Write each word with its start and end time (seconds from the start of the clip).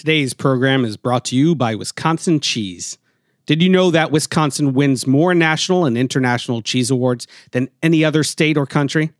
Today's 0.00 0.32
program 0.32 0.86
is 0.86 0.96
brought 0.96 1.26
to 1.26 1.36
you 1.36 1.54
by 1.54 1.74
Wisconsin 1.74 2.40
Cheese. 2.40 2.96
Did 3.44 3.62
you 3.62 3.68
know 3.68 3.90
that 3.90 4.10
Wisconsin 4.10 4.72
wins 4.72 5.06
more 5.06 5.34
national 5.34 5.84
and 5.84 5.98
international 5.98 6.62
cheese 6.62 6.90
awards 6.90 7.26
than 7.50 7.68
any 7.82 8.02
other 8.02 8.24
state 8.24 8.56
or 8.56 8.64
country? 8.64 9.12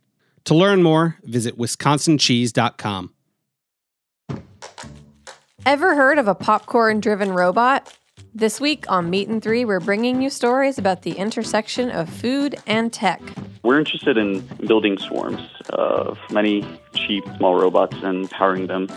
To 0.45 0.55
learn 0.55 0.81
more, 0.81 1.17
visit 1.21 1.55
wisconsincheese.com. 1.55 3.13
Ever 5.67 5.93
heard 5.93 6.17
of 6.17 6.27
a 6.27 6.33
popcorn 6.33 6.99
driven 6.99 7.31
robot? 7.31 7.95
This 8.33 8.59
week 8.59 8.89
on 8.89 9.11
Meat 9.11 9.27
and 9.27 9.43
Three, 9.43 9.63
we're 9.65 9.81
bringing 9.81 10.19
you 10.19 10.31
stories 10.31 10.79
about 10.79 11.03
the 11.03 11.11
intersection 11.11 11.91
of 11.91 12.09
food 12.09 12.55
and 12.65 12.91
tech. 12.91 13.21
We're 13.61 13.77
interested 13.77 14.17
in 14.17 14.39
building 14.65 14.97
swarms 14.97 15.41
of 15.69 16.17
many 16.31 16.65
cheap, 16.95 17.23
small 17.37 17.53
robots 17.53 17.97
and 18.01 18.27
powering 18.31 18.65
them 18.65 18.87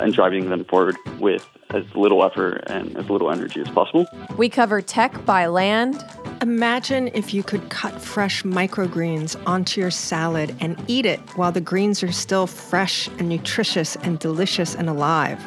and 0.00 0.12
driving 0.12 0.50
them 0.50 0.64
forward 0.64 0.96
with 1.18 1.46
as 1.70 1.84
little 1.94 2.24
effort 2.24 2.64
and 2.68 2.96
as 2.96 3.08
little 3.10 3.30
energy 3.30 3.60
as 3.60 3.68
possible. 3.68 4.06
We 4.36 4.48
cover 4.48 4.80
tech 4.80 5.24
by 5.24 5.46
land. 5.46 6.04
Imagine 6.42 7.08
if 7.08 7.34
you 7.34 7.42
could 7.42 7.70
cut 7.70 8.00
fresh 8.00 8.42
microgreens 8.42 9.40
onto 9.46 9.80
your 9.80 9.90
salad 9.90 10.54
and 10.60 10.82
eat 10.86 11.06
it 11.06 11.20
while 11.36 11.50
the 11.52 11.60
greens 11.60 12.02
are 12.02 12.12
still 12.12 12.46
fresh 12.46 13.08
and 13.18 13.28
nutritious 13.28 13.96
and 13.96 14.18
delicious 14.18 14.74
and 14.74 14.88
alive. 14.88 15.42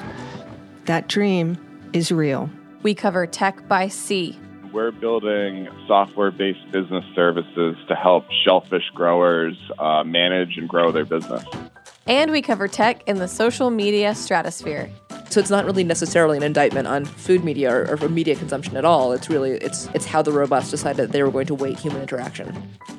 That 0.85 1.07
dream 1.07 1.57
is 1.93 2.12
real. 2.12 2.49
We 2.81 2.95
cover 2.95 3.27
tech 3.27 3.68
by 3.68 3.88
sea. 3.88 4.38
We're 4.73 4.91
building 4.91 5.68
software 5.88 6.31
based 6.31 6.71
business 6.71 7.05
services 7.16 7.76
to 7.88 7.95
help 7.95 8.26
shellfish 8.43 8.90
growers 8.93 9.57
uh, 9.79 10.04
manage 10.04 10.57
and 10.57 10.70
grow 10.70 10.91
their 10.91 11.05
business. 11.05 11.43
And 12.09 12.31
we 12.31 12.41
cover 12.41 12.68
tech 12.68 13.08
in 13.08 13.20
the 13.20 13.27
social 13.27 13.70
media 13.70 14.16
stratosphere. 14.16 14.90
So 15.30 15.40
it's 15.40 15.52
not 15.52 15.63
really 15.63 15.84
necessarily 15.84 16.38
an 16.38 16.44
indictment 16.44 16.88
on 16.88 17.05
food 17.05 17.44
media 17.44 17.72
or, 17.72 18.04
or 18.04 18.09
media 18.09 18.35
consumption 18.35 18.76
at 18.77 18.84
all. 18.84 19.13
It's 19.13 19.30
really 19.30 19.52
it's 19.52 19.88
it's 19.93 20.05
how 20.05 20.24
the 20.24 20.32
robots 20.32 20.71
decided 20.71 21.12
they 21.12 21.21
were 21.21 21.30
going 21.30 21.46
to 21.46 21.54
weight 21.54 21.77
human 21.77 22.02
interaction. 22.02 22.52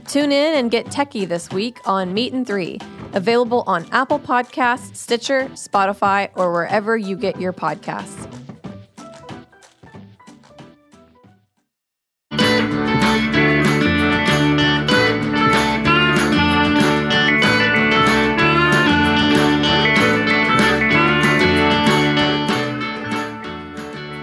Tune 0.07 0.31
in 0.31 0.55
and 0.55 0.71
get 0.71 0.87
techie 0.87 1.27
this 1.27 1.51
week 1.51 1.79
on 1.87 2.15
Meat 2.15 2.33
and 2.33 2.47
Three, 2.47 2.79
available 3.13 3.65
on 3.67 3.85
Apple 3.91 4.21
Podcasts, 4.21 4.95
Stitcher, 4.95 5.47
Spotify, 5.55 6.31
or 6.37 6.53
wherever 6.53 6.97
you 6.97 7.17
get 7.17 7.41
your 7.41 7.53
podcasts. 7.53 8.50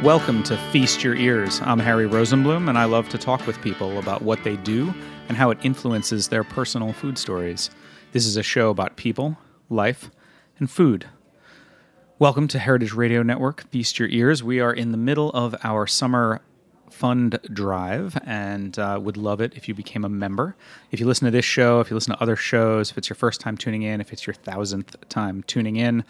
Welcome 0.08 0.41
to 0.44 0.55
Feast 0.72 1.03
Your 1.03 1.16
Ears. 1.16 1.59
I'm 1.66 1.80
Harry 1.80 2.08
Rosenblum, 2.08 2.69
and 2.69 2.77
I 2.77 2.86
love 2.86 3.09
to 3.09 3.17
talk 3.17 3.45
with 3.45 3.61
people 3.61 4.00
about 4.00 4.22
what 4.22 4.41
they 4.45 4.55
do 4.55 4.94
and 5.27 5.36
how 5.36 5.49
it 5.49 5.58
influences 5.64 6.30
their 6.30 6.45
personal 6.45 6.94
food 6.94 7.17
stories. 7.17 7.69
This 8.14 8.25
is 8.25 8.38
a 8.38 8.41
show 8.41 8.69
about 8.69 8.95
people, 8.95 9.36
life, 9.69 10.09
and 10.59 10.72
food. 10.72 11.09
Welcome 12.19 12.47
to 12.47 12.58
Heritage 12.58 12.94
Radio 12.94 13.22
Network, 13.22 13.69
Feast 13.69 13.99
Your 13.99 14.08
Ears. 14.08 14.41
We 14.41 14.61
are 14.61 14.72
in 14.72 14.94
the 14.94 14.97
middle 14.97 15.30
of 15.31 15.58
our 15.66 15.86
summer 15.86 16.39
fund 16.97 17.39
drive 17.53 18.17
and 18.25 18.80
uh, 18.80 18.99
would 19.02 19.17
love 19.17 19.39
it 19.39 19.53
if 19.55 19.67
you 19.67 19.75
became 19.75 20.03
a 20.03 20.09
member. 20.09 20.55
If 20.92 20.99
you 20.99 21.05
listen 21.05 21.25
to 21.25 21.31
this 21.31 21.45
show, 21.45 21.80
if 21.80 21.89
you 21.89 21.95
listen 21.95 22.16
to 22.16 22.21
other 22.21 22.36
shows, 22.36 22.89
if 22.89 22.97
it's 22.97 23.08
your 23.08 23.16
first 23.16 23.39
time 23.39 23.55
tuning 23.55 23.83
in, 23.83 24.02
if 24.02 24.11
it's 24.11 24.25
your 24.25 24.33
thousandth 24.33 24.95
time 25.08 25.44
tuning 25.44 25.75
in, 25.75 26.03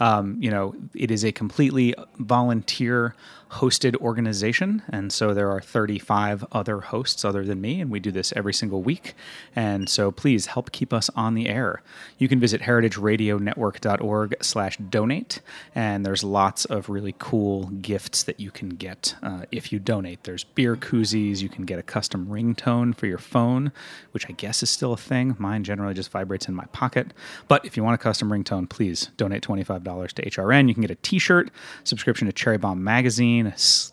um, 0.00 0.36
you 0.40 0.50
know, 0.50 0.74
it 0.94 1.10
is 1.10 1.24
a 1.24 1.32
completely 1.32 1.94
volunteer 2.18 3.14
hosted 3.54 3.96
organization. 3.96 4.82
And 4.88 5.12
so 5.12 5.32
there 5.32 5.50
are 5.50 5.60
35 5.60 6.44
other 6.52 6.80
hosts 6.80 7.24
other 7.24 7.44
than 7.44 7.60
me, 7.60 7.80
and 7.80 7.90
we 7.90 8.00
do 8.00 8.10
this 8.10 8.32
every 8.34 8.52
single 8.52 8.82
week. 8.82 9.14
And 9.54 9.88
so 9.88 10.10
please 10.10 10.46
help 10.46 10.72
keep 10.72 10.92
us 10.92 11.08
on 11.16 11.34
the 11.34 11.48
air. 11.48 11.82
You 12.18 12.28
can 12.28 12.40
visit 12.40 12.62
heritageradionetwork.org 12.62 14.36
slash 14.40 14.76
donate, 14.78 15.40
and 15.74 16.04
there's 16.04 16.24
lots 16.24 16.64
of 16.64 16.88
really 16.88 17.14
cool 17.18 17.66
gifts 17.66 18.24
that 18.24 18.40
you 18.40 18.50
can 18.50 18.70
get 18.70 19.14
uh, 19.22 19.44
if 19.52 19.72
you 19.72 19.78
donate. 19.78 20.24
There's 20.24 20.44
beer 20.44 20.76
koozies, 20.76 21.40
you 21.40 21.48
can 21.48 21.64
get 21.64 21.78
a 21.78 21.82
custom 21.82 22.26
ringtone 22.26 22.94
for 22.96 23.06
your 23.06 23.18
phone, 23.18 23.72
which 24.10 24.28
I 24.28 24.32
guess 24.32 24.62
is 24.62 24.70
still 24.70 24.92
a 24.92 24.96
thing. 24.96 25.36
Mine 25.38 25.64
generally 25.64 25.94
just 25.94 26.10
vibrates 26.10 26.48
in 26.48 26.54
my 26.54 26.66
pocket. 26.66 27.12
But 27.46 27.64
if 27.64 27.76
you 27.76 27.84
want 27.84 27.94
a 27.94 28.02
custom 28.02 28.30
ringtone, 28.30 28.68
please 28.68 29.10
donate 29.16 29.42
$25 29.42 30.12
to 30.12 30.30
HRN. 30.30 30.68
You 30.68 30.74
can 30.74 30.80
get 30.80 30.90
a 30.90 30.96
t-shirt, 30.96 31.50
subscription 31.84 32.26
to 32.26 32.32
Cherry 32.32 32.58
Bombe 32.58 32.82
Magazine, 32.82 33.43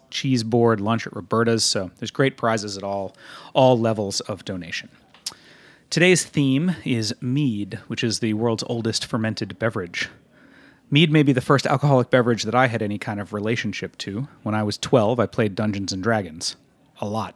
cheese 0.09 0.43
board, 0.43 0.79
lunch 0.79 1.07
at 1.07 1.15
Roberta's. 1.15 1.63
So 1.63 1.91
there's 1.97 2.11
great 2.11 2.37
prizes 2.37 2.77
at 2.77 2.83
all 2.83 3.15
all 3.53 3.79
levels 3.79 4.19
of 4.21 4.45
donation. 4.45 4.89
Today's 5.89 6.23
theme 6.23 6.75
is 6.85 7.13
mead, 7.21 7.79
which 7.87 8.03
is 8.03 8.19
the 8.19 8.33
world's 8.33 8.63
oldest 8.67 9.05
fermented 9.05 9.59
beverage. 9.59 10.09
Mead 10.89 11.11
may 11.11 11.23
be 11.23 11.33
the 11.33 11.41
first 11.41 11.65
alcoholic 11.65 12.09
beverage 12.09 12.43
that 12.43 12.55
I 12.55 12.67
had 12.67 12.81
any 12.81 12.97
kind 12.97 13.19
of 13.19 13.33
relationship 13.33 13.97
to. 13.99 14.27
When 14.43 14.55
I 14.55 14.63
was 14.63 14.77
12, 14.77 15.19
I 15.19 15.25
played 15.25 15.55
Dungeons 15.55 15.91
and 15.91 16.01
Dragons. 16.01 16.55
A 16.99 17.07
lot. 17.07 17.35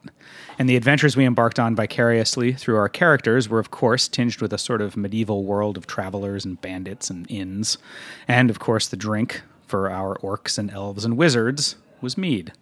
And 0.59 0.69
the 0.69 0.75
adventures 0.75 1.17
we 1.17 1.25
embarked 1.25 1.59
on 1.59 1.75
vicariously 1.75 2.53
through 2.53 2.77
our 2.77 2.87
characters 2.87 3.49
were, 3.49 3.59
of 3.59 3.71
course, 3.71 4.07
tinged 4.07 4.39
with 4.39 4.53
a 4.53 4.57
sort 4.57 4.81
of 4.81 4.95
medieval 4.95 5.43
world 5.43 5.75
of 5.75 5.87
travelers 5.87 6.45
and 6.45 6.61
bandits 6.61 7.09
and 7.09 7.29
inns. 7.29 7.77
And, 8.27 8.49
of 8.49 8.59
course, 8.59 8.87
the 8.87 8.97
drink 8.97 9.41
for 9.65 9.89
our 9.89 10.17
orcs 10.19 10.57
and 10.57 10.69
elves 10.69 11.03
and 11.03 11.17
wizards 11.17 11.75
was 12.01 12.17
mead. 12.17 12.53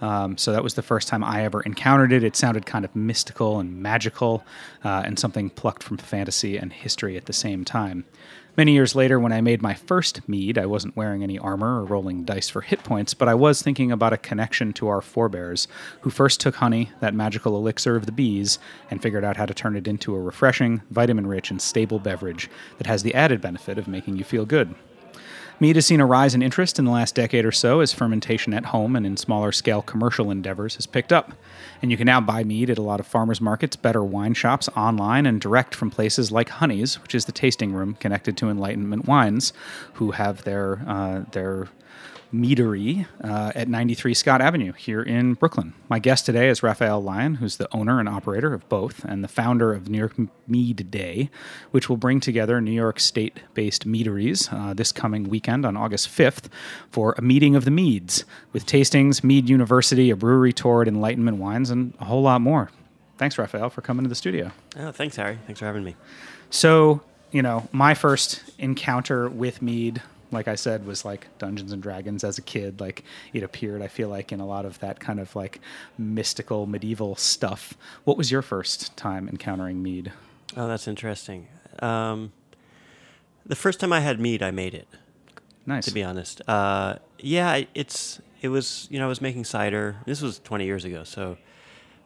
Um, 0.00 0.36
so 0.36 0.52
that 0.52 0.64
was 0.64 0.74
the 0.74 0.82
first 0.82 1.06
time 1.06 1.22
I 1.22 1.44
ever 1.44 1.60
encountered 1.62 2.12
it. 2.12 2.24
It 2.24 2.34
sounded 2.34 2.66
kind 2.66 2.84
of 2.84 2.94
mystical 2.96 3.60
and 3.60 3.80
magical, 3.80 4.44
uh, 4.84 5.02
and 5.06 5.16
something 5.16 5.48
plucked 5.48 5.84
from 5.84 5.96
fantasy 5.96 6.56
and 6.56 6.72
history 6.72 7.16
at 7.16 7.26
the 7.26 7.32
same 7.32 7.64
time. 7.64 8.04
Many 8.54 8.72
years 8.72 8.94
later, 8.94 9.18
when 9.18 9.32
I 9.32 9.40
made 9.40 9.62
my 9.62 9.72
first 9.72 10.28
mead, 10.28 10.58
I 10.58 10.66
wasn't 10.66 10.96
wearing 10.96 11.22
any 11.22 11.38
armor 11.38 11.80
or 11.80 11.84
rolling 11.86 12.24
dice 12.24 12.50
for 12.50 12.60
hit 12.60 12.84
points, 12.84 13.14
but 13.14 13.28
I 13.28 13.34
was 13.34 13.62
thinking 13.62 13.90
about 13.90 14.12
a 14.12 14.18
connection 14.18 14.74
to 14.74 14.88
our 14.88 15.00
forebears, 15.00 15.68
who 16.02 16.10
first 16.10 16.38
took 16.38 16.56
honey, 16.56 16.90
that 17.00 17.14
magical 17.14 17.56
elixir 17.56 17.96
of 17.96 18.04
the 18.04 18.12
bees, 18.12 18.58
and 18.90 19.00
figured 19.00 19.24
out 19.24 19.38
how 19.38 19.46
to 19.46 19.54
turn 19.54 19.74
it 19.74 19.88
into 19.88 20.14
a 20.14 20.20
refreshing, 20.20 20.82
vitamin 20.90 21.26
rich, 21.26 21.50
and 21.50 21.62
stable 21.62 21.98
beverage 21.98 22.50
that 22.76 22.86
has 22.86 23.02
the 23.02 23.14
added 23.14 23.40
benefit 23.40 23.78
of 23.78 23.88
making 23.88 24.16
you 24.16 24.24
feel 24.24 24.44
good. 24.44 24.74
Mead 25.62 25.76
has 25.76 25.86
seen 25.86 26.00
a 26.00 26.06
rise 26.06 26.34
in 26.34 26.42
interest 26.42 26.80
in 26.80 26.86
the 26.86 26.90
last 26.90 27.14
decade 27.14 27.44
or 27.44 27.52
so 27.52 27.78
as 27.78 27.92
fermentation 27.92 28.52
at 28.52 28.64
home 28.64 28.96
and 28.96 29.06
in 29.06 29.16
smaller 29.16 29.52
scale 29.52 29.80
commercial 29.80 30.28
endeavors 30.28 30.74
has 30.74 30.86
picked 30.88 31.12
up. 31.12 31.34
And 31.80 31.88
you 31.88 31.96
can 31.96 32.06
now 32.06 32.20
buy 32.20 32.42
mead 32.42 32.68
at 32.68 32.78
a 32.78 32.82
lot 32.82 32.98
of 32.98 33.06
farmers 33.06 33.40
markets, 33.40 33.76
better 33.76 34.02
wine 34.02 34.34
shops, 34.34 34.68
online, 34.76 35.24
and 35.24 35.40
direct 35.40 35.76
from 35.76 35.88
places 35.88 36.32
like 36.32 36.48
Honey's, 36.48 37.00
which 37.00 37.14
is 37.14 37.26
the 37.26 37.32
tasting 37.32 37.72
room 37.72 37.94
connected 38.00 38.36
to 38.38 38.50
Enlightenment 38.50 39.06
Wines, 39.06 39.52
who 39.92 40.10
have 40.10 40.42
their 40.42 40.82
uh, 40.84 41.20
their 41.30 41.68
meadery 42.32 43.06
uh, 43.22 43.52
at 43.54 43.68
93 43.68 44.14
Scott 44.14 44.40
Avenue 44.40 44.72
here 44.72 45.02
in 45.02 45.34
Brooklyn. 45.34 45.74
My 45.88 45.98
guest 45.98 46.26
today 46.26 46.48
is 46.48 46.62
Raphael 46.62 47.02
Lyon, 47.02 47.36
who's 47.36 47.58
the 47.58 47.68
owner 47.74 48.00
and 48.00 48.08
operator 48.08 48.54
of 48.54 48.68
both 48.68 49.04
and 49.04 49.22
the 49.22 49.28
founder 49.28 49.72
of 49.72 49.88
New 49.88 49.98
York 49.98 50.14
Mead 50.48 50.90
Day, 50.90 51.30
which 51.70 51.88
will 51.88 51.96
bring 51.96 52.20
together 52.20 52.60
New 52.60 52.72
York 52.72 52.98
state 53.00 53.40
based 53.54 53.84
meaderies 53.84 54.48
uh, 54.50 54.72
this 54.74 54.92
coming 54.92 55.28
weekend 55.28 55.66
on 55.66 55.76
August 55.76 56.08
5th 56.08 56.46
for 56.90 57.14
a 57.18 57.22
meeting 57.22 57.54
of 57.54 57.64
the 57.64 57.70
meads 57.70 58.24
with 58.52 58.66
tastings, 58.66 59.22
Mead 59.22 59.48
University, 59.48 60.10
a 60.10 60.16
brewery 60.16 60.52
tour 60.52 60.82
at 60.82 60.88
Enlightenment 60.88 61.36
Wines, 61.36 61.70
and 61.70 61.94
a 62.00 62.06
whole 62.06 62.22
lot 62.22 62.40
more. 62.40 62.70
Thanks, 63.18 63.38
Raphael, 63.38 63.70
for 63.70 63.82
coming 63.82 64.04
to 64.04 64.08
the 64.08 64.14
studio. 64.14 64.50
Oh, 64.76 64.90
thanks, 64.90 65.16
Harry. 65.16 65.38
Thanks 65.46 65.60
for 65.60 65.66
having 65.66 65.84
me. 65.84 65.96
So, 66.50 67.02
you 67.30 67.42
know, 67.42 67.68
my 67.72 67.94
first 67.94 68.42
encounter 68.58 69.28
with 69.28 69.62
mead 69.62 70.02
like 70.32 70.48
I 70.48 70.54
said, 70.54 70.86
was 70.86 71.04
like 71.04 71.26
Dungeons 71.38 71.72
and 71.72 71.82
Dragons 71.82 72.24
as 72.24 72.38
a 72.38 72.42
kid. 72.42 72.80
Like 72.80 73.04
it 73.32 73.42
appeared, 73.42 73.82
I 73.82 73.88
feel 73.88 74.08
like, 74.08 74.32
in 74.32 74.40
a 74.40 74.46
lot 74.46 74.64
of 74.64 74.78
that 74.80 74.98
kind 74.98 75.20
of 75.20 75.34
like 75.36 75.60
mystical 75.98 76.66
medieval 76.66 77.14
stuff. 77.16 77.74
What 78.04 78.16
was 78.16 78.30
your 78.30 78.42
first 78.42 78.96
time 78.96 79.28
encountering 79.28 79.82
mead? 79.82 80.12
Oh, 80.56 80.66
that's 80.66 80.88
interesting. 80.88 81.48
Um, 81.80 82.32
the 83.46 83.56
first 83.56 83.80
time 83.80 83.92
I 83.92 84.00
had 84.00 84.18
mead, 84.20 84.42
I 84.42 84.50
made 84.50 84.74
it. 84.74 84.88
Nice. 85.66 85.84
To 85.84 85.92
be 85.92 86.02
honest, 86.02 86.42
uh, 86.48 86.96
yeah, 87.18 87.64
it's 87.74 88.20
it 88.40 88.48
was 88.48 88.88
you 88.90 88.98
know 88.98 89.04
I 89.04 89.08
was 89.08 89.20
making 89.20 89.44
cider. 89.44 89.96
This 90.06 90.20
was 90.20 90.40
20 90.40 90.64
years 90.64 90.84
ago, 90.84 91.04
so 91.04 91.36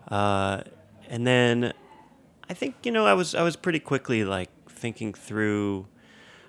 uh, 0.08 0.60
and 1.08 1.26
then 1.26 1.72
I 2.50 2.54
think 2.54 2.74
you 2.82 2.92
know 2.92 3.06
I 3.06 3.14
was 3.14 3.34
I 3.34 3.42
was 3.42 3.56
pretty 3.56 3.80
quickly 3.80 4.24
like 4.24 4.50
thinking 4.68 5.14
through 5.14 5.86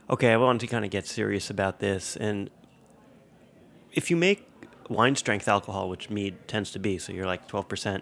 okay, 0.10 0.32
I 0.32 0.38
wanted 0.38 0.60
to 0.62 0.68
kind 0.68 0.86
of 0.86 0.92
get 0.92 1.06
serious 1.08 1.50
about 1.50 1.80
this. 1.80 2.16
And 2.16 2.50
if 3.94 4.10
you 4.10 4.16
make 4.18 4.48
wine 4.90 5.16
strength 5.16 5.48
alcohol, 5.48 5.90
which 5.90 6.10
mead 6.10 6.48
tends 6.48 6.72
to 6.72 6.80
be, 6.80 6.98
so 6.98 7.12
you're 7.12 7.26
like 7.26 7.48
12%, 7.48 8.02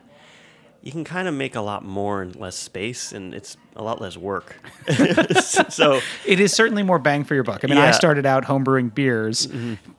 you 0.84 0.92
can 0.92 1.04
kind 1.04 1.28
of 1.28 1.34
make 1.34 1.56
a 1.56 1.62
lot 1.62 1.84
more 1.84 2.22
in 2.22 2.34
less 2.34 2.56
space, 2.56 3.12
and 3.12 3.34
it's 3.34 3.57
a 3.75 3.81
lot 3.81 4.00
less 4.00 4.16
work. 4.18 4.56
so 5.42 6.00
It 6.28 6.40
is 6.40 6.54
certainly 6.54 6.84
more 6.84 7.00
bang 7.00 7.24
for 7.24 7.34
your 7.34 7.44
buck. 7.44 7.63
I 7.63 7.68
mean, 7.68 7.80
I 7.80 7.86
Yeah. 7.86 7.88
Mm-hmm. 7.90 7.96
started 7.96 8.25
out 8.28 8.44
homebrewing 8.46 8.94
beers, 8.94 9.48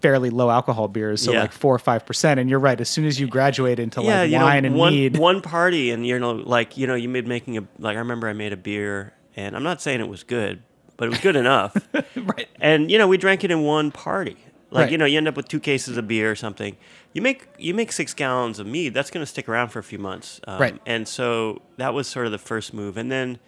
fairly 0.00 0.30
low 0.30 0.48
alcohol 0.48 0.86
beers, 0.86 1.22
so 1.22 1.32
Yeah. 1.32 1.40
like 1.40 1.50
four 1.52 1.74
or 1.74 1.80
five 1.80 2.06
percent. 2.06 2.38
And 2.38 2.48
you're 2.48 2.60
right. 2.60 2.80
As 2.80 2.88
soon 2.88 3.04
as 3.04 3.18
you 3.18 3.26
graduate 3.26 3.80
into 3.80 4.00
yeah, 4.02 4.20
like 4.22 4.32
wine 4.32 4.62
know, 4.62 4.66
and 4.68 4.76
one 4.76 4.92
mead, 4.92 5.16
one 5.16 5.42
party, 5.42 5.90
and 5.90 6.06
you 6.06 6.20
know, 6.20 6.32
like 6.34 6.76
you 6.76 6.86
know, 6.86 6.94
you 6.94 7.08
made 7.08 7.26
making 7.26 7.58
a 7.58 7.66
like 7.80 7.96
I 7.96 7.98
remember 7.98 8.28
I 8.28 8.32
made 8.32 8.52
a 8.52 8.56
beer, 8.56 9.12
and 9.34 9.56
I'm 9.56 9.64
not 9.64 9.82
saying 9.82 10.00
it 10.00 10.08
was 10.08 10.22
good, 10.22 10.62
but 10.96 11.06
it 11.06 11.10
was 11.10 11.20
good 11.20 11.36
enough. 11.36 11.76
right? 12.16 12.48
and 12.60 12.90
you 12.90 12.98
know 12.98 13.06
we 13.08 13.16
drank 13.16 13.44
it 13.44 13.50
in 13.50 13.62
one 13.62 13.90
party 13.90 14.36
like 14.70 14.84
Right. 14.84 14.92
you 14.92 14.98
know 14.98 15.04
you 15.04 15.16
end 15.16 15.28
up 15.28 15.36
with 15.36 15.46
two 15.48 15.60
cases 15.60 15.96
of 15.96 16.08
beer 16.08 16.30
or 16.30 16.34
something 16.34 16.76
you 17.12 17.22
make 17.22 17.46
you 17.58 17.72
make 17.74 17.92
six 17.92 18.12
gallons 18.14 18.58
of 18.58 18.66
mead 18.66 18.92
that's 18.94 19.10
going 19.10 19.22
to 19.22 19.26
stick 19.26 19.48
around 19.48 19.68
for 19.68 19.78
a 19.78 19.82
few 19.84 19.98
months 19.98 20.40
um, 20.48 20.60
Right. 20.60 20.80
and 20.86 21.06
so 21.06 21.62
that 21.76 21.94
was 21.94 22.06
sort 22.08 22.26
of 22.26 22.32
the 22.32 22.38
first 22.38 22.74
move 22.74 22.96
and 22.96 23.10
then 23.10 23.38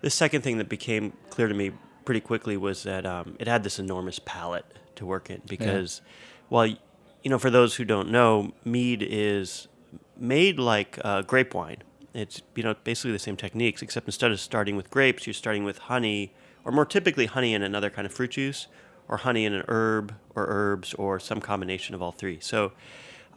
the 0.00 0.10
second 0.10 0.42
thing 0.42 0.58
that 0.58 0.68
became 0.68 1.12
clear 1.30 1.46
to 1.46 1.54
me 1.54 1.70
pretty 2.04 2.20
quickly 2.20 2.56
was 2.56 2.82
that 2.82 3.06
um, 3.06 3.36
it 3.38 3.46
had 3.46 3.62
this 3.62 3.78
enormous 3.78 4.18
palate 4.18 4.66
to 4.96 5.06
work 5.06 5.30
in 5.30 5.40
because 5.46 6.00
well 6.50 6.62
y- 6.66 6.78
you 7.22 7.30
know 7.30 7.38
for 7.38 7.50
those 7.50 7.76
who 7.76 7.84
don't 7.84 8.10
know 8.10 8.52
mead 8.64 9.06
is 9.08 9.68
made 10.18 10.58
like 10.58 10.98
uh, 11.04 11.22
grape 11.22 11.54
wine 11.54 11.78
it's 12.12 12.42
you 12.56 12.62
know 12.64 12.74
basically 12.82 13.12
the 13.12 13.18
same 13.18 13.36
techniques 13.36 13.82
except 13.82 14.06
instead 14.06 14.32
of 14.32 14.40
starting 14.40 14.74
with 14.76 14.90
grapes 14.90 15.26
you're 15.26 15.34
starting 15.34 15.62
with 15.64 15.78
honey 15.78 16.34
or 16.64 16.72
more 16.72 16.84
typically 16.86 17.26
honey 17.26 17.54
and 17.54 17.64
another 17.64 17.90
kind 17.90 18.06
of 18.06 18.12
fruit 18.12 18.32
juice 18.32 18.66
or 19.08 19.18
honey 19.18 19.44
and 19.46 19.54
an 19.54 19.64
herb 19.68 20.14
or 20.34 20.46
herbs 20.48 20.94
or 20.94 21.18
some 21.18 21.40
combination 21.40 21.94
of 21.94 22.02
all 22.02 22.12
three 22.12 22.38
so 22.40 22.72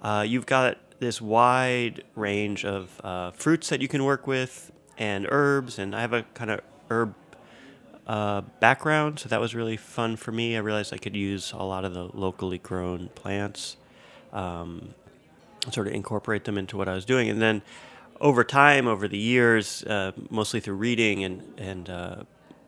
uh, 0.02 0.26
you've 0.28 0.46
got 0.46 0.78
this 1.00 1.22
wide 1.22 2.04
range 2.16 2.66
of 2.66 3.00
uh, 3.04 3.32
fruits 3.32 3.70
that 3.70 3.82
you 3.82 3.88
can 3.88 4.04
work 4.04 4.28
with 4.28 4.72
and 4.98 5.28
herbs 5.30 5.80
and 5.80 5.96
i 5.96 6.02
have 6.02 6.14
a 6.14 6.24
kind 6.34 6.52
of 6.52 6.62
herb 6.90 7.16
uh, 8.08 8.42
background, 8.60 9.20
so 9.20 9.30
that 9.30 9.40
was 9.40 9.56
really 9.56 9.78
fun 9.78 10.16
for 10.16 10.32
me. 10.32 10.56
I 10.56 10.60
realized 10.60 10.94
I 10.94 10.98
could 10.98 11.16
use 11.16 11.54
a 11.54 11.64
lot 11.64 11.86
of 11.86 11.94
the 11.94 12.10
locally 12.14 12.58
grown 12.58 13.10
plants, 13.10 13.78
um, 14.34 14.94
sort 15.72 15.88
of 15.88 15.94
incorporate 15.94 16.44
them 16.44 16.58
into 16.58 16.76
what 16.78 16.90
I 16.90 16.96
was 16.96 17.06
doing, 17.06 17.30
and 17.30 17.42
then 17.42 17.62
over 18.20 18.44
time, 18.44 18.88
over 18.88 19.08
the 19.08 19.18
years, 19.18 19.84
uh, 19.84 20.12
mostly 20.30 20.60
through 20.60 20.76
reading 20.76 21.24
and 21.24 21.54
and 21.58 21.90
uh, 21.90 22.24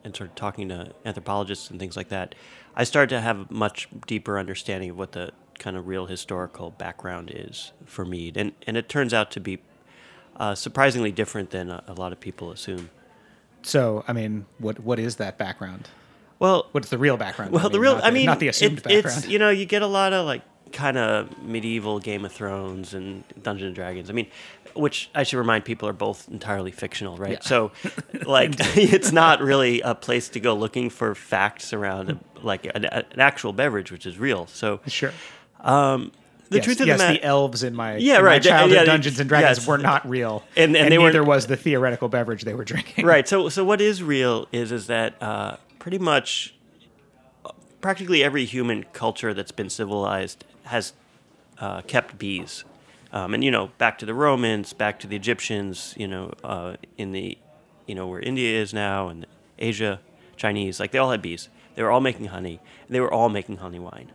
and 0.05 0.15
sort 0.15 0.29
of 0.29 0.35
talking 0.35 0.69
to 0.69 0.93
anthropologists 1.03 1.69
and 1.69 1.79
things 1.79 1.97
like 1.97 2.09
that, 2.09 2.35
I 2.75 2.83
started 2.85 3.09
to 3.15 3.21
have 3.21 3.39
a 3.39 3.53
much 3.53 3.89
deeper 4.07 4.39
understanding 4.39 4.91
of 4.91 4.97
what 4.97 5.11
the 5.11 5.31
kind 5.59 5.75
of 5.75 5.87
real 5.87 6.05
historical 6.05 6.71
background 6.71 7.31
is 7.33 7.71
for 7.85 8.05
mead, 8.05 8.37
and 8.37 8.53
and 8.67 8.77
it 8.77 8.87
turns 8.87 9.13
out 9.13 9.31
to 9.31 9.39
be 9.39 9.59
uh, 10.37 10.53
surprisingly 10.55 11.11
different 11.11 11.49
than 11.49 11.69
a, 11.69 11.83
a 11.87 11.93
lot 11.93 12.11
of 12.11 12.19
people 12.19 12.51
assume. 12.51 12.89
So, 13.63 14.03
I 14.07 14.13
mean, 14.13 14.45
what 14.59 14.79
what 14.79 14.99
is 14.99 15.15
that 15.17 15.37
background? 15.37 15.89
Well, 16.37 16.67
What's 16.73 16.89
the 16.89 16.97
real 16.97 17.17
background? 17.17 17.51
Well, 17.51 17.69
the 17.69 17.79
real, 17.79 17.95
not 17.95 18.03
I 18.03 18.11
mean, 18.11 18.25
not 18.25 18.39
the 18.39 18.49
assumed 18.49 18.79
it, 18.79 18.83
background. 18.83 19.17
it's 19.19 19.27
you 19.27 19.39
know 19.39 19.49
you 19.49 19.65
get 19.65 19.81
a 19.81 19.87
lot 19.87 20.13
of 20.13 20.25
like 20.25 20.41
kind 20.75 20.97
of 20.97 21.41
medieval 21.41 21.99
Game 21.99 22.25
of 22.25 22.31
Thrones 22.31 22.93
and 22.93 23.23
Dungeons 23.41 23.67
and 23.67 23.75
Dragons. 23.75 24.09
I 24.09 24.13
mean, 24.13 24.27
which 24.75 25.09
I 25.15 25.23
should 25.23 25.37
remind 25.37 25.63
people 25.63 25.87
are 25.87 25.93
both 25.93 26.27
entirely 26.29 26.71
fictional, 26.71 27.15
right? 27.17 27.31
Yeah. 27.31 27.39
So, 27.41 27.71
like, 28.25 28.51
it's 28.77 29.11
not 29.13 29.39
really 29.41 29.79
a 29.81 29.95
place 29.95 30.27
to 30.29 30.39
go 30.39 30.53
looking 30.53 30.89
for 30.89 31.15
facts 31.15 31.71
around 31.73 32.19
like 32.43 32.65
an, 32.75 32.85
an 32.85 33.05
actual 33.19 33.53
beverage, 33.53 33.89
which 33.91 34.05
is 34.05 34.19
real. 34.19 34.47
So, 34.47 34.81
sure. 34.85 35.13
um, 35.61 36.11
the 36.49 36.57
yes, 36.57 36.65
truth 36.65 36.81
of 36.81 36.87
yes, 36.87 36.99
the 36.99 37.05
matter, 37.05 37.17
the 37.19 37.23
elves 37.23 37.63
in 37.63 37.73
my 37.73 37.95
Yeah, 37.95 38.19
in 38.19 38.25
right, 38.25 38.43
they- 38.43 38.49
childhood 38.49 38.75
yeah, 38.77 38.83
Dungeons 38.83 39.19
and 39.19 39.29
Dragons 39.29 39.57
yes. 39.59 39.67
were 39.67 39.77
not 39.79 40.07
real, 40.07 40.43
And- 40.57 40.75
and 40.75 40.91
they 40.91 40.97
were- 40.99 41.23
was 41.23 41.47
the 41.47 41.57
theoretical 41.57 42.07
beverage 42.09 42.43
they 42.43 42.53
were 42.53 42.65
drinking. 42.65 43.05
right 43.05 43.27
so 43.27 43.49
so 43.49 43.63
what 43.63 43.81
is 43.81 44.03
real 44.03 44.47
is 44.51 44.71
is 44.71 44.85
that 44.87 45.15
uh, 45.23 45.55
pretty 45.79 45.97
much 45.97 46.53
uh, 47.45 47.49
practically 47.81 48.23
every 48.23 48.45
human 48.45 48.83
culture 48.93 49.33
that's 49.33 49.51
been 49.51 49.69
civilized 49.71 50.43
has 50.65 50.93
uh, 51.59 51.81
kept 51.81 52.17
bees. 52.17 52.63
Um, 53.11 53.33
and 53.33 53.43
you 53.43 53.51
know 53.51 53.71
back 53.77 53.97
to 53.99 54.05
the 54.05 54.13
romans 54.13 54.73
back 54.73 54.99
to 54.99 55.07
the 55.07 55.15
egyptians 55.15 55.93
you 55.95 56.05
know 56.05 56.33
uh, 56.43 56.75
in 56.97 57.13
the 57.13 57.37
you 57.85 57.95
know 57.95 58.07
where 58.07 58.19
india 58.19 58.59
is 58.59 58.73
now 58.73 59.07
and 59.07 59.25
asia 59.57 60.01
chinese 60.35 60.81
like 60.81 60.91
they 60.91 60.97
all 60.97 61.11
had 61.11 61.21
bees. 61.21 61.49
They 61.75 61.83
were 61.83 61.91
all 61.91 62.01
making 62.01 62.27
honey. 62.27 62.59
They 62.89 62.99
were 62.99 63.13
all 63.13 63.29
making 63.29 63.57
honey 63.57 63.79
wine. 63.79 64.11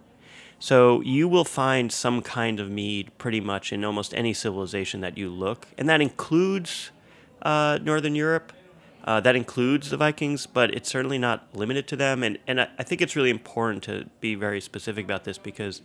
So 0.59 1.01
you 1.03 1.29
will 1.29 1.45
find 1.45 1.91
some 1.93 2.21
kind 2.21 2.61
of 2.61 2.71
mead 2.71 3.11
pretty 3.19 3.41
much 3.41 3.73
in 3.73 3.85
almost 3.85 4.15
any 4.15 4.35
civilization 4.35 5.01
that 5.01 5.17
you 5.17 5.31
look, 5.31 5.67
and 5.79 5.89
that 5.89 6.01
includes 6.01 6.91
uh, 7.43 7.79
Northern 7.83 8.15
Europe. 8.15 8.53
Uh, 9.03 9.19
that 9.19 9.35
includes 9.35 9.89
the 9.89 9.97
Vikings, 9.97 10.47
but 10.47 10.75
it's 10.75 10.91
certainly 10.91 11.17
not 11.17 11.49
limited 11.55 11.89
to 11.89 11.97
them. 11.97 12.23
And 12.23 12.39
and 12.47 12.61
I, 12.61 12.69
I 12.79 12.83
think 12.83 13.01
it's 13.01 13.17
really 13.17 13.31
important 13.31 13.83
to 13.85 14.07
be 14.21 14.35
very 14.35 14.61
specific 14.61 15.05
about 15.05 15.25
this 15.25 15.39
because 15.39 15.81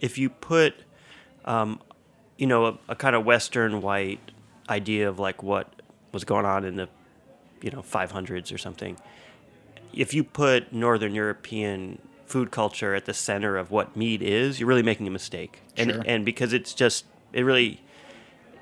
if 0.00 0.18
you 0.18 0.30
put, 0.30 0.74
um, 1.44 1.80
you 2.36 2.46
know, 2.46 2.66
a, 2.66 2.78
a 2.90 2.96
kind 2.96 3.16
of 3.16 3.24
Western 3.24 3.82
white 3.82 4.20
idea 4.68 5.08
of 5.08 5.18
like 5.18 5.42
what 5.42 5.68
was 6.12 6.24
going 6.24 6.44
on 6.44 6.64
in 6.64 6.76
the, 6.76 6.88
you 7.62 7.70
know, 7.70 7.82
500s 7.82 8.52
or 8.52 8.58
something, 8.58 8.96
if 9.92 10.12
you 10.12 10.24
put 10.24 10.72
Northern 10.72 11.14
European 11.14 11.98
food 12.26 12.50
culture 12.50 12.94
at 12.94 13.04
the 13.04 13.14
center 13.14 13.56
of 13.56 13.70
what 13.70 13.96
mead 13.96 14.20
is, 14.22 14.58
you're 14.58 14.68
really 14.68 14.82
making 14.82 15.06
a 15.06 15.10
mistake. 15.10 15.60
And 15.76 15.92
Sure. 15.92 16.02
and 16.06 16.24
because 16.24 16.52
it's 16.52 16.74
just 16.74 17.04
it 17.32 17.42
really 17.42 17.80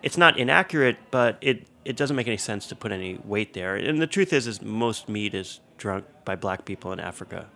it's 0.02 0.18
not 0.18 0.38
inaccurate, 0.38 0.98
but 1.10 1.38
it 1.40 1.66
it 1.84 1.96
doesn't 1.96 2.16
make 2.16 2.26
any 2.26 2.36
sense 2.36 2.66
to 2.68 2.76
put 2.76 2.92
any 2.92 3.18
weight 3.24 3.54
there. 3.54 3.76
And 3.76 4.00
the 4.00 4.06
truth 4.06 4.32
is 4.32 4.46
is 4.46 4.62
most 4.62 5.08
mead 5.08 5.34
is 5.34 5.60
drunk 5.78 6.04
by 6.24 6.36
black 6.36 6.64
people 6.64 6.92
in 6.92 7.00
Africa 7.00 7.46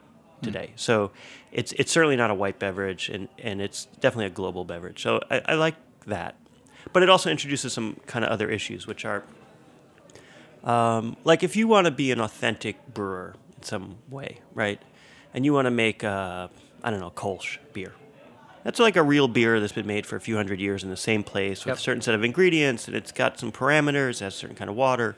today. 0.43 0.73
So 0.77 1.11
it's 1.53 1.73
it's 1.73 1.91
certainly 1.93 2.17
not 2.17 2.31
a 2.31 2.35
white 2.35 2.59
beverage 2.59 3.09
and, 3.09 3.29
and 3.39 3.61
it's 3.61 3.87
definitely 4.01 4.27
a 4.27 4.31
global 4.31 4.65
beverage. 4.65 5.03
So 5.03 5.21
I, 5.31 5.43
I 5.47 5.55
like 5.55 5.75
that. 6.07 6.37
But 6.93 7.03
it 7.03 7.11
also 7.11 7.31
introduces 7.31 7.73
some 7.73 8.01
kind 8.07 8.25
of 8.25 8.31
other 8.31 8.49
issues 8.51 8.87
which 8.87 9.05
are 9.05 9.25
um, 10.65 11.17
like 11.25 11.43
if 11.43 11.57
you 11.57 11.69
want 11.69 11.87
to 11.87 11.91
be 11.91 12.11
an 12.13 12.21
authentic 12.21 12.77
brewer 12.93 13.35
in 13.57 13.63
some 13.63 13.97
way, 14.09 14.41
right? 14.55 14.81
And 15.35 15.45
you 15.45 15.53
want 15.53 15.67
to 15.67 15.71
make, 15.71 16.03
uh, 16.05 16.49
I 16.83 16.91
don't 16.91 17.01
know, 17.01 17.11
Kolsch 17.11 17.59
beer. 17.73 17.93
That's 18.65 18.81
like 18.81 18.97
a 18.97 19.03
real 19.03 19.29
beer 19.29 19.61
that's 19.61 19.73
been 19.73 19.87
made 19.87 20.05
for 20.05 20.17
a 20.17 20.21
few 20.21 20.37
hundred 20.37 20.61
years 20.61 20.83
in 20.83 20.91
the 20.91 20.97
same 20.97 21.23
place 21.23 21.61
with 21.65 21.69
Yep. 21.73 21.77
a 21.77 21.81
certain 21.81 22.03
set 22.03 22.15
of 22.15 22.25
ingredients, 22.25 22.87
and 22.87 22.97
it's 22.97 23.13
got 23.13 23.39
some 23.39 23.53
parameters, 23.53 24.17
it 24.21 24.25
has 24.25 24.35
a 24.35 24.37
certain 24.37 24.57
kind 24.57 24.69
of 24.69 24.77
water, 24.77 25.17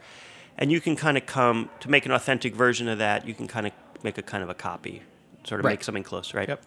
and 0.58 0.70
you 0.70 0.80
can 0.80 0.94
kind 0.94 1.16
of 1.16 1.26
come 1.26 1.70
to 1.80 1.90
make 1.90 2.04
an 2.06 2.12
authentic 2.12 2.54
version 2.54 2.86
of 2.86 2.98
that. 2.98 3.26
You 3.26 3.34
can 3.34 3.48
kind 3.48 3.66
of 3.66 3.72
make 4.04 4.18
a 4.18 4.22
kind 4.22 4.42
of 4.42 4.48
a 4.50 4.54
copy, 4.54 5.02
sort 5.44 5.60
of 5.60 5.64
Right. 5.64 5.72
make 5.72 5.84
something 5.84 6.02
close, 6.02 6.34
right? 6.34 6.48
Yep. 6.48 6.62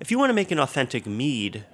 If 0.00 0.10
you 0.10 0.18
want 0.18 0.30
to 0.30 0.34
make 0.34 0.50
an 0.50 0.58
authentic 0.58 1.06
mead, 1.06 1.64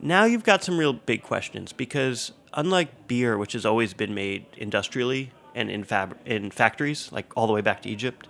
now 0.00 0.24
you've 0.24 0.44
got 0.44 0.62
some 0.64 0.78
real 0.78 0.92
big 0.92 1.22
questions 1.22 1.72
because 1.72 2.32
unlike 2.54 3.06
beer, 3.08 3.36
which 3.36 3.52
has 3.52 3.66
always 3.66 3.92
been 3.94 4.14
made 4.14 4.46
industrially 4.56 5.32
and 5.54 5.70
in 5.70 5.84
fab- 5.84 6.16
in 6.24 6.50
factories, 6.50 7.10
like 7.12 7.26
all 7.36 7.46
the 7.46 7.52
way 7.52 7.60
back 7.60 7.82
to 7.82 7.88
Egypt, 7.88 8.28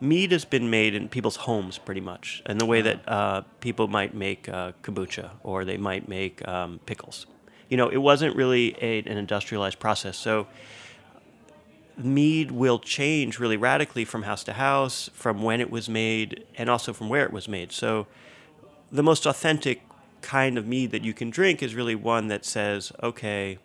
mead 0.00 0.32
has 0.32 0.44
been 0.44 0.70
made 0.70 0.94
in 0.94 1.08
people's 1.08 1.36
homes 1.36 1.76
pretty 1.78 2.00
much, 2.00 2.42
in 2.46 2.58
the 2.58 2.64
way 2.66 2.80
that 2.80 3.06
uh, 3.08 3.42
people 3.60 3.86
might 3.88 4.14
make 4.14 4.48
uh, 4.48 4.72
kombucha 4.82 5.30
or 5.42 5.64
they 5.64 5.76
might 5.76 6.08
make 6.08 6.46
um, 6.48 6.80
pickles. 6.86 7.26
You 7.68 7.76
know, 7.76 7.88
it 7.88 7.98
wasn't 7.98 8.34
really 8.34 8.74
a, 8.80 8.98
an 9.00 9.18
industrialized 9.18 9.78
process, 9.78 10.16
so 10.16 10.46
mead 12.04 12.50
will 12.50 12.78
change 12.78 13.38
really 13.38 13.56
radically 13.56 14.04
from 14.04 14.22
house 14.22 14.44
to 14.44 14.54
house, 14.54 15.10
from 15.12 15.42
when 15.42 15.60
it 15.60 15.70
was 15.70 15.88
made, 15.88 16.44
and 16.56 16.68
also 16.68 16.92
from 16.92 17.08
where 17.08 17.24
it 17.24 17.32
was 17.32 17.48
made. 17.48 17.72
So 17.72 18.06
the 18.90 19.02
most 19.02 19.26
authentic 19.26 19.82
kind 20.20 20.58
of 20.58 20.66
mead 20.66 20.90
that 20.90 21.02
you 21.02 21.14
can 21.14 21.30
drink 21.30 21.62
is 21.62 21.74
really 21.74 21.94
one 21.94 22.28
that 22.28 22.44
says, 22.44 22.92
okay, 23.02 23.58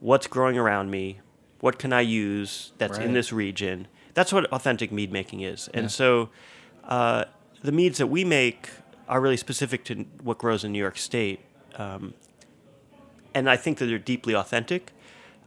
what's 0.00 0.26
growing 0.26 0.58
around 0.58 0.90
me? 0.90 1.20
What 1.60 1.78
can 1.78 1.92
I 1.92 2.00
use 2.00 2.72
that's 2.78 2.98
in 2.98 3.12
this 3.12 3.32
region? 3.32 3.86
That's 4.14 4.32
what 4.32 4.46
authentic 4.52 4.92
mead 4.92 5.12
making 5.12 5.40
is. 5.40 5.68
And 5.72 5.84
Yeah. 5.84 5.88
so 5.88 6.28
uh, 6.84 7.24
the 7.62 7.72
meads 7.72 7.98
that 7.98 8.08
we 8.08 8.24
make 8.24 8.68
are 9.08 9.20
really 9.20 9.36
specific 9.36 9.84
to 9.84 10.04
what 10.22 10.38
grows 10.38 10.64
in 10.64 10.72
New 10.72 10.78
York 10.78 10.98
State. 10.98 11.40
Um, 11.76 12.14
and 13.34 13.48
I 13.48 13.56
think 13.56 13.78
that 13.78 13.86
they're 13.86 13.98
deeply 13.98 14.34
authentic. 14.34 14.92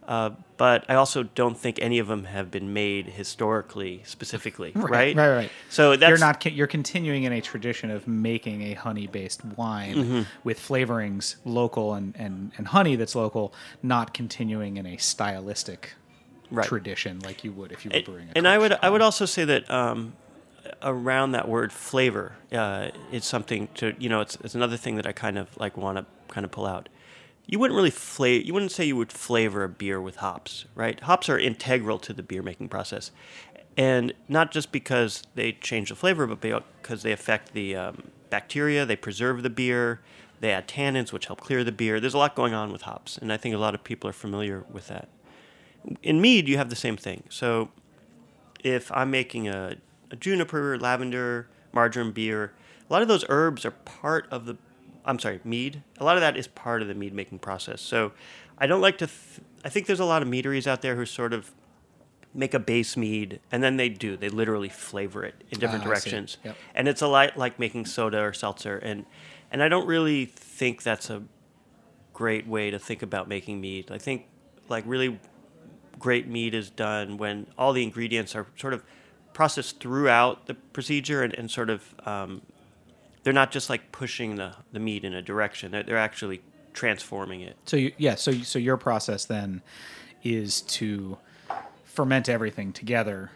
Uh, 0.07 0.31
but 0.57 0.85
I 0.87 0.95
also 0.95 1.23
don't 1.23 1.57
think 1.57 1.79
any 1.81 1.99
of 1.99 2.07
them 2.07 2.25
have 2.25 2.51
been 2.51 2.73
made 2.73 3.07
historically, 3.07 4.01
specifically, 4.05 4.71
right? 4.75 5.15
Right, 5.15 5.29
right. 5.29 5.51
So 5.69 5.95
that's 5.95 6.09
you're 6.09 6.17
not 6.19 6.45
you're 6.45 6.67
continuing 6.67 7.23
in 7.23 7.33
a 7.33 7.41
tradition 7.41 7.89
of 7.91 8.07
making 8.07 8.61
a 8.61 8.73
honey 8.73 9.07
based 9.07 9.43
wine 9.43 9.95
Mm-hmm. 9.95 10.21
with 10.43 10.59
flavorings 10.59 11.35
local 11.43 11.93
and, 11.93 12.15
and, 12.17 12.51
and 12.57 12.67
honey 12.67 12.95
that's 12.95 13.15
local, 13.15 13.53
not 13.81 14.13
continuing 14.13 14.77
in 14.77 14.85
a 14.85 14.97
stylistic 14.97 15.95
Right. 16.51 16.67
tradition 16.67 17.19
like 17.21 17.43
you 17.43 17.51
would 17.53 17.71
if 17.71 17.83
you 17.85 17.89
were 17.91 17.95
And, 17.97 18.05
brewing 18.05 18.29
a 18.29 18.37
and 18.37 18.47
I 18.47 18.57
would 18.59 18.73
I 18.73 18.89
would 18.91 19.01
also 19.01 19.25
say 19.25 19.45
that 19.45 19.69
um, 19.69 20.13
around 20.83 21.31
that 21.31 21.47
word 21.47 21.71
flavor, 21.73 22.33
uh, 22.51 22.89
it's 23.11 23.25
something 23.25 23.67
to 23.75 23.95
you 23.97 24.09
know 24.09 24.21
it's, 24.21 24.37
it's 24.43 24.53
another 24.55 24.77
thing 24.77 24.95
that 24.97 25.07
I 25.07 25.11
kind 25.11 25.37
of 25.37 25.47
like 25.57 25.75
want 25.75 25.97
to 25.97 26.05
kind 26.27 26.45
of 26.45 26.51
pull 26.51 26.67
out. 26.67 26.87
You 27.47 27.59
wouldn't 27.59 27.75
really 27.75 27.91
flavor. 27.91 28.43
You 28.43 28.53
wouldn't 28.53 28.71
say 28.71 28.85
you 28.85 28.95
would 28.97 29.11
flavor 29.11 29.63
a 29.63 29.69
beer 29.69 30.01
with 30.01 30.17
hops, 30.17 30.65
right? 30.73 30.99
Hops 31.01 31.29
are 31.29 31.37
integral 31.37 31.99
to 31.99 32.13
the 32.13 32.23
beer 32.23 32.41
making 32.41 32.69
process, 32.69 33.11
and 33.77 34.13
not 34.27 34.51
just 34.51 34.71
because 34.71 35.23
they 35.35 35.51
change 35.53 35.89
the 35.89 35.95
flavor, 35.95 36.25
but 36.27 36.41
because 36.41 37.03
they 37.03 37.11
affect 37.11 37.53
the 37.53 37.75
um, 37.75 38.03
bacteria. 38.29 38.85
They 38.85 38.95
preserve 38.95 39.43
the 39.43 39.49
beer. 39.49 40.01
They 40.39 40.51
add 40.51 40.67
tannins, 40.67 41.11
which 41.11 41.27
help 41.27 41.41
clear 41.41 41.63
the 41.63 41.71
beer. 41.71 41.99
There's 41.99 42.13
a 42.13 42.17
lot 42.17 42.35
going 42.35 42.53
on 42.53 42.71
with 42.71 42.83
hops, 42.83 43.17
and 43.17 43.31
I 43.31 43.37
think 43.37 43.55
a 43.55 43.57
lot 43.57 43.75
of 43.75 43.83
people 43.83 44.09
are 44.09 44.13
familiar 44.13 44.65
with 44.71 44.87
that. 44.87 45.07
In 46.01 46.19
mead, 46.19 46.47
you 46.47 46.57
have 46.57 46.69
the 46.69 46.75
same 46.75 46.97
thing. 46.97 47.23
So, 47.29 47.69
if 48.63 48.91
I'm 48.91 49.11
making 49.11 49.47
a, 49.47 49.75
a 50.09 50.15
juniper, 50.15 50.77
lavender, 50.79 51.47
marjoram 51.71 52.11
beer, 52.11 52.53
a 52.89 52.93
lot 52.93 53.01
of 53.01 53.07
those 53.07 53.23
herbs 53.29 53.65
are 53.65 53.71
part 53.71 54.27
of 54.31 54.45
the 54.45 54.57
I'm 55.05 55.19
sorry, 55.19 55.39
mead. 55.43 55.83
A 55.99 56.03
lot 56.03 56.17
of 56.17 56.21
that 56.21 56.35
is 56.37 56.47
part 56.47 56.81
of 56.81 56.87
the 56.87 56.95
mead 56.95 57.13
making 57.13 57.39
process. 57.39 57.81
So 57.81 58.11
I 58.57 58.67
don't 58.67 58.81
like 58.81 58.97
to. 58.99 59.07
Th- 59.07 59.41
I 59.63 59.69
think 59.69 59.87
there's 59.87 59.99
a 59.99 60.05
lot 60.05 60.21
of 60.21 60.27
meaderies 60.27 60.67
out 60.67 60.81
there 60.81 60.95
who 60.95 61.05
sort 61.05 61.33
of 61.33 61.51
make 62.33 62.53
a 62.53 62.59
base 62.59 62.97
mead 62.97 63.39
and 63.51 63.63
then 63.63 63.77
they 63.77 63.87
do. 63.89 64.17
They 64.17 64.29
literally 64.29 64.67
flavor 64.69 65.23
it 65.23 65.35
in 65.51 65.59
different 65.59 65.83
Ah, 65.83 65.87
directions, 65.87 66.37
Yep. 66.43 66.57
and 66.75 66.87
it's 66.87 67.01
a 67.01 67.07
lot 67.07 67.37
like 67.37 67.59
making 67.59 67.85
soda 67.85 68.19
or 68.21 68.33
seltzer. 68.33 68.77
And 68.77 69.05
and 69.51 69.63
I 69.63 69.69
don't 69.69 69.87
really 69.87 70.25
think 70.25 70.83
that's 70.83 71.09
a 71.09 71.23
great 72.13 72.47
way 72.47 72.71
to 72.71 72.79
think 72.79 73.01
about 73.01 73.27
making 73.27 73.61
mead. 73.61 73.89
I 73.91 73.97
think 73.97 74.25
like 74.69 74.83
really 74.87 75.19
great 75.99 76.27
mead 76.27 76.53
is 76.53 76.69
done 76.69 77.17
when 77.17 77.47
all 77.57 77.71
the 77.73 77.83
ingredients 77.83 78.35
are 78.35 78.47
sort 78.57 78.73
of 78.73 78.83
processed 79.33 79.79
throughout 79.79 80.45
the 80.47 80.53
procedure 80.53 81.23
and, 81.23 81.33
and 81.33 81.49
sort 81.51 81.69
of 81.69 81.93
um, 82.05 82.41
they're 83.25 83.33
not 83.33 83.51
just 83.51 83.69
like 83.71 83.91
pushing 83.91 84.35
the, 84.35 84.53
the 84.71 84.79
mead 84.79 85.03
in 85.03 85.13
a 85.13 85.21
direction. 85.21 85.71
They're, 85.71 85.81
they're 85.83 85.97
actually 85.97 86.41
transforming 86.73 87.41
it. 87.41 87.57
So 87.65 87.75
you, 87.75 87.91
yeah, 87.97 88.13
so 88.15 88.31
so 88.31 88.59
your 88.59 88.77
process 88.77 89.25
then 89.25 89.63
is 90.23 90.61
to 90.61 91.17
ferment 91.85 92.29
everything 92.29 92.71
together 92.71 93.31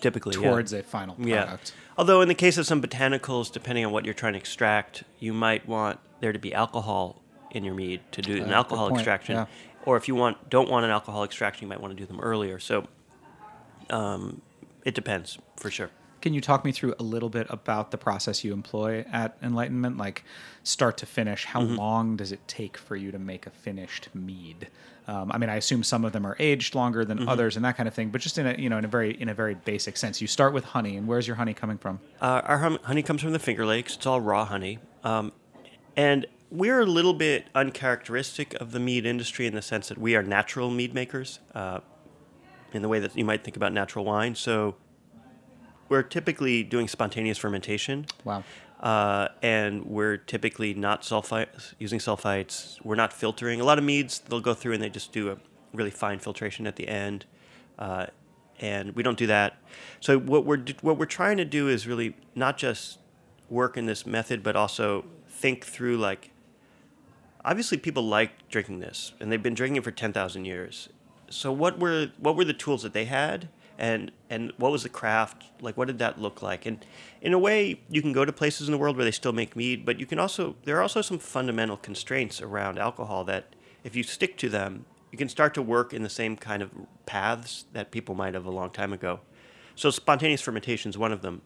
typically 0.00 0.34
yeah. 0.40 0.48
towards 0.48 0.72
a 0.72 0.82
final 0.82 1.14
yeah. 1.18 1.44
product. 1.44 1.72
although 1.98 2.20
in 2.20 2.28
the 2.28 2.34
case 2.34 2.58
of 2.58 2.66
some 2.66 2.80
botanicals 2.82 3.50
depending 3.50 3.84
on 3.84 3.92
what 3.92 4.04
you're 4.04 4.14
trying 4.14 4.34
to 4.34 4.38
extract 4.38 5.02
you 5.18 5.32
might 5.32 5.66
want 5.66 5.98
there 6.20 6.32
to 6.32 6.38
be 6.38 6.52
alcohol 6.52 7.22
in 7.52 7.64
your 7.64 7.74
mead 7.74 8.00
to 8.12 8.20
do 8.20 8.40
Uh, 8.40 8.44
an 8.44 8.52
alcohol 8.52 8.94
extraction. 8.94 9.34
Yeah. 9.36 9.46
or 9.84 9.96
if 9.96 10.06
you 10.08 10.14
want 10.14 10.50
don't 10.50 10.68
want 10.70 10.84
an 10.84 10.90
alcohol 10.90 11.24
extraction 11.24 11.64
you 11.64 11.68
might 11.68 11.80
want 11.80 11.96
to 11.96 12.00
do 12.00 12.06
them 12.06 12.20
earlier. 12.20 12.58
So 12.58 12.86
um, 13.90 14.42
it 14.84 14.94
depends 14.94 15.38
for 15.56 15.70
sure 15.70 15.90
Can 16.24 16.32
you 16.32 16.40
talk 16.40 16.64
me 16.64 16.72
through 16.72 16.94
a 16.98 17.02
little 17.02 17.28
bit 17.28 17.46
about 17.50 17.90
the 17.90 17.98
process 17.98 18.42
you 18.44 18.54
employ 18.54 19.04
at 19.12 19.36
Enlightenment, 19.42 19.98
like 19.98 20.24
start 20.62 20.96
to 20.96 21.04
finish? 21.06 21.44
How 21.44 21.60
Mm-hmm. 21.60 21.76
long 21.76 22.16
does 22.16 22.32
it 22.32 22.40
take 22.48 22.78
for 22.78 22.96
you 22.96 23.12
to 23.12 23.18
make 23.18 23.46
a 23.46 23.50
finished 23.50 24.08
mead? 24.14 24.68
Um, 25.06 25.30
I 25.30 25.36
mean, 25.36 25.50
I 25.50 25.56
assume 25.56 25.82
some 25.82 26.02
of 26.02 26.12
them 26.14 26.24
are 26.24 26.34
aged 26.38 26.74
longer 26.74 27.04
Mm-hmm. 27.04 27.18
than 27.18 27.28
others 27.28 27.56
and 27.56 27.64
that 27.66 27.76
kind 27.76 27.86
of 27.86 27.92
thing, 27.92 28.08
but 28.08 28.22
just 28.22 28.38
in 28.38 28.46
a 28.46 28.54
you 28.58 28.70
know 28.70 28.78
in 28.78 28.86
a 28.86 28.88
very 28.88 29.10
in 29.20 29.28
a 29.28 29.34
very 29.34 29.54
basic 29.54 29.98
sense, 29.98 30.22
you 30.22 30.26
start 30.26 30.54
with 30.54 30.64
honey, 30.64 30.96
and 30.96 31.06
where's 31.06 31.26
your 31.26 31.36
honey 31.36 31.52
coming 31.52 31.76
from? 31.76 32.00
Uh, 32.22 32.40
our 32.46 32.56
hum- 32.56 32.78
honey 32.84 33.02
comes 33.02 33.20
from 33.20 33.32
the 33.32 33.38
Finger 33.38 33.66
Lakes. 33.66 33.94
It's 33.96 34.06
all 34.06 34.22
raw 34.22 34.46
honey. 34.46 34.78
Um, 35.02 35.30
and 35.94 36.24
we're 36.50 36.80
a 36.80 36.86
little 36.86 37.12
bit 37.12 37.48
uncharacteristic 37.54 38.54
of 38.54 38.72
the 38.72 38.80
mead 38.80 39.04
industry 39.04 39.46
in 39.46 39.54
the 39.54 39.60
sense 39.60 39.88
that 39.88 39.98
we 39.98 40.16
are 40.16 40.22
natural 40.22 40.70
mead 40.70 40.94
makers 40.94 41.38
uh, 41.54 41.80
in 42.72 42.80
the 42.80 42.88
way 42.88 42.98
that 42.98 43.14
you 43.14 43.26
might 43.26 43.44
think 43.44 43.58
about 43.58 43.74
natural 43.74 44.06
wine. 44.06 44.34
So 44.34 44.76
we're 45.88 46.02
typically 46.02 46.62
doing 46.62 46.88
spontaneous 46.88 47.38
fermentation. 47.38 48.06
Wow. 48.24 48.44
Uh, 48.80 49.28
and 49.42 49.86
we're 49.86 50.16
typically 50.16 50.74
not 50.74 51.02
sulfites, 51.02 51.74
using 51.78 51.98
sulfites. 51.98 52.82
We're 52.84 52.96
not 52.96 53.12
filtering. 53.12 53.60
A 53.60 53.64
lot 53.64 53.78
of 53.78 53.84
meads, 53.84 54.18
they'll 54.18 54.40
go 54.40 54.54
through 54.54 54.74
and 54.74 54.82
they 54.82 54.90
just 54.90 55.12
do 55.12 55.30
a 55.30 55.38
really 55.72 55.90
fine 55.90 56.18
filtration 56.18 56.66
at 56.66 56.76
the 56.76 56.88
end. 56.88 57.24
Uh, 57.78 58.06
and 58.60 58.94
we 58.94 59.02
don't 59.02 59.18
do 59.18 59.26
that. 59.26 59.56
So 60.00 60.18
what 60.18 60.44
we're 60.44 60.62
what 60.80 60.98
we're 60.98 61.06
trying 61.06 61.38
to 61.38 61.44
do 61.44 61.68
is 61.68 61.86
really 61.86 62.16
not 62.34 62.56
just 62.56 62.98
work 63.48 63.76
in 63.76 63.86
this 63.86 64.06
method, 64.06 64.42
but 64.42 64.56
also 64.56 65.04
think 65.28 65.64
through 65.64 65.96
like. 65.98 66.30
Obviously, 67.46 67.76
people 67.76 68.02
like 68.02 68.48
drinking 68.48 68.78
this, 68.78 69.12
and 69.20 69.30
they've 69.30 69.42
been 69.42 69.54
drinking 69.54 69.76
it 69.76 69.84
for 69.84 69.90
ten 69.90 70.12
thousand 70.12 70.46
years. 70.46 70.88
So 71.28 71.52
what 71.52 71.78
were 71.78 72.12
what 72.18 72.36
were 72.36 72.44
the 72.44 72.54
tools 72.54 72.82
that 72.84 72.92
they 72.92 73.04
had, 73.06 73.48
and 73.78 74.12
and 74.30 74.52
what 74.56 74.72
was 74.72 74.82
the 74.82 74.88
craft 74.88 75.44
like? 75.60 75.76
What 75.76 75.86
did 75.88 75.98
that 75.98 76.20
look 76.20 76.42
like? 76.42 76.66
And 76.66 76.84
in 77.20 77.32
a 77.32 77.38
way, 77.38 77.80
you 77.88 78.02
can 78.02 78.12
go 78.12 78.24
to 78.24 78.32
places 78.32 78.68
in 78.68 78.72
the 78.72 78.78
world 78.78 78.96
where 78.96 79.04
they 79.04 79.10
still 79.10 79.32
make 79.32 79.56
mead, 79.56 79.84
but 79.84 79.98
you 79.98 80.06
can 80.06 80.18
also 80.18 80.56
there 80.64 80.76
are 80.76 80.82
also 80.82 81.02
some 81.02 81.18
fundamental 81.18 81.76
constraints 81.76 82.40
around 82.40 82.78
alcohol 82.78 83.24
that 83.24 83.54
if 83.82 83.96
you 83.96 84.02
stick 84.02 84.36
to 84.38 84.48
them, 84.48 84.86
you 85.10 85.18
can 85.18 85.28
start 85.28 85.54
to 85.54 85.62
work 85.62 85.92
in 85.92 86.02
the 86.02 86.08
same 86.08 86.36
kind 86.36 86.62
of 86.62 86.70
paths 87.06 87.66
that 87.72 87.90
people 87.90 88.14
might 88.14 88.34
have 88.34 88.46
a 88.46 88.50
long 88.50 88.70
time 88.70 88.92
ago. 88.92 89.20
So 89.74 89.90
spontaneous 89.90 90.40
fermentation 90.40 90.90
is 90.90 90.98
one 90.98 91.12
of 91.12 91.22
them. 91.22 91.42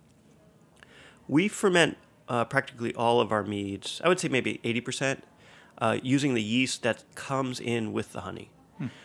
We 1.26 1.48
ferment 1.48 1.96
uh, 2.28 2.44
practically 2.44 2.94
all 2.94 3.20
of 3.20 3.32
our 3.32 3.42
meads. 3.42 4.00
I 4.04 4.08
would 4.08 4.20
say 4.20 4.28
maybe 4.28 4.60
eighty 4.64 4.80
percent 4.80 5.24
uh, 5.78 5.98
using 6.02 6.34
the 6.34 6.42
yeast 6.42 6.82
that 6.82 7.04
comes 7.14 7.60
in 7.60 7.92
with 7.92 8.12
the 8.12 8.20
honey. 8.20 8.50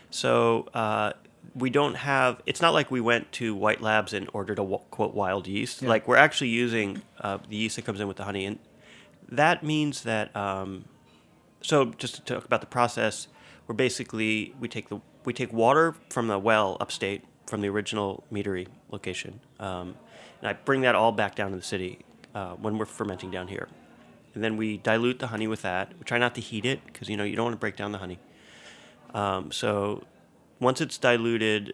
So 0.10 0.68
uh, 0.75 1.13
we 1.55 1.69
don't 1.69 1.95
have. 1.95 2.41
It's 2.45 2.62
not 2.62 2.73
like 2.73 2.89
we 2.89 3.01
went 3.01 3.31
to 3.33 3.55
White 3.55 3.81
Labs 3.81 4.13
and 4.13 4.29
ordered 4.33 4.59
a 4.59 4.65
quote 4.65 5.13
wild 5.13 5.47
yeast. 5.47 5.81
Like 5.81 6.07
we're 6.07 6.17
actually 6.17 6.50
using 6.50 7.01
uh, 7.21 7.38
the 7.47 7.55
yeast 7.55 7.75
that 7.75 7.85
comes 7.85 8.00
in 8.00 8.07
with 8.07 8.17
the 8.17 8.23
honey, 8.23 8.45
and 8.45 8.59
that 9.29 9.63
means 9.63 10.03
that. 10.03 10.35
Um, 10.35 10.85
so 11.62 11.85
just 11.85 12.15
to 12.15 12.21
talk 12.21 12.45
about 12.45 12.62
the 12.62 12.67
process, 12.67 13.27
we're 13.67 13.75
basically 13.75 14.53
we 14.59 14.67
take 14.67 14.89
the 14.89 15.00
we 15.25 15.33
take 15.33 15.53
water 15.53 15.95
from 16.09 16.27
the 16.27 16.39
well 16.39 16.77
upstate 16.79 17.23
from 17.45 17.62
the 17.62 17.69
original 17.69 18.23
meadery 18.31 18.67
location, 18.91 19.39
um, 19.59 19.95
and 20.41 20.50
I 20.50 20.53
bring 20.53 20.81
that 20.81 20.95
all 20.95 21.12
back 21.12 21.35
down 21.35 21.51
to 21.51 21.57
the 21.57 21.63
city 21.63 22.00
uh, 22.33 22.53
when 22.55 22.77
we're 22.77 22.85
fermenting 22.85 23.31
down 23.31 23.47
here, 23.47 23.69
and 24.33 24.43
then 24.43 24.57
we 24.57 24.77
dilute 24.77 25.19
the 25.19 25.27
honey 25.27 25.47
with 25.47 25.62
that. 25.62 25.93
We 25.97 26.03
try 26.03 26.17
not 26.17 26.35
to 26.35 26.41
heat 26.41 26.65
it 26.65 26.85
because 26.85 27.09
you 27.09 27.15
know 27.15 27.23
you 27.23 27.35
don't 27.35 27.45
want 27.45 27.55
to 27.55 27.59
break 27.59 27.77
down 27.77 27.91
the 27.91 28.00
honey. 28.00 28.19
Um, 29.13 29.51
so 29.51 30.03
once 30.63 30.82
it's 30.82 30.98
diluted, 30.98 31.74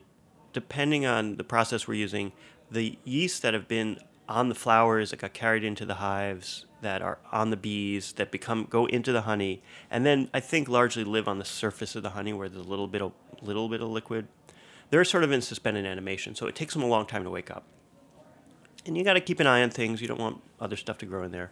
depending 0.54 1.06
on 1.06 1.38
the 1.38 1.44
process 1.44 1.88
we're 1.88 1.94
using, 1.94 2.32
the 2.72 2.98
yeast 3.04 3.42
that 3.42 3.54
have 3.54 3.68
been 3.68 4.00
on 4.28 4.50
the 4.50 4.56
flowers 4.56 5.10
that 5.10 5.18
got 5.18 5.34
carried 5.34 5.64
into 5.64 5.86
the 5.86 5.96
hives, 5.96 6.66
that 6.82 7.02
are 7.02 7.18
on 7.32 7.50
the 7.50 7.58
bees, 7.58 8.14
that 8.14 8.32
become 8.32 8.68
go 8.70 8.86
into 8.86 9.12
the 9.12 9.22
honey, 9.22 9.62
and 9.90 10.06
then 10.06 10.30
I 10.34 10.40
think 10.40 10.70
largely 10.70 11.04
live 11.04 11.28
on 11.28 11.40
the 11.40 11.46
surface 11.46 11.96
of 11.96 12.04
the 12.04 12.12
honey 12.12 12.32
where 12.34 12.48
there's 12.48 12.66
a 12.66 12.70
little 12.70 12.88
bit 12.88 13.02
of 13.02 13.12
little 13.42 13.70
bit 13.70 13.82
of 13.82 13.90
liquid. 13.90 14.28
They're 14.90 15.04
sort 15.06 15.24
of 15.24 15.32
in 15.32 15.42
suspended 15.42 15.86
animation, 15.86 16.36
so 16.36 16.48
it 16.48 16.56
takes 16.56 16.74
them 16.74 16.84
a 16.84 16.88
long 16.88 17.06
time 17.06 17.24
to 17.24 17.30
wake 17.30 17.52
up. 17.52 17.64
And 18.86 18.98
you 18.98 19.04
got 19.04 19.14
to 19.14 19.22
keep 19.22 19.40
an 19.40 19.48
eye 19.48 19.62
on 19.62 19.70
things. 19.70 20.02
You 20.02 20.08
don't 20.08 20.20
want 20.20 20.42
other 20.60 20.76
stuff 20.76 20.98
to 21.00 21.06
grow 21.06 21.24
in 21.24 21.32
there. 21.32 21.52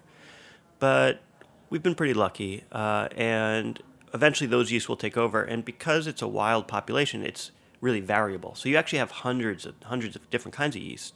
But 0.79 1.21
we've 1.69 1.83
been 1.83 1.95
pretty 1.95 2.13
lucky, 2.13 2.63
uh, 2.71 3.09
and 3.15 3.81
eventually 4.13 4.47
those 4.47 4.71
yeast 4.71 4.89
will 4.89 4.97
take 4.97 5.17
over. 5.17 5.43
And 5.43 5.63
because 5.65 6.07
it's 6.07 6.21
a 6.21 6.27
wild 6.27 6.67
population, 6.67 7.23
it's 7.23 7.51
really 7.81 7.99
variable. 7.99 8.55
So 8.55 8.69
you 8.69 8.77
actually 8.77 8.99
have 8.99 9.11
hundreds 9.11 9.65
of 9.65 9.75
hundreds 9.83 10.15
of 10.15 10.29
different 10.29 10.55
kinds 10.55 10.75
of 10.75 10.81
yeast. 10.81 11.13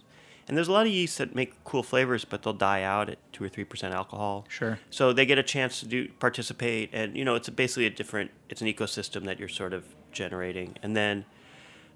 And 0.48 0.58
there's 0.58 0.68
a 0.68 0.72
lot 0.72 0.86
of 0.86 0.92
yeast 0.92 1.18
that 1.20 1.34
make 1.36 1.64
cool 1.64 1.84
flavors, 1.84 2.26
but 2.26 2.44
they'll 2.44 2.54
die 2.54 2.84
out 2.84 3.10
at 3.10 3.20
two 3.32 3.44
or 3.44 3.50
three 3.50 3.64
percent 3.64 3.94
alcohol. 3.94 4.46
Sure. 4.50 4.80
So 4.90 5.14
they 5.14 5.26
get 5.26 5.38
a 5.38 5.44
chance 5.44 5.80
to 5.80 5.86
do 5.86 6.10
participate, 6.20 6.90
and 6.92 7.16
you 7.16 7.24
know 7.24 7.36
it's 7.36 7.50
basically 7.50 7.86
a 7.86 7.90
different. 7.90 8.32
It's 8.50 8.62
an 8.62 8.68
ecosystem 8.68 9.24
that 9.26 9.40
you're 9.40 9.48
sort 9.48 9.74
of 9.74 9.86
generating, 10.12 10.76
and 10.84 10.96
then 10.96 11.26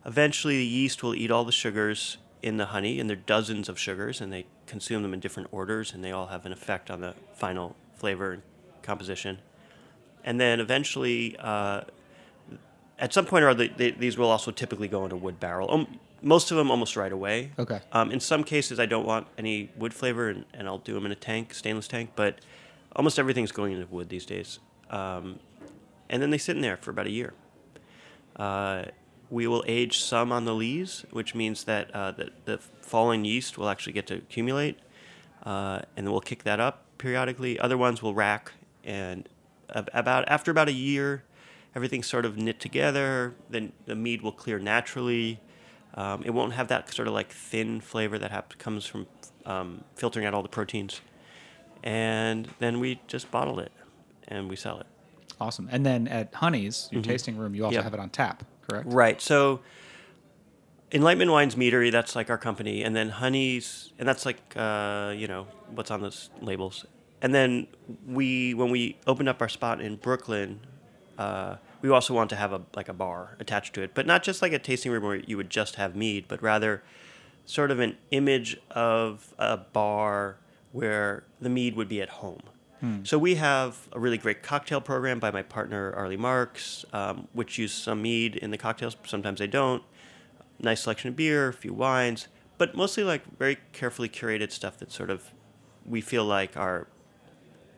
eventually 0.06 0.58
the 0.58 0.66
yeast 0.66 1.04
will 1.04 1.16
eat 1.16 1.32
all 1.32 1.44
the 1.44 1.52
sugars 1.52 2.18
in 2.42 2.58
the 2.58 2.68
honey, 2.68 3.00
and 3.00 3.10
there 3.10 3.18
are 3.18 3.22
dozens 3.26 3.68
of 3.68 3.80
sugars, 3.80 4.22
and 4.22 4.32
they 4.32 4.46
consume 4.68 5.02
them 5.02 5.14
in 5.14 5.20
different 5.20 5.50
orders, 5.52 5.94
and 5.94 6.04
they 6.04 6.12
all 6.12 6.28
have 6.28 6.46
an 6.46 6.52
effect 6.52 6.92
on 6.92 7.02
the 7.02 7.16
final 7.34 7.76
flavor 7.96 8.32
and 8.32 8.44
composition. 8.84 9.40
And 10.26 10.42
then 10.42 10.60
eventually, 10.60 11.38
uh, 11.40 11.82
at 13.00 13.14
some 13.14 13.26
point 13.26 13.46
or 13.46 13.50
other, 13.50 13.68
they, 13.68 13.92
these 13.92 14.18
will 14.18 14.30
also 14.30 14.52
typically 14.52 14.88
go 14.90 15.04
into 15.04 15.16
wood 15.16 15.40
barrel. 15.40 15.72
Um, 15.72 16.00
most 16.22 16.50
of 16.50 16.58
them 16.58 16.72
almost 16.72 16.98
right 16.98 17.12
away. 17.12 17.52
Okay. 17.60 17.80
Um, 17.92 18.12
in 18.12 18.20
some 18.20 18.44
cases, 18.44 18.80
I 18.80 18.88
don't 18.88 19.06
want 19.06 19.28
any 19.38 19.70
wood 19.78 19.94
flavor, 19.94 20.30
and, 20.30 20.44
and 20.54 20.68
I'll 20.68 20.80
do 20.80 20.96
them 20.96 21.06
in 21.06 21.12
a 21.12 21.16
tank, 21.16 21.54
stainless 21.54 21.88
tank. 21.88 22.12
But 22.16 22.40
almost 22.96 23.20
everything's 23.20 23.52
going 23.52 23.74
into 23.74 23.86
wood 23.86 24.10
these 24.10 24.26
days. 24.26 24.60
Um, 24.90 25.40
and 26.10 26.22
then 26.22 26.32
they 26.32 26.40
sit 26.40 26.56
in 26.56 26.62
there 26.62 26.78
for 26.78 26.90
about 26.92 27.06
a 27.06 27.12
year. 27.12 27.34
Uh, 28.36 28.86
we 29.30 29.48
will 29.48 29.64
age 29.68 30.00
some 30.00 30.32
on 30.32 30.46
the 30.46 30.54
lees, 30.54 31.06
which 31.12 31.36
means 31.36 31.64
that 31.66 31.94
uh, 31.96 32.12
the, 32.12 32.32
the 32.46 32.58
fallen 32.82 33.26
yeast 33.26 33.58
will 33.58 33.70
actually 33.70 33.94
get 33.94 34.08
to 34.08 34.16
accumulate, 34.16 34.80
uh, 35.44 35.82
and 35.96 36.06
then 36.06 36.12
we'll 36.12 36.22
kick 36.22 36.44
that 36.44 36.60
up 36.60 36.86
periodically. 36.98 37.60
Other 37.60 37.78
ones 37.78 38.02
will 38.02 38.14
rack, 38.14 38.52
and 38.84 39.28
about 39.94 40.28
after 40.28 40.50
about 40.52 40.68
a 40.70 40.74
year, 40.74 41.24
everything's 41.76 42.08
sort 42.08 42.26
of 42.26 42.38
knit 42.38 42.60
together. 42.60 43.36
Then 43.50 43.74
the 43.86 43.96
mead 43.96 44.22
will 44.22 44.32
clear 44.32 44.58
naturally. 44.60 45.40
Um, 45.94 46.24
it 46.24 46.32
won't 46.32 46.54
have 46.54 46.68
that 46.70 46.94
sort 46.94 47.08
of 47.08 47.14
like 47.14 47.32
thin 47.32 47.80
flavor 47.82 48.18
that 48.20 48.58
comes 48.58 48.86
from 48.86 49.08
um, 49.46 49.84
filtering 49.96 50.26
out 50.26 50.34
all 50.34 50.42
the 50.42 50.50
proteins. 50.50 51.02
And 51.84 52.48
then 52.60 52.80
we 52.80 53.00
just 53.08 53.30
bottle 53.32 53.60
it 53.60 53.72
and 54.28 54.50
we 54.50 54.56
sell 54.56 54.80
it. 54.80 54.88
Awesome. 55.40 55.70
And 55.72 55.86
then 55.86 56.08
at 56.08 56.34
Honey's, 56.34 56.90
your 56.92 57.02
tasting 57.02 57.38
room, 57.38 57.54
you 57.56 57.64
also 57.66 57.76
Mm-hmm. 57.76 57.78
Yep. 57.78 57.84
have 57.84 57.94
it 57.94 58.00
on 58.00 58.10
tap, 58.10 58.44
correct? 58.68 58.88
Right. 58.92 59.22
So 59.22 59.60
Enlightenment 60.92 61.32
Wines 61.32 61.56
Meadery, 61.56 61.92
that's 61.92 62.16
like 62.16 62.30
our 62.30 62.38
company, 62.38 62.84
and 62.84 62.96
then 62.96 63.10
Honey's, 63.10 63.92
and 64.00 64.08
that's 64.08 64.26
like 64.26 64.40
uh, 64.56 65.14
you 65.16 65.28
know 65.28 65.48
what's 65.74 65.92
on 65.92 66.02
those 66.02 66.30
labels. 66.42 66.86
And 67.26 67.34
then 67.34 67.66
we, 68.06 68.54
when 68.54 68.70
we 68.70 69.00
opened 69.08 69.30
up 69.30 69.42
our 69.42 69.50
spot 69.50 69.82
in 69.82 69.96
Brooklyn, 69.96 70.60
uh, 71.18 71.56
we 71.82 71.90
also 71.90 72.14
want 72.14 72.30
to 72.30 72.36
have 72.36 72.54
a 72.54 72.62
like 72.76 72.88
a 72.88 72.94
bar 72.94 73.36
attached 73.40 73.74
to 73.74 73.82
it, 73.82 73.96
but 73.96 74.06
not 74.06 74.22
just 74.22 74.44
like 74.44 74.54
a 74.54 74.60
tasting 74.60 74.92
room 74.92 75.04
where 75.04 75.16
you 75.16 75.36
would 75.36 75.50
just 75.50 75.74
have 75.78 75.96
mead, 75.96 76.26
but 76.28 76.40
rather 76.44 76.84
sort 77.48 77.72
of 77.72 77.80
an 77.80 77.98
image 78.12 78.58
of 78.70 79.34
a 79.40 79.58
bar 79.58 80.38
where 80.72 81.24
the 81.42 81.50
mead 81.50 81.76
would 81.76 81.90
be 81.90 82.00
at 82.00 82.10
home. 82.10 82.44
So 83.04 83.18
we 83.18 83.34
have 83.36 83.88
a 83.92 84.00
really 84.00 84.20
great 84.20 84.44
cocktail 84.44 84.80
program 84.80 85.18
by 85.18 85.32
my 85.32 85.42
partner 85.42 85.92
Arlie 85.94 86.18
Marks, 86.18 86.86
um, 86.94 87.28
which 87.34 87.58
use 87.58 87.74
some 87.74 88.04
mead 88.04 88.36
in 88.36 88.52
the 88.52 88.58
cocktails. 88.60 88.96
Sometimes 89.04 89.40
they 89.40 89.48
don't. 89.48 89.82
Nice 90.60 90.84
selection 90.84 91.10
of 91.10 91.16
beer, 91.16 91.48
a 91.48 91.54
few 91.54 91.74
wines, 91.74 92.28
but 92.60 92.76
mostly 92.76 93.04
like 93.04 93.24
very 93.40 93.58
carefully 93.74 94.10
curated 94.10 94.52
stuff 94.52 94.78
that 94.78 94.92
sort 94.92 95.10
of 95.10 95.32
we 95.88 96.02
feel 96.02 96.26
like 96.26 96.56
our 96.56 96.88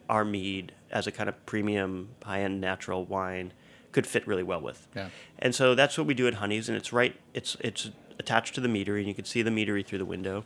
our 0.09 0.25
mead 0.25 0.73
as 0.91 1.07
a 1.07 1.11
kind 1.11 1.29
of 1.29 1.45
premium 1.45 2.09
high 2.23 2.41
end 2.41 2.61
natural 2.61 3.05
wine 3.05 3.53
could 3.91 4.05
fit 4.05 4.27
really 4.27 4.43
well 4.43 4.61
with. 4.61 4.87
Yeah. 4.95 5.09
And 5.39 5.55
so 5.55 5.75
that's 5.75 5.97
what 5.97 6.07
we 6.07 6.13
do 6.13 6.27
at 6.27 6.35
Honey's, 6.35 6.69
and 6.69 6.77
it's 6.77 6.93
right. 6.93 7.15
It's 7.33 7.57
it's 7.59 7.89
attached 8.19 8.55
to 8.55 8.61
the 8.61 8.67
meadery, 8.67 8.99
and 8.99 9.07
you 9.07 9.13
can 9.13 9.25
see 9.25 9.41
the 9.41 9.51
meadery 9.51 9.85
through 9.85 9.99
the 9.99 10.05
window. 10.05 10.45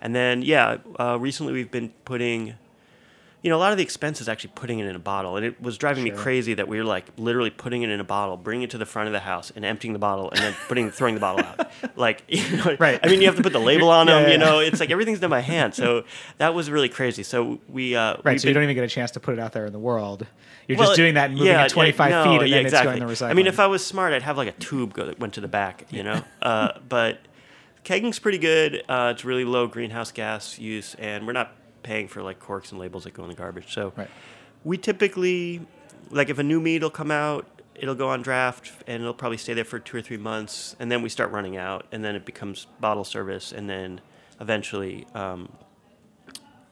And 0.00 0.14
then 0.14 0.42
yeah, 0.42 0.78
uh, 0.98 1.18
recently 1.18 1.52
we've 1.52 1.70
been 1.70 1.90
putting, 2.04 2.54
you 3.42 3.50
know, 3.50 3.56
a 3.56 3.60
lot 3.60 3.70
of 3.70 3.78
the 3.78 3.84
expense 3.84 4.20
is 4.20 4.28
actually 4.28 4.50
putting 4.56 4.78
it 4.80 4.86
in 4.86 4.96
a 4.96 5.00
bottle, 5.00 5.36
and 5.36 5.46
it 5.46 5.60
was 5.62 5.78
driving 5.78 6.02
me 6.02 6.10
crazy 6.10 6.54
that 6.54 6.66
we 6.66 6.78
were 6.78 6.84
like 6.84 7.04
literally 7.16 7.50
putting 7.50 7.82
it 7.82 7.90
in 7.90 8.00
a 8.00 8.04
bottle, 8.04 8.36
bringing 8.36 8.64
it 8.64 8.70
to 8.70 8.78
the 8.78 8.86
front 8.86 9.06
of 9.06 9.12
the 9.12 9.20
house, 9.20 9.52
and 9.54 9.64
emptying 9.64 9.92
the 9.92 9.98
bottle, 9.98 10.30
and 10.30 10.40
then 10.40 10.54
putting 10.68 10.90
throwing 10.90 11.14
the 11.14 11.20
bottle 11.20 11.44
out. 11.44 11.70
Like, 11.96 12.22
you 12.28 12.56
know, 12.56 12.76
Right. 12.80 12.98
I 13.02 13.08
mean, 13.08 13.20
you 13.20 13.26
have 13.26 13.36
to 13.36 13.42
put 13.42 13.52
the 13.52 13.60
label 13.60 13.88
on 13.90 14.06
Yeah, 14.08 14.14
them. 14.14 14.22
yeah, 14.22 14.34
You 14.34 14.40
yeah. 14.40 14.50
know, 14.50 14.58
it's 14.60 14.80
like 14.80 14.90
everything's 14.90 15.20
done 15.20 15.30
by 15.30 15.40
hand. 15.40 15.74
So 15.74 16.04
that 16.38 16.54
was 16.54 16.70
really 16.70 16.88
crazy. 16.88 17.22
So 17.22 17.60
we 17.68 17.94
uh, 17.94 18.16
Right. 18.24 18.40
So 18.40 18.48
you 18.48 18.54
don't 18.54 18.62
even 18.64 18.74
get 18.74 18.84
a 18.84 18.88
chance 18.88 19.12
to 19.12 19.20
put 19.20 19.34
it 19.34 19.40
out 19.40 19.52
there 19.52 19.66
in 19.66 19.72
the 19.72 19.78
world. 19.78 20.26
You're 20.66 20.78
well, 20.78 20.88
just 20.88 20.96
doing 20.96 21.14
that 21.14 21.30
and 21.30 21.38
moving 21.38 21.54
it 21.54 21.68
25 21.70 22.10
yeah, 22.10 22.24
feet, 22.24 22.42
and 22.42 22.52
then 22.52 22.60
exactly. 22.66 22.92
it's 22.94 22.98
going 22.98 23.14
to 23.14 23.24
recycling. 23.24 23.30
I 23.30 23.34
mean, 23.34 23.46
if 23.46 23.60
I 23.60 23.66
was 23.68 23.86
smart, 23.86 24.12
I'd 24.12 24.22
have 24.22 24.36
like 24.36 24.48
a 24.48 24.52
tube 24.52 24.94
go 24.94 25.06
that 25.06 25.18
went 25.20 25.34
to 25.34 25.40
the 25.40 25.48
back, 25.48 25.84
you 25.90 26.02
know. 26.02 26.22
uh, 26.42 26.72
but 26.88 27.18
kegging's 27.84 28.18
pretty 28.18 28.38
good. 28.38 28.82
Uh, 28.88 29.12
it's 29.14 29.24
really 29.24 29.44
low 29.44 29.66
greenhouse 29.68 30.10
gas 30.10 30.58
use, 30.58 30.94
and 30.96 31.26
we're 31.26 31.32
not 31.34 31.52
paying 31.86 32.08
for 32.08 32.20
like 32.22 32.38
corks 32.40 32.72
and 32.72 32.80
labels 32.80 33.04
that 33.04 33.14
go 33.14 33.22
in 33.22 33.28
the 33.30 33.34
garbage. 33.36 33.72
So 33.72 33.92
Right. 33.96 34.10
we 34.64 34.76
typically, 34.76 35.60
like, 36.10 36.28
if 36.28 36.38
a 36.38 36.42
new 36.42 36.60
mead 36.60 36.82
will 36.82 36.90
come 37.02 37.10
out, 37.12 37.46
it'll 37.76 37.94
go 37.94 38.08
on 38.08 38.22
draft, 38.22 38.72
and 38.86 39.02
it'll 39.02 39.14
probably 39.14 39.36
stay 39.38 39.54
there 39.54 39.64
for 39.64 39.78
two 39.78 39.96
or 39.98 40.02
three 40.02 40.16
months, 40.16 40.74
and 40.80 40.90
then 40.90 41.00
we 41.02 41.08
start 41.08 41.30
running 41.30 41.56
out, 41.56 41.86
and 41.92 42.04
then 42.04 42.14
it 42.16 42.24
becomes 42.24 42.66
bottle 42.80 43.04
service, 43.04 43.52
and 43.52 43.70
then 43.70 44.00
eventually. 44.40 45.06
Um, 45.14 45.48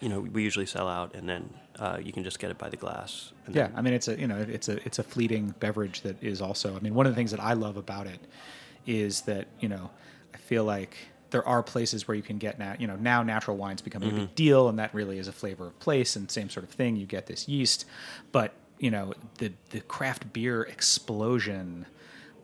you 0.00 0.11
know, 0.11 0.21
we 0.21 0.42
usually 0.42 0.66
sell 0.66 0.87
out, 0.87 1.14
and 1.14 1.26
then 1.26 1.49
uh, 1.78 1.99
you 2.02 2.12
can 2.12 2.25
just 2.25 2.38
get 2.38 2.50
it 2.50 2.59
by 2.59 2.68
the 2.68 2.76
glass. 2.76 3.33
And 3.47 3.54
Yeah, 3.54 3.68
then- 3.68 3.76
I 3.78 3.80
mean 3.80 3.94
it's 3.94 4.09
a 4.09 4.18
you 4.21 4.26
know 4.26 4.37
it's 4.37 4.68
a 4.68 4.76
it's 4.85 4.99
a 4.99 5.02
fleeting 5.02 5.54
beverage 5.61 6.02
that 6.02 6.23
is 6.23 6.42
also. 6.42 6.76
I 6.76 6.80
mean, 6.80 6.94
one 6.94 7.06
of 7.06 7.12
the 7.12 7.16
things 7.16 7.30
that 7.30 7.40
I 7.40 7.54
love 7.54 7.76
about 7.78 8.06
it 8.06 8.21
is 8.87 9.23
that 9.23 9.47
you 9.61 9.68
know 9.68 9.90
I 10.35 10.37
feel 10.37 10.64
like 10.64 10.94
there 11.35 11.47
are 11.49 11.64
places 11.64 12.07
where 12.07 12.14
you 12.14 12.23
can 12.23 12.38
get 12.38 12.61
now 12.61 12.76
you 12.79 12.87
know 12.87 12.95
now 12.95 13.25
natural 13.25 13.57
wines 13.57 13.83
becoming 13.83 14.09
a 14.09 14.12
big 14.12 14.23
mm-hmm. 14.23 14.35
deal, 14.35 14.69
and 14.69 14.79
that 14.79 14.95
really 14.95 15.19
is 15.19 15.26
a 15.26 15.33
flavor 15.33 15.67
of 15.67 15.79
place 15.81 16.14
and 16.14 16.31
same 16.31 16.49
sort 16.49 16.62
of 16.62 16.71
thing. 16.71 16.95
You 16.95 17.07
get 17.07 17.26
this 17.26 17.49
yeast, 17.49 17.87
but 18.31 18.55
you 18.79 18.93
know 18.93 19.14
the 19.38 19.53
the 19.71 19.81
craft 19.81 20.33
beer 20.33 20.62
explosion 20.62 21.87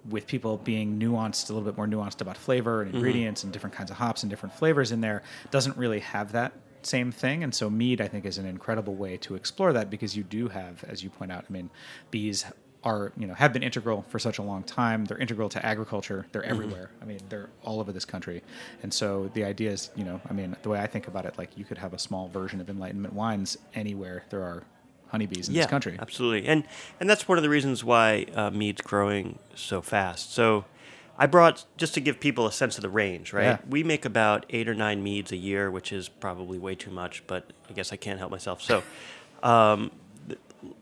with 0.09 0.27
people 0.27 0.57
being 0.57 0.99
nuanced, 0.99 1.51
a 1.51 1.53
little 1.53 1.65
bit 1.65 1.77
more 1.77 1.87
nuanced 1.87 2.21
about 2.21 2.37
flavor 2.37 2.83
and 2.83 2.89
mm-hmm. 2.89 2.97
ingredients 2.97 3.45
and 3.45 3.53
different 3.53 3.77
kinds 3.77 3.93
of 3.93 3.97
hops 3.97 4.25
and 4.25 4.31
different 4.31 4.57
flavors 4.57 4.91
in 4.91 5.01
there, 5.01 5.23
doesn't 5.53 5.77
really 5.77 6.01
have 6.01 6.33
that 6.33 6.53
same 6.83 7.13
thing. 7.13 7.45
And 7.45 7.55
so 7.55 7.71
mead, 7.71 8.01
I 8.01 8.09
think, 8.09 8.25
is 8.25 8.39
an 8.39 8.47
incredible 8.47 8.97
way 8.97 9.19
to 9.19 9.37
explore 9.37 9.73
that 9.75 9.89
because 9.89 10.17
you 10.17 10.25
do 10.25 10.49
have, 10.49 10.83
as 10.85 11.05
you 11.05 11.11
point 11.11 11.31
out, 11.31 11.45
I 11.49 11.53
mean, 11.53 11.71
bees 12.11 12.45
are 12.83 13.13
you 13.17 13.27
know 13.27 13.35
have 13.35 13.53
been 13.53 13.63
integral 13.63 14.05
for 14.09 14.19
such 14.19 14.39
a 14.39 14.43
long 14.43 14.63
time. 14.63 15.05
They're 15.05 15.19
integral 15.19 15.49
to 15.51 15.65
agriculture. 15.65 16.27
They're 16.33 16.45
everywhere. 16.45 16.91
I 17.03 17.05
mean, 17.05 17.21
they're 17.29 17.51
all 17.63 17.81
over 17.81 17.93
this 17.93 18.05
country. 18.05 18.43
And 18.83 18.93
so 18.93 19.31
the 19.35 19.45
idea 19.45 19.71
is, 19.71 19.91
you 19.97 20.05
know, 20.05 20.21
I 20.29 20.33
mean, 20.33 20.57
the 20.63 20.69
way 20.71 20.81
I 20.81 20.87
think 20.87 21.07
about 21.09 21.27
it, 21.27 21.37
like 21.37 21.57
you 21.59 21.65
could 21.65 21.79
have 21.79 21.93
a 21.93 21.99
small 21.99 22.29
version 22.29 22.61
of 22.61 22.71
Enlightenment 22.71 23.15
wines 23.15 23.59
anywhere 23.75 24.25
there 24.31 24.43
are 24.43 24.63
honeybees 25.09 25.49
in 25.49 25.55
yeah, 25.55 25.63
this 25.63 25.71
country. 25.71 25.97
Absolutely, 26.01 26.49
and 26.49 26.65
and 27.01 27.11
that's 27.11 27.29
one 27.29 27.37
of 27.37 27.43
the 27.43 27.51
reasons 27.51 27.85
why 27.85 28.27
uh, 28.35 28.51
mead's 28.51 28.81
growing 28.81 29.39
so 29.55 29.83
fast. 29.83 30.33
So, 30.33 30.65
I 31.19 31.27
brought 31.27 31.67
just 31.77 31.93
to 31.95 32.01
give 32.01 32.19
people 32.21 32.47
a 32.47 32.53
sense 32.53 32.79
of 32.79 32.83
the 32.83 32.89
range. 32.89 33.33
Right, 33.33 33.45
Yeah. 33.45 33.59
we 33.69 33.83
make 33.83 34.05
about 34.05 34.47
eight 34.51 34.69
or 34.69 34.75
nine 34.75 35.03
meads 35.03 35.33
a 35.33 35.37
year, 35.37 35.71
which 35.71 35.93
is 35.93 36.09
probably 36.09 36.59
way 36.59 36.75
too 36.77 36.91
much, 36.91 37.25
but 37.27 37.53
I 37.69 37.73
guess 37.73 37.93
I 37.93 37.97
can't 37.97 38.19
help 38.19 38.31
myself. 38.31 38.63
So. 38.63 38.83
Um, 39.43 39.91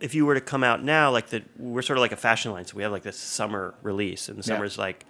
if 0.00 0.14
you 0.14 0.26
were 0.26 0.34
to 0.34 0.40
come 0.40 0.64
out 0.64 0.82
now, 0.82 1.10
like 1.10 1.28
the 1.28 1.42
we're 1.58 1.82
sort 1.82 1.98
of 1.98 2.00
like 2.02 2.12
a 2.12 2.16
fashion 2.16 2.52
line, 2.52 2.64
so 2.64 2.76
we 2.76 2.82
have 2.82 2.92
like 2.92 3.02
this 3.02 3.18
summer 3.18 3.74
release, 3.82 4.28
and 4.28 4.38
the 4.38 4.48
Yeah. 4.48 4.56
summer's 4.56 4.78
like 4.78 5.04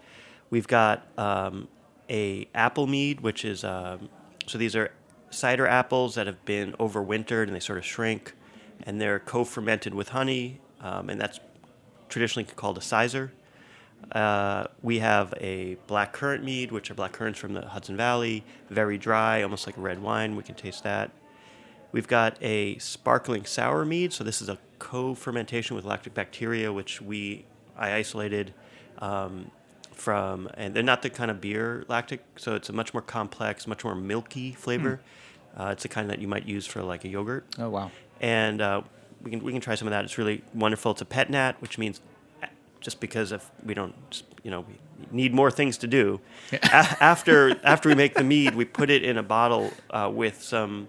we've 0.51 0.67
got 0.69 1.07
um, 1.19 1.69
a 2.11 2.49
apple 2.55 2.87
mead, 2.87 3.21
which 3.21 3.45
is 3.45 3.65
um, 3.65 4.09
so 4.47 4.59
these 4.59 4.75
are 4.77 4.91
cider 5.31 5.67
apples 5.67 6.15
that 6.15 6.27
have 6.27 6.43
been 6.45 6.73
overwintered 6.75 7.45
and 7.45 7.55
they 7.55 7.61
sort 7.61 7.79
of 7.79 7.85
shrink, 7.85 8.35
and 8.85 9.01
they're 9.01 9.19
co-fermented 9.19 9.95
with 9.95 10.11
honey, 10.11 10.61
um, 10.81 11.11
and 11.11 11.21
that's 11.21 11.41
traditionally 12.09 12.45
called 12.57 12.79
a 12.79 12.81
cyser. 12.81 13.31
Uh, 14.13 14.65
we 14.83 15.01
have 15.01 15.35
a 15.41 15.75
black 15.87 16.13
currant 16.13 16.45
mead, 16.45 16.71
which 16.73 16.91
are 16.91 16.95
black 16.95 17.13
currants 17.13 17.39
from 17.39 17.53
the 17.53 17.63
Hudson 17.63 17.97
Valley, 17.97 18.45
very 18.71 18.97
dry, 18.97 19.43
almost 19.43 19.67
like 19.67 19.77
a 19.77 19.81
red 19.81 20.01
wine. 20.01 20.37
We 20.37 20.43
can 20.45 20.55
taste 20.55 20.85
that. 20.85 21.11
We've 21.93 22.07
got 22.09 22.37
a 22.43 22.79
sparkling 22.79 23.45
sour 23.47 23.85
mead. 23.85 24.13
So 24.13 24.23
this 24.25 24.43
is 24.43 24.49
a 24.49 24.59
co-fermentation 24.79 25.75
with 25.77 25.85
lactic 25.85 26.15
bacteria, 26.15 26.73
which 26.73 27.01
we 27.01 27.45
I 27.77 27.95
isolated 27.95 28.53
um, 28.99 29.51
from, 29.95 30.49
and 30.55 30.75
they're 30.75 30.83
not 30.83 31.03
the 31.03 31.11
kind 31.11 31.31
of 31.31 31.41
beer 31.41 31.85
lactic. 31.89 32.25
So 32.37 32.55
it's 32.55 32.69
a 32.69 32.73
much 32.73 32.93
more 32.93 33.03
complex, 33.03 33.67
much 33.67 33.85
more 33.85 33.95
milky 33.95 34.53
flavor. 34.53 35.01
Uh, 35.57 35.71
it's 35.73 35.83
the 35.83 35.89
kind 35.89 36.11
that 36.11 36.21
you 36.21 36.29
might 36.29 36.47
use 36.47 36.67
for 36.67 36.83
like 36.83 37.05
a 37.05 37.09
yogurt 37.09 37.45
Oh 37.59 37.69
wow. 37.71 37.91
and 38.21 38.61
uh, 38.61 38.83
we 39.23 39.31
can 39.31 39.43
we 39.43 39.51
can 39.53 39.61
try 39.61 39.75
some 39.75 39.89
of 39.89 39.93
that. 39.93 40.05
It's 40.05 40.19
really 40.19 40.43
wonderful. 40.55 40.93
It's 40.93 41.01
a 41.01 41.05
pet 41.07 41.31
nat, 41.31 41.55
which 41.61 41.79
means 41.79 42.01
uh, 42.43 42.47
just 42.81 43.01
because 43.01 43.33
if 43.33 43.51
we 43.65 43.75
don't, 43.75 44.23
you 44.45 44.51
know, 44.53 44.61
we 44.61 44.75
need 45.11 45.35
more 45.35 45.51
things 45.51 45.79
to 45.79 45.87
do. 45.89 46.21
A- 46.53 46.59
after 47.01 47.57
after 47.65 47.89
we 47.89 47.95
make 47.97 48.15
the 48.15 48.23
mead, 48.23 48.55
we 48.55 48.65
put 48.65 48.89
it 48.91 49.03
in 49.03 49.17
a 49.19 49.23
bottle 49.23 49.73
uh, 49.91 50.09
with 50.13 50.41
some 50.43 50.87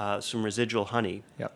uh, 0.00 0.20
some 0.20 0.42
residual 0.42 0.86
honey. 0.86 1.22
Yep. 1.38 1.52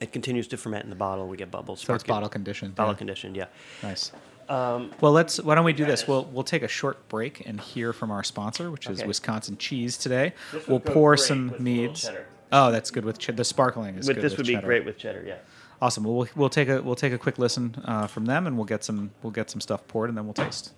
It 0.00 0.12
continues 0.12 0.48
to 0.48 0.56
ferment 0.56 0.84
in 0.84 0.90
the 0.90 0.96
bottle. 0.96 1.28
We 1.28 1.36
get 1.36 1.50
bubbles. 1.50 1.80
So 1.80 1.94
it's 1.94 2.02
bottle 2.02 2.28
conditioned. 2.28 2.74
Bottle 2.74 2.94
yeah. 2.94 2.98
conditioned, 2.98 3.36
yeah. 3.36 3.46
Nice. 3.82 4.10
Um, 4.48 4.90
Well, 5.00 5.12
let's. 5.12 5.40
Why 5.40 5.54
don't 5.54 5.64
we 5.64 5.72
do 5.72 5.84
this? 5.84 6.08
We'll 6.08 6.24
we'll 6.26 6.44
take 6.44 6.62
a 6.62 6.68
short 6.68 7.08
break 7.08 7.46
and 7.46 7.60
hear 7.60 7.92
from 7.92 8.10
our 8.10 8.24
sponsor, 8.24 8.70
which 8.70 8.88
is 8.88 9.00
Okay. 9.00 9.06
Wisconsin 9.06 9.56
Cheese. 9.56 9.96
Today, 9.96 10.32
This 10.52 10.66
we'll 10.66 10.80
pour 10.80 11.16
some 11.16 11.50
with 11.50 11.60
a 11.60 11.62
little 11.62 11.64
meads. 11.64 12.10
Oh, 12.52 12.70
that's 12.70 12.90
good 12.90 13.04
with 13.04 13.18
ch- 13.18 13.30
the 13.34 13.44
sparkling. 13.44 13.96
Is 13.96 14.06
with 14.06 14.16
good 14.16 14.24
this 14.24 14.32
with 14.32 14.38
would 14.38 14.46
be 14.46 14.56
great 14.56 14.84
with 14.84 14.98
cheddar, 14.98 15.24
yeah. 15.26 15.36
Awesome. 15.80 16.04
Well, 16.04 16.14
we'll 16.14 16.28
we'll 16.36 16.48
take 16.50 16.68
a 16.68 16.82
we'll 16.82 16.94
take 16.94 17.12
a 17.12 17.18
quick 17.18 17.38
listen 17.38 17.74
uh, 17.84 18.06
from 18.06 18.26
them, 18.26 18.46
and 18.46 18.56
we'll 18.56 18.66
get 18.66 18.84
some 18.84 19.10
we'll 19.22 19.32
get 19.32 19.50
some 19.50 19.60
stuff 19.60 19.86
poured, 19.88 20.08
and 20.10 20.16
then 20.18 20.24
we'll 20.24 20.34
taste. 20.34 20.72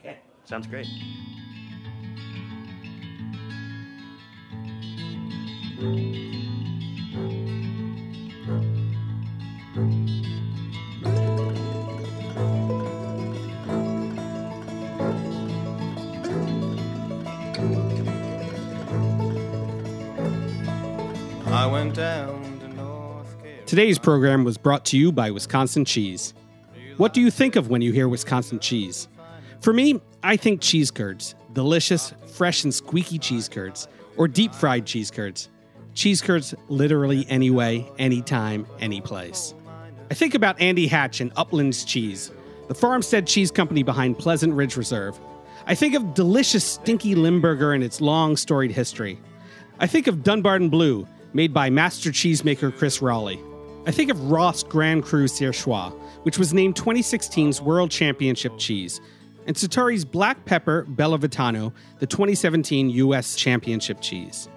Okay, 0.00 0.18
sounds 0.44 0.66
great. 0.66 0.86
Today's 23.72 23.98
program 23.98 24.44
was 24.44 24.58
brought 24.58 24.84
to 24.84 24.98
you 24.98 25.10
by 25.10 25.30
Wisconsin 25.30 25.86
Cheese. 25.86 26.34
What 26.98 27.14
do 27.14 27.22
you 27.22 27.30
think 27.30 27.56
of 27.56 27.70
when 27.70 27.80
you 27.80 27.90
hear 27.90 28.06
Wisconsin 28.06 28.58
cheese? 28.58 29.08
For 29.62 29.72
me, 29.72 29.98
I 30.22 30.36
think 30.36 30.60
cheese 30.60 30.90
curds. 30.90 31.34
Delicious, 31.54 32.12
fresh, 32.26 32.64
and 32.64 32.74
squeaky 32.74 33.18
cheese 33.18 33.48
curds. 33.48 33.88
Or 34.18 34.28
deep 34.28 34.54
fried 34.54 34.84
cheese 34.84 35.10
curds. 35.10 35.48
Cheese 35.94 36.22
curds 36.22 36.54
literally 36.68 37.26
any 37.28 37.50
way, 37.50 37.90
anytime, 37.98 38.66
any 38.80 39.00
place. 39.00 39.54
I 40.10 40.14
think 40.14 40.34
about 40.34 40.60
Andy 40.60 40.86
Hatch 40.86 41.20
and 41.20 41.32
Uplands 41.36 41.84
Cheese, 41.84 42.30
the 42.68 42.74
farmstead 42.74 43.26
cheese 43.26 43.50
company 43.50 43.82
behind 43.82 44.18
Pleasant 44.18 44.54
Ridge 44.54 44.76
Reserve. 44.76 45.18
I 45.66 45.74
think 45.74 45.94
of 45.94 46.14
delicious 46.14 46.64
stinky 46.64 47.14
Limburger 47.14 47.72
and 47.72 47.84
its 47.84 48.00
long 48.00 48.36
storied 48.36 48.72
history. 48.72 49.18
I 49.78 49.86
think 49.86 50.06
of 50.06 50.22
Dunbarton 50.22 50.68
Blue, 50.68 51.06
made 51.34 51.54
by 51.54 51.70
master 51.70 52.10
cheesemaker 52.10 52.76
Chris 52.76 52.98
Roelli. 52.98 53.40
I 53.86 53.90
think 53.90 54.10
of 54.10 54.30
Roth 54.30 54.68
Grand 54.68 55.02
Cru 55.02 55.26
Surchoix, 55.26 55.92
which 56.24 56.38
was 56.38 56.54
named 56.54 56.76
2016's 56.76 57.60
World 57.60 57.90
Championship 57.90 58.56
cheese, 58.58 59.00
and 59.46 59.56
Sartori's 59.56 60.04
Black 60.04 60.44
Pepper 60.44 60.86
Bellavitano, 60.88 61.72
the 61.98 62.06
2017 62.06 62.90
U.S. 62.90 63.34
Championship 63.34 64.00
cheese. 64.00 64.48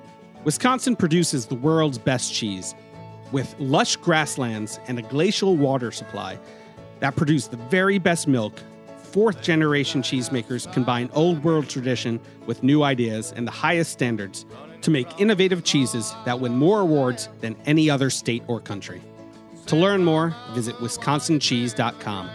Wisconsin 0.45 0.95
produces 0.95 1.47
the 1.47 1.55
world's 1.55 1.97
best 1.97 2.31
cheese, 2.31 2.75
with 3.31 3.55
lush 3.57 3.95
grasslands 3.95 4.79
and 4.87 4.99
a 4.99 5.01
glacial 5.01 5.57
water 5.57 5.91
supply 5.91 6.37
that 6.99 7.15
produce 7.15 7.47
the 7.47 7.57
very 7.57 7.97
best 7.97 8.27
milk. 8.27 8.53
Fourth 9.11 9.41
generation 9.41 10.03
cheesemakers 10.03 10.71
combine 10.71 11.09
old 11.13 11.43
world 11.43 11.67
tradition 11.67 12.19
with 12.45 12.61
new 12.61 12.83
ideas 12.83 13.33
and 13.35 13.47
the 13.47 13.51
highest 13.51 13.91
standards 13.91 14.45
to 14.81 14.91
make 14.91 15.19
innovative 15.19 15.63
cheeses 15.63 16.13
that 16.25 16.39
win 16.39 16.55
more 16.55 16.81
awards 16.81 17.27
than 17.41 17.55
any 17.65 17.89
other 17.89 18.11
state 18.11 18.43
or 18.47 18.59
country. 18.59 19.01
To 19.65 19.75
learn 19.75 20.05
more, 20.05 20.35
visit 20.53 20.75
wisconsincheese.com. 20.75 22.29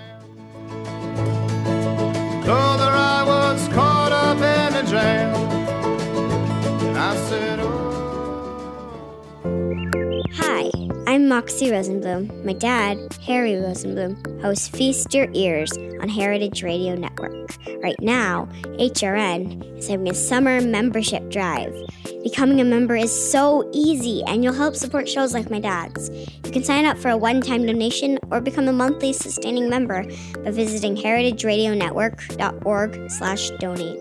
Hi, 10.34 10.70
I'm 11.08 11.26
Moxie 11.26 11.70
Rosenblum. 11.70 12.44
My 12.44 12.52
dad, 12.52 12.98
Harry 13.26 13.54
Rosenblum, 13.54 14.40
hosts 14.40 14.68
Feast 14.68 15.12
Your 15.12 15.26
Ears 15.32 15.72
on 16.00 16.08
Heritage 16.08 16.62
Radio 16.62 16.94
Network. 16.94 17.50
Right 17.82 18.00
now, 18.00 18.48
HRN 18.78 19.76
is 19.76 19.88
having 19.88 20.08
a 20.08 20.14
summer 20.14 20.60
membership 20.60 21.28
drive. 21.30 21.74
Becoming 22.22 22.60
a 22.60 22.64
member 22.64 22.94
is 22.94 23.10
so 23.10 23.68
easy, 23.72 24.22
and 24.28 24.44
you'll 24.44 24.52
help 24.52 24.76
support 24.76 25.08
shows 25.08 25.34
like 25.34 25.50
my 25.50 25.58
dad's. 25.58 26.10
You 26.10 26.52
can 26.52 26.62
sign 26.62 26.84
up 26.84 26.96
for 26.96 27.08
a 27.08 27.16
one-time 27.16 27.66
donation 27.66 28.16
or 28.30 28.40
become 28.40 28.68
a 28.68 28.72
monthly 28.72 29.12
sustaining 29.12 29.68
member 29.68 30.04
by 30.44 30.52
visiting 30.52 30.94
heritageradionetwork.org 30.94 33.10
slash 33.10 33.50
donate. 33.58 33.98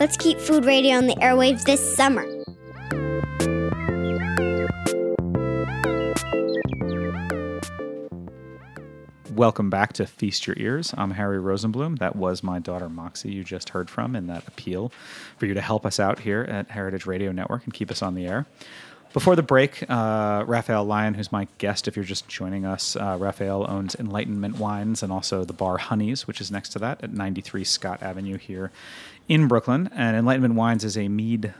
Let's 0.00 0.16
keep 0.16 0.40
food 0.40 0.64
radio 0.64 0.96
on 0.96 1.06
the 1.06 1.16
airwaves 1.16 1.64
this 1.64 1.96
summer. 1.96 2.35
Welcome 9.36 9.68
back 9.68 9.92
to 9.92 10.06
Feast 10.06 10.46
Your 10.46 10.56
Ears. 10.58 10.94
I'm 10.96 11.10
Harry 11.10 11.36
Rosenblum. 11.36 11.98
That 11.98 12.16
was 12.16 12.42
my 12.42 12.58
daughter 12.58 12.88
Moxie 12.88 13.32
you 13.32 13.44
just 13.44 13.68
heard 13.68 13.90
from 13.90 14.16
in 14.16 14.28
that 14.28 14.48
appeal 14.48 14.90
for 15.36 15.44
you 15.44 15.52
to 15.52 15.60
help 15.60 15.84
us 15.84 16.00
out 16.00 16.20
here 16.20 16.46
at 16.48 16.70
Heritage 16.70 17.04
Radio 17.04 17.32
Network 17.32 17.62
and 17.64 17.74
keep 17.74 17.90
us 17.90 18.00
on 18.00 18.14
the 18.14 18.26
air. 18.26 18.46
Before 19.12 19.36
the 19.36 19.42
break, 19.42 19.84
uh, 19.90 20.42
Raphael 20.46 20.86
Lyon, 20.86 21.12
who's 21.12 21.30
my 21.30 21.48
guest, 21.58 21.86
if 21.86 21.96
you're 21.96 22.04
just 22.06 22.26
joining 22.28 22.64
us, 22.64 22.96
uh, 22.96 23.18
Raphael 23.20 23.66
owns 23.68 23.94
Enlightenment 23.96 24.56
Wines 24.56 25.02
and 25.02 25.12
also 25.12 25.44
the 25.44 25.52
bar 25.52 25.76
Honeys, 25.76 26.26
which 26.26 26.40
is 26.40 26.50
next 26.50 26.70
to 26.70 26.78
that 26.78 27.04
at 27.04 27.12
93 27.12 27.62
Scott 27.62 28.02
Avenue 28.02 28.38
here 28.38 28.70
in 29.28 29.48
Brooklyn. 29.48 29.90
And 29.92 30.16
Enlightenment 30.16 30.54
Wines 30.54 30.82
is 30.82 30.96
a 30.96 31.08
mead 31.08 31.52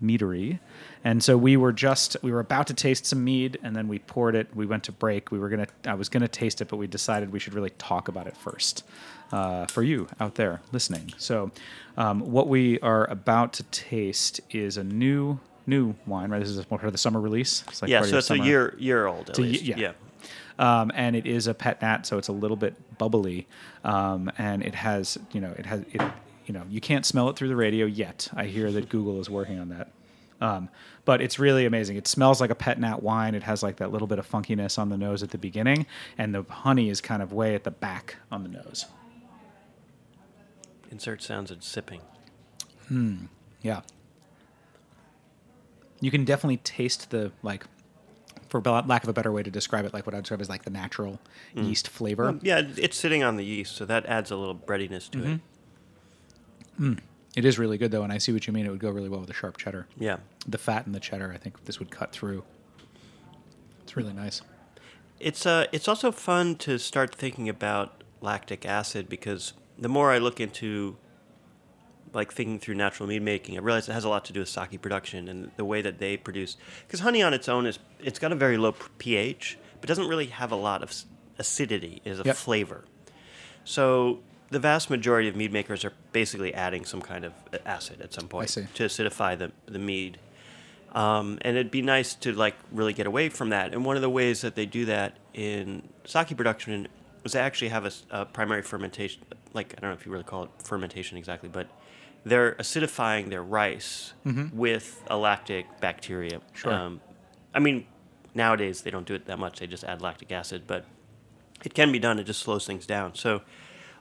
meadery. 0.00 0.60
And 1.04 1.22
so 1.22 1.36
we 1.36 1.56
were 1.56 1.72
just 1.72 2.16
we 2.22 2.32
were 2.32 2.40
about 2.40 2.66
to 2.68 2.74
taste 2.74 3.04
some 3.06 3.22
mead 3.22 3.58
and 3.62 3.76
then 3.76 3.88
we 3.88 3.98
poured 3.98 4.34
it. 4.34 4.48
We 4.56 4.64
went 4.66 4.84
to 4.84 4.92
break. 4.92 5.30
We 5.30 5.38
were 5.38 5.50
gonna 5.50 5.66
I 5.86 5.94
was 5.94 6.08
gonna 6.08 6.28
taste 6.28 6.60
it, 6.62 6.68
but 6.68 6.78
we 6.78 6.86
decided 6.86 7.30
we 7.30 7.38
should 7.38 7.54
really 7.54 7.70
talk 7.70 8.08
about 8.08 8.26
it 8.26 8.36
first. 8.36 8.84
Uh, 9.32 9.66
for 9.66 9.82
you 9.82 10.06
out 10.20 10.36
there 10.36 10.60
listening. 10.70 11.12
So 11.16 11.50
um, 11.96 12.20
what 12.20 12.46
we 12.46 12.78
are 12.80 13.10
about 13.10 13.52
to 13.54 13.62
taste 13.64 14.40
is 14.50 14.76
a 14.76 14.84
new 14.84 15.40
new 15.66 15.94
wine, 16.06 16.30
right? 16.30 16.38
This 16.40 16.50
is 16.50 16.64
part 16.66 16.84
of 16.84 16.92
the 16.92 16.98
summer 16.98 17.20
release. 17.20 17.64
It's 17.68 17.82
like 17.82 17.90
yeah, 17.90 18.02
so 18.02 18.18
it's 18.18 18.28
summer- 18.28 18.42
a 18.42 18.46
year 18.46 18.74
year 18.78 19.06
old 19.06 19.30
at 19.30 19.38
least. 19.38 19.64
yeah. 19.64 19.76
yeah. 19.78 19.92
um, 20.58 20.92
and 20.94 21.16
it 21.16 21.26
is 21.26 21.46
a 21.48 21.54
pet 21.54 21.82
nat, 21.82 22.06
so 22.06 22.16
it's 22.18 22.28
a 22.28 22.32
little 22.32 22.56
bit 22.56 22.74
bubbly, 22.98 23.46
um, 23.82 24.30
and 24.38 24.62
it 24.62 24.74
has, 24.74 25.18
you 25.32 25.40
know, 25.40 25.52
it 25.58 25.66
has, 25.66 25.80
it, 25.92 26.02
you 26.46 26.54
know, 26.54 26.62
you 26.68 26.80
can't 26.80 27.04
smell 27.04 27.28
it 27.30 27.36
through 27.36 27.48
the 27.48 27.56
radio 27.56 27.86
yet. 27.86 28.28
I 28.36 28.44
hear 28.44 28.70
that 28.70 28.88
Google 28.88 29.20
is 29.20 29.28
working 29.30 29.58
on 29.58 29.70
that, 29.70 29.88
um, 30.44 30.68
but 31.06 31.22
it's 31.22 31.38
really 31.38 31.64
amazing. 31.64 31.96
It 31.96 32.06
smells 32.06 32.38
like 32.38 32.50
a 32.50 32.54
pet 32.54 32.78
nat 32.78 33.02
wine. 33.02 33.34
It 33.34 33.42
has 33.44 33.62
like 33.62 33.76
that 33.76 33.90
little 33.90 34.06
bit 34.06 34.18
of 34.18 34.30
funkiness 34.30 34.78
on 34.78 34.90
the 34.90 34.98
nose 34.98 35.22
at 35.22 35.30
the 35.30 35.38
beginning, 35.38 35.86
and 36.18 36.34
the 36.34 36.42
honey 36.42 36.90
is 36.90 37.00
kind 37.00 37.22
of 37.22 37.32
way 37.32 37.54
at 37.54 37.64
the 37.64 37.70
back 37.70 38.16
on 38.30 38.42
the 38.42 38.50
nose. 38.50 38.84
Insert 40.90 41.22
sounds 41.22 41.50
of 41.50 41.64
sipping. 41.64 42.02
Hmm. 42.88 43.24
Yeah. 43.62 43.80
You 46.00 46.10
can 46.10 46.26
definitely 46.26 46.58
taste 46.58 47.10
the 47.10 47.32
like, 47.42 47.64
for 48.50 48.60
lack 48.60 49.02
of 49.02 49.08
a 49.08 49.14
better 49.14 49.32
way 49.32 49.42
to 49.42 49.50
describe 49.50 49.86
it, 49.86 49.94
like 49.94 50.04
what 50.04 50.14
I'd 50.14 50.24
describe 50.24 50.42
as 50.42 50.50
like 50.50 50.64
the 50.64 50.70
natural 50.70 51.18
yeast 51.54 51.88
flavor. 51.88 52.38
Yeah, 52.42 52.60
it's 52.76 52.98
sitting 52.98 53.22
on 53.22 53.36
the 53.36 53.44
yeast, 53.44 53.74
so 53.74 53.86
that 53.86 54.04
adds 54.04 54.30
a 54.30 54.36
little 54.36 54.54
breadiness 54.54 55.08
to 55.08 55.40
it. 56.78 57.00
It 57.36 57.44
is 57.44 57.58
really 57.58 57.78
good 57.78 57.90
though, 57.90 58.02
and 58.02 58.12
I 58.12 58.18
see 58.18 58.32
what 58.32 58.46
you 58.46 58.52
mean. 58.52 58.66
It 58.66 58.70
would 58.70 58.78
go 58.80 58.90
really 58.90 59.08
well 59.08 59.20
with 59.20 59.30
a 59.30 59.34
sharp 59.34 59.56
cheddar. 59.56 59.86
Yeah. 59.98 60.18
The 60.46 60.58
fat 60.58 60.86
and 60.86 60.94
the 60.94 61.00
cheddar, 61.00 61.32
I 61.32 61.38
think 61.38 61.64
this 61.64 61.78
would 61.78 61.90
cut 61.90 62.12
through. 62.12 62.44
It's 63.82 63.96
really 63.96 64.12
nice. 64.12 64.40
It's 65.20 65.46
uh, 65.46 65.66
it's 65.72 65.88
also 65.88 66.12
fun 66.12 66.56
to 66.56 66.78
start 66.78 67.14
thinking 67.14 67.48
about 67.48 68.02
lactic 68.20 68.64
acid 68.66 69.08
because 69.08 69.52
the 69.78 69.88
more 69.88 70.10
I 70.12 70.18
look 70.18 70.40
into 70.40 70.96
like 72.12 72.32
thinking 72.32 72.60
through 72.60 72.76
natural 72.76 73.08
mead 73.08 73.22
making, 73.22 73.56
I 73.56 73.60
realize 73.60 73.88
it 73.88 73.92
has 73.92 74.04
a 74.04 74.08
lot 74.08 74.24
to 74.26 74.32
do 74.32 74.40
with 74.40 74.48
sake 74.48 74.80
production 74.80 75.26
and 75.28 75.50
the 75.56 75.64
way 75.64 75.82
that 75.82 75.98
they 75.98 76.16
produce. 76.16 76.56
Because 76.86 77.00
honey 77.00 77.22
on 77.22 77.34
its 77.34 77.48
own 77.48 77.66
is 77.66 77.78
it's 78.00 78.18
got 78.20 78.30
a 78.30 78.36
very 78.36 78.56
low 78.56 78.72
pH, 78.98 79.58
but 79.80 79.88
doesn't 79.88 80.06
really 80.06 80.26
have 80.26 80.52
a 80.52 80.56
lot 80.56 80.82
of 80.82 80.94
acidity 81.38 82.00
as 82.06 82.20
a 82.20 82.22
Yep. 82.24 82.36
flavor. 82.36 82.84
So 83.64 84.20
the 84.50 84.58
vast 84.58 84.90
majority 84.90 85.28
of 85.28 85.36
mead 85.36 85.52
makers 85.52 85.84
are 85.84 85.92
basically 86.12 86.54
adding 86.54 86.84
some 86.84 87.00
kind 87.00 87.24
of 87.24 87.32
acid 87.64 88.00
at 88.00 88.12
some 88.12 88.28
point 88.28 88.48
to 88.48 88.84
acidify 88.84 89.36
the 89.38 89.52
the 89.66 89.78
mead. 89.78 90.18
Um, 90.92 91.38
and 91.42 91.56
it'd 91.56 91.72
be 91.72 91.82
nice 91.82 92.14
to 92.16 92.32
like 92.32 92.54
really 92.70 92.92
get 92.92 93.06
away 93.06 93.28
from 93.28 93.48
that. 93.48 93.72
And 93.72 93.84
one 93.84 93.96
of 93.96 94.02
the 94.02 94.10
ways 94.10 94.42
that 94.42 94.54
they 94.54 94.64
do 94.64 94.84
that 94.84 95.16
in 95.32 95.88
sake 96.04 96.36
production 96.36 96.86
is 97.24 97.32
they 97.32 97.40
actually 97.40 97.68
have 97.68 97.92
a 98.10 98.26
primary 98.26 98.62
fermentation. 98.62 99.22
Like 99.52 99.74
I 99.76 99.80
don't 99.80 99.90
know 99.90 99.96
if 99.96 100.06
you 100.06 100.12
really 100.12 100.24
call 100.24 100.44
it 100.44 100.50
fermentation 100.62 101.18
exactly, 101.18 101.48
but 101.48 101.66
they're 102.24 102.52
acidifying 102.52 103.28
their 103.28 103.42
rice 103.42 104.12
with 104.52 105.02
a 105.08 105.16
lactic 105.16 105.66
bacteria. 105.80 106.40
Sure. 106.52 106.72
Um, 106.72 107.00
I 107.54 107.58
mean, 107.58 107.86
nowadays 108.34 108.82
they 108.82 108.90
don't 108.90 109.06
do 109.06 109.14
it 109.14 109.26
that 109.26 109.38
much. 109.38 109.60
They 109.60 109.66
just 109.66 109.84
add 109.84 110.00
lactic 110.00 110.32
acid, 110.32 110.62
but 110.66 110.84
it 111.64 111.74
can 111.74 111.92
be 111.92 111.98
done. 111.98 112.18
It 112.18 112.24
just 112.24 112.40
slows 112.40 112.66
things 112.66 112.86
down. 112.86 113.14
So, 113.14 113.42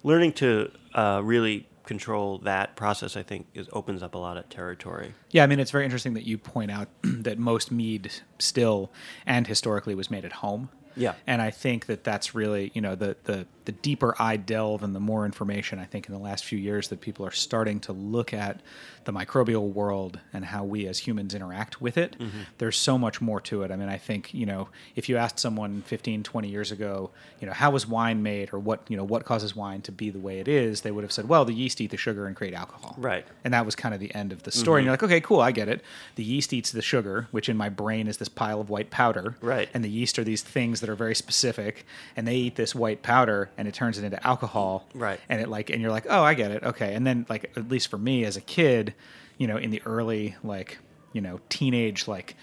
learning 0.03 0.33
to 0.33 0.71
uh, 0.93 1.21
really 1.23 1.67
control 1.85 2.37
that 2.39 2.75
process, 2.75 3.17
I 3.17 3.23
think, 3.23 3.47
is 3.53 3.67
opens 3.73 4.01
up 4.03 4.15
a 4.15 4.17
lot 4.17 4.37
of 4.37 4.47
territory. 4.49 5.13
Yeah, 5.31 5.43
I 5.43 5.47
mean, 5.47 5.59
it's 5.59 5.71
very 5.71 5.85
interesting 5.85 6.13
that 6.13 6.23
you 6.23 6.37
point 6.37 6.71
out 6.71 6.87
that 7.03 7.37
most 7.37 7.71
mead 7.71 8.11
still 8.39 8.91
and 9.25 9.47
historically 9.47 9.95
was 9.95 10.09
made 10.09 10.25
at 10.25 10.33
home. 10.33 10.69
Yeah. 10.95 11.13
And 11.27 11.41
I 11.41 11.51
think 11.51 11.85
that 11.87 12.03
that's 12.03 12.35
really, 12.35 12.71
you 12.73 12.81
know, 12.81 12.95
the, 12.95 13.15
the, 13.23 13.45
the 13.65 13.71
deeper 13.71 14.15
I 14.19 14.37
delve 14.37 14.83
and 14.83 14.95
the 14.95 14.99
more 14.99 15.25
information 15.25 15.79
I 15.79 15.85
think 15.85 16.07
in 16.07 16.13
the 16.13 16.19
last 16.19 16.43
few 16.45 16.59
years 16.59 16.89
that 16.89 17.01
people 17.01 17.25
are 17.25 17.31
starting 17.31 17.79
to 17.81 17.93
look 17.93 18.33
at 18.33 18.59
the 19.05 19.11
microbial 19.11 19.71
world 19.71 20.19
and 20.31 20.45
how 20.45 20.63
we 20.63 20.87
as 20.87 20.99
humans 20.99 21.33
interact 21.33 21.81
with 21.81 21.97
it, 21.97 22.17
mm-hmm. 22.17 22.41
there's 22.57 22.77
so 22.77 22.97
much 22.97 23.21
more 23.21 23.39
to 23.41 23.63
it. 23.63 23.71
I 23.71 23.75
mean, 23.75 23.89
I 23.89 23.97
think, 23.97 24.33
you 24.33 24.45
know, 24.45 24.69
if 24.95 25.09
you 25.09 25.17
asked 25.17 25.39
someone 25.39 25.81
15, 25.83 26.23
20 26.23 26.47
years 26.47 26.71
ago, 26.71 27.11
you 27.39 27.47
know, 27.47 27.53
how 27.53 27.71
was 27.71 27.87
wine 27.87 28.23
made 28.23 28.53
or 28.53 28.59
what, 28.59 28.81
you 28.89 28.97
know, 28.97 29.03
what 29.03 29.25
causes 29.25 29.55
wine 29.55 29.81
to 29.81 29.91
be 29.91 30.09
the 30.09 30.19
way 30.19 30.39
it 30.39 30.47
is, 30.47 30.81
they 30.81 30.91
would 30.91 31.03
have 31.03 31.11
said, 31.11 31.27
well, 31.27 31.45
the 31.45 31.53
yeast 31.53 31.81
eat 31.81 31.91
the 31.91 31.97
sugar 31.97 32.27
and 32.27 32.35
create 32.35 32.53
alcohol. 32.53 32.95
Right. 32.97 33.25
And 33.43 33.53
that 33.53 33.65
was 33.65 33.75
kind 33.75 33.93
of 33.93 33.99
the 33.99 34.13
end 34.13 34.31
of 34.31 34.43
the 34.43 34.51
mm-hmm. 34.51 34.59
story. 34.59 34.81
And 34.81 34.85
you're 34.85 34.93
like, 34.93 35.03
okay, 35.03 35.21
cool, 35.21 35.41
I 35.41 35.51
get 35.51 35.67
it. 35.67 35.81
The 36.15 36.23
yeast 36.23 36.53
eats 36.53 36.71
the 36.71 36.81
sugar, 36.81 37.27
which 37.31 37.49
in 37.49 37.57
my 37.57 37.69
brain 37.69 38.07
is 38.07 38.17
this 38.17 38.29
pile 38.29 38.61
of 38.61 38.69
white 38.69 38.89
powder. 38.89 39.35
Right. 39.41 39.69
And 39.73 39.83
the 39.83 39.89
yeast 39.89 40.17
are 40.19 40.23
these 40.23 40.41
things 40.41 40.81
that 40.83 40.89
are 40.89 40.95
very 40.95 41.15
specific, 41.15 41.85
and 42.15 42.27
they 42.27 42.35
eat 42.35 42.55
this 42.55 42.75
white 42.75 43.01
powder, 43.01 43.49
and 43.57 43.67
it 43.67 43.73
turns 43.73 43.97
it 43.97 44.03
into 44.03 44.21
alcohol. 44.27 44.85
Right. 44.93 45.19
And 45.29 45.41
it 45.41 45.49
like, 45.49 45.69
and 45.69 45.81
you're 45.81 45.91
like, 45.91 46.05
oh, 46.09 46.21
I 46.21 46.33
get 46.35 46.51
it. 46.51 46.61
Okay. 46.63 46.93
And 46.93 47.07
then 47.07 47.25
like, 47.29 47.51
at 47.57 47.69
least 47.69 47.89
for 47.89 47.97
me 47.97 48.25
as 48.25 48.37
a 48.37 48.41
kid, 48.41 48.93
you 49.37 49.47
know, 49.47 49.57
in 49.57 49.69
the 49.71 49.81
early 49.85 50.35
like, 50.43 50.77
you 51.13 51.21
know, 51.21 51.39
teenage 51.49 52.07
like 52.07 52.35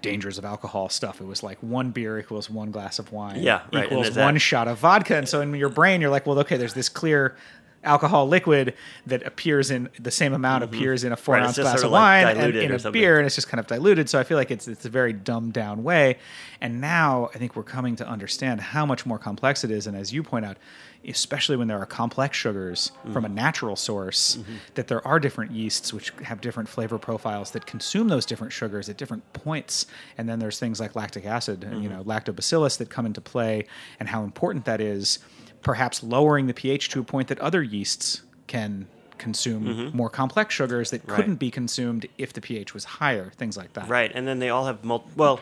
dangers 0.00 0.38
of 0.38 0.44
alcohol 0.44 0.88
stuff. 0.88 1.20
It 1.20 1.26
was 1.26 1.42
like 1.42 1.58
one 1.62 1.90
beer 1.90 2.18
equals 2.18 2.50
one 2.50 2.70
glass 2.70 2.98
of 2.98 3.12
wine. 3.12 3.40
Yeah, 3.42 3.62
right, 3.72 3.84
Equals 3.84 4.08
is 4.08 4.14
that- 4.16 4.24
one 4.24 4.36
shot 4.38 4.68
of 4.68 4.78
vodka. 4.78 5.16
And 5.16 5.28
so 5.28 5.40
in 5.40 5.54
your 5.54 5.68
brain, 5.68 6.00
you're 6.00 6.10
like, 6.10 6.26
well, 6.26 6.38
okay, 6.40 6.56
there's 6.56 6.74
this 6.74 6.88
clear 6.88 7.36
alcohol 7.84 8.28
liquid 8.28 8.74
that 9.06 9.22
appears 9.24 9.70
in 9.70 9.88
the 9.98 10.10
same 10.10 10.32
amount 10.34 10.62
appears 10.64 11.02
in 11.04 11.12
a 11.12 11.16
four 11.16 11.34
Mm-hmm. 11.34 11.40
Right, 11.42 11.46
ounce 11.48 11.56
glass 11.58 11.72
sort 11.72 11.78
of 11.80 11.84
of 11.86 11.92
like 11.92 12.24
wine 12.26 12.36
and 12.36 12.56
in 12.56 12.72
a 12.72 12.78
something. 12.78 13.00
beer, 13.00 13.18
and 13.18 13.26
it's 13.26 13.34
just 13.34 13.48
kind 13.48 13.58
of 13.60 13.66
diluted. 13.66 14.08
So 14.08 14.18
I 14.18 14.24
feel 14.24 14.36
like 14.36 14.50
it's 14.50 14.68
it's 14.68 14.84
a 14.84 14.90
very 14.90 15.12
dumbed 15.12 15.52
down 15.54 15.82
way. 15.82 16.18
And 16.60 16.80
now 16.80 17.30
I 17.34 17.38
think 17.38 17.56
we're 17.56 17.62
coming 17.64 17.96
to 17.96 18.06
understand 18.06 18.60
how 18.60 18.86
much 18.86 19.04
more 19.06 19.18
complex 19.18 19.64
it 19.64 19.70
is. 19.70 19.86
And 19.88 19.96
as 19.96 20.12
you 20.12 20.22
point 20.22 20.44
out, 20.44 20.58
especially 21.08 21.56
when 21.56 21.66
there 21.66 21.78
are 21.80 21.86
complex 21.86 22.36
sugars 22.36 22.92
from 23.12 23.24
a 23.24 23.28
Mm-hmm. 23.28 23.34
natural 23.34 23.74
source, 23.76 24.38
that 24.74 24.86
there 24.86 25.04
are 25.04 25.18
different 25.18 25.50
yeasts 25.50 25.92
which 25.92 26.10
have 26.22 26.40
different 26.40 26.68
flavor 26.68 26.98
profiles 26.98 27.50
that 27.50 27.66
consume 27.66 28.06
those 28.08 28.24
different 28.24 28.52
sugars 28.52 28.88
at 28.88 28.96
different 28.96 29.24
points. 29.32 29.86
And 30.16 30.28
then 30.28 30.38
there's 30.38 30.60
things 30.60 30.78
like 30.78 30.94
lactic 30.94 31.26
acid, 31.26 31.64
and 31.64 31.82
you 31.82 31.88
Mm-hmm. 31.88 31.98
know, 31.98 32.04
lactobacillus 32.04 32.78
that 32.78 32.90
come 32.90 33.06
into 33.06 33.20
play, 33.20 33.66
and 33.98 34.08
how 34.08 34.22
important 34.22 34.64
that 34.66 34.80
is. 34.80 35.18
Perhaps 35.62 36.02
lowering 36.02 36.46
the 36.46 36.54
pH 36.54 36.88
to 36.90 37.00
a 37.00 37.04
point 37.04 37.28
that 37.28 37.38
other 37.38 37.62
yeasts 37.62 38.22
can 38.46 38.86
consume 39.18 39.90
more 39.94 40.10
complex 40.10 40.52
sugars 40.54 40.90
that 40.90 41.02
Mm-hmm. 41.02 41.10
Right. 41.10 41.16
couldn't 41.16 41.36
be 41.36 41.50
consumed 41.50 42.06
if 42.18 42.32
the 42.32 42.40
pH 42.40 42.74
was 42.74 42.84
higher, 42.84 43.30
things 43.36 43.56
like 43.56 43.72
that. 43.74 43.88
Right, 43.88 44.10
and 44.14 44.26
then 44.26 44.38
they 44.40 44.48
all 44.50 44.66
have 44.66 44.82
mul- 44.84 45.06
well, 45.16 45.40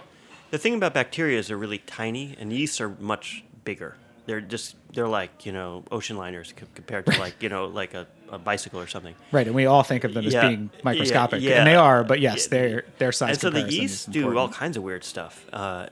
the 0.50 0.58
thing 0.58 0.74
about 0.74 0.92
bacteria 0.94 1.38
is 1.38 1.48
they're 1.48 1.56
really 1.56 1.78
tiny, 1.78 2.36
and 2.38 2.52
yeasts 2.52 2.80
are 2.80 2.90
much 3.00 3.44
bigger. 3.64 3.96
They're 4.26 4.40
just 4.42 4.76
they're 4.92 5.08
like 5.08 5.46
you 5.46 5.52
know 5.52 5.82
ocean 5.90 6.16
liners 6.16 6.52
co- 6.56 6.66
compared 6.74 7.06
to 7.06 7.18
like 7.18 7.42
you 7.42 7.48
know 7.48 7.66
like 7.66 7.94
a, 7.94 8.06
a 8.30 8.38
bicycle 8.38 8.78
or 8.80 8.86
something. 8.86 9.14
Right, 9.32 9.46
and 9.46 9.56
we 9.56 9.64
all 9.66 9.82
think 9.82 10.04
of 10.04 10.12
them 10.12 10.26
as 10.26 10.34
being 10.34 10.70
microscopic, 10.84 11.40
yeah. 11.42 11.58
and 11.58 11.66
they 11.66 11.74
are. 11.76 12.04
But 12.04 12.20
yes, 12.20 12.44
Yeah. 12.46 12.58
their 12.58 12.84
their 12.98 13.12
size. 13.12 13.30
and 13.30 13.40
so 13.40 13.48
the 13.50 13.62
yeasts 13.72 14.04
do 14.04 14.36
all 14.36 14.48
kinds 14.50 14.76
of 14.76 14.82
weird 14.82 15.04
stuff 15.04 15.46
uh, 15.52 15.86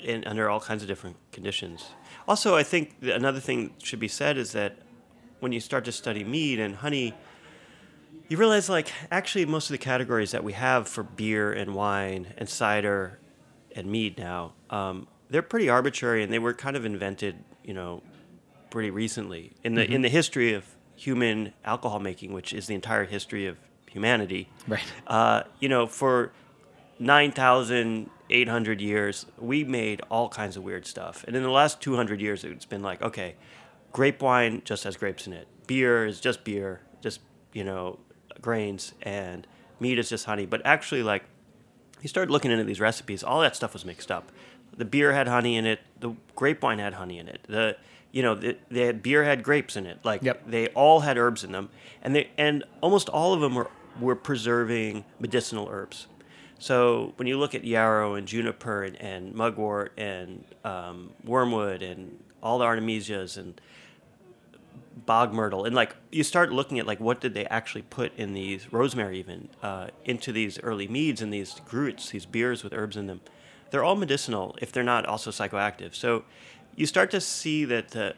in, 0.00 0.24
under 0.24 0.48
all 0.48 0.58
kinds 0.60 0.82
of 0.82 0.88
different 0.88 1.16
conditions. 1.32 1.84
Also, 2.28 2.56
I 2.56 2.62
think 2.62 2.94
another 3.02 3.40
thing 3.40 3.74
should 3.78 4.00
be 4.00 4.08
said 4.08 4.36
is 4.36 4.52
that 4.52 4.76
when 5.40 5.52
you 5.52 5.60
start 5.60 5.84
to 5.84 5.92
study 5.92 6.24
mead 6.24 6.58
and 6.58 6.76
honey, 6.76 7.14
you 8.28 8.36
realize 8.36 8.68
like 8.68 8.90
actually 9.10 9.46
most 9.46 9.70
of 9.70 9.74
the 9.74 9.78
categories 9.78 10.32
that 10.32 10.42
we 10.42 10.52
have 10.52 10.88
for 10.88 11.02
beer 11.02 11.52
and 11.52 11.74
wine 11.74 12.34
and 12.36 12.48
cider 12.48 13.18
and 13.74 13.86
mead 13.86 14.18
now, 14.18 14.52
um, 14.70 15.06
they're 15.30 15.42
pretty 15.42 15.68
arbitrary 15.68 16.22
and 16.22 16.32
they 16.32 16.38
were 16.38 16.54
kind 16.54 16.76
of 16.76 16.84
invented, 16.84 17.36
you 17.62 17.74
know, 17.74 18.02
pretty 18.70 18.90
recently 18.90 19.52
in 19.62 19.74
the 19.74 19.88
in 19.88 20.02
the 20.02 20.08
history 20.08 20.52
of 20.52 20.64
human 20.96 21.52
alcohol 21.64 22.00
making, 22.00 22.32
which 22.32 22.52
is 22.52 22.66
the 22.66 22.74
entire 22.74 23.04
history 23.04 23.46
of 23.46 23.56
humanity. 23.90 24.48
Right. 24.66 24.82
Uh, 25.06 25.42
you 25.60 25.68
know, 25.68 25.86
for 25.86 26.32
9,800 28.28 28.80
years, 28.80 29.26
we 29.38 29.64
made 29.64 30.00
all 30.10 30.28
kinds 30.28 30.56
of 30.56 30.62
weird 30.64 30.86
stuff. 30.86 31.24
And 31.26 31.36
in 31.36 31.42
the 31.42 31.50
last 31.50 31.80
200 31.80 32.20
years, 32.20 32.44
it's 32.44 32.64
been 32.64 32.82
like, 32.82 33.02
okay, 33.02 33.34
grape 33.92 34.22
wine 34.22 34.62
just 34.64 34.84
has 34.84 34.96
grapes 34.96 35.26
in 35.26 35.32
it. 35.32 35.46
Beer 35.66 36.06
is 36.06 36.20
just 36.20 36.44
beer, 36.44 36.80
just, 37.00 37.20
you 37.52 37.64
know, 37.64 37.98
grains. 38.40 38.92
And 39.02 39.46
mead 39.80 39.98
is 39.98 40.08
just 40.08 40.26
honey. 40.26 40.46
But 40.46 40.62
actually, 40.64 41.02
like, 41.02 41.24
you 42.02 42.08
start 42.08 42.30
looking 42.30 42.50
into 42.50 42.64
these 42.64 42.80
recipes, 42.80 43.22
all 43.22 43.40
that 43.40 43.56
stuff 43.56 43.72
was 43.72 43.84
mixed 43.84 44.10
up. 44.10 44.30
The 44.76 44.84
beer 44.84 45.12
had 45.12 45.28
honey 45.28 45.56
in 45.56 45.64
it. 45.64 45.80
The 45.98 46.14
grape 46.34 46.62
wine 46.62 46.78
had 46.78 46.94
honey 46.94 47.18
in 47.18 47.28
it. 47.28 47.40
The 47.48 47.76
you 48.12 48.22
know 48.22 48.34
the, 48.34 48.56
the 48.70 48.92
beer 48.92 49.24
had 49.24 49.42
grapes 49.42 49.76
in 49.76 49.86
it. 49.86 49.98
Like 50.04 50.22
Yep. 50.22 50.42
they 50.46 50.68
all 50.68 51.00
had 51.00 51.16
herbs 51.16 51.42
in 51.44 51.52
them, 51.52 51.70
and 52.02 52.14
they 52.14 52.28
and 52.36 52.62
almost 52.82 53.08
all 53.08 53.32
of 53.32 53.40
them 53.40 53.54
were 53.54 53.70
were 53.98 54.14
preserving 54.14 55.04
medicinal 55.18 55.68
herbs. 55.70 56.06
So 56.58 57.12
when 57.16 57.28
you 57.28 57.38
look 57.38 57.54
at 57.54 57.64
yarrow 57.64 58.14
and 58.14 58.26
juniper 58.26 58.82
and, 58.84 59.00
and 59.00 59.34
mugwort 59.34 59.92
and 59.96 60.44
um, 60.64 61.10
wormwood 61.24 61.82
and 61.82 62.18
all 62.42 62.58
the 62.58 62.64
artemisias 62.64 63.36
and 63.36 63.60
bog 65.04 65.32
myrtle 65.32 65.64
and 65.64 65.74
like 65.74 65.94
you 66.10 66.24
start 66.24 66.50
looking 66.50 66.78
at 66.78 66.86
like 66.86 66.98
what 66.98 67.20
did 67.20 67.32
they 67.32 67.44
actually 67.46 67.82
put 67.82 68.16
in 68.16 68.32
these 68.32 68.72
rosemary 68.72 69.18
even 69.18 69.48
uh, 69.62 69.86
into 70.04 70.32
these 70.32 70.58
early 70.60 70.88
meads 70.88 71.22
and 71.22 71.32
these 71.32 71.60
gruits 71.68 72.10
these 72.10 72.26
beers 72.26 72.64
with 72.64 72.72
herbs 72.72 72.96
in 72.96 73.06
them 73.06 73.20
they're 73.70 73.84
all 73.84 73.96
medicinal 73.96 74.56
if 74.60 74.72
they're 74.72 74.82
not 74.82 75.06
also 75.06 75.30
psychoactive. 75.30 75.94
So 75.94 76.24
you 76.74 76.86
start 76.86 77.10
to 77.12 77.20
see 77.20 77.64
that 77.64 77.88
the 77.88 78.14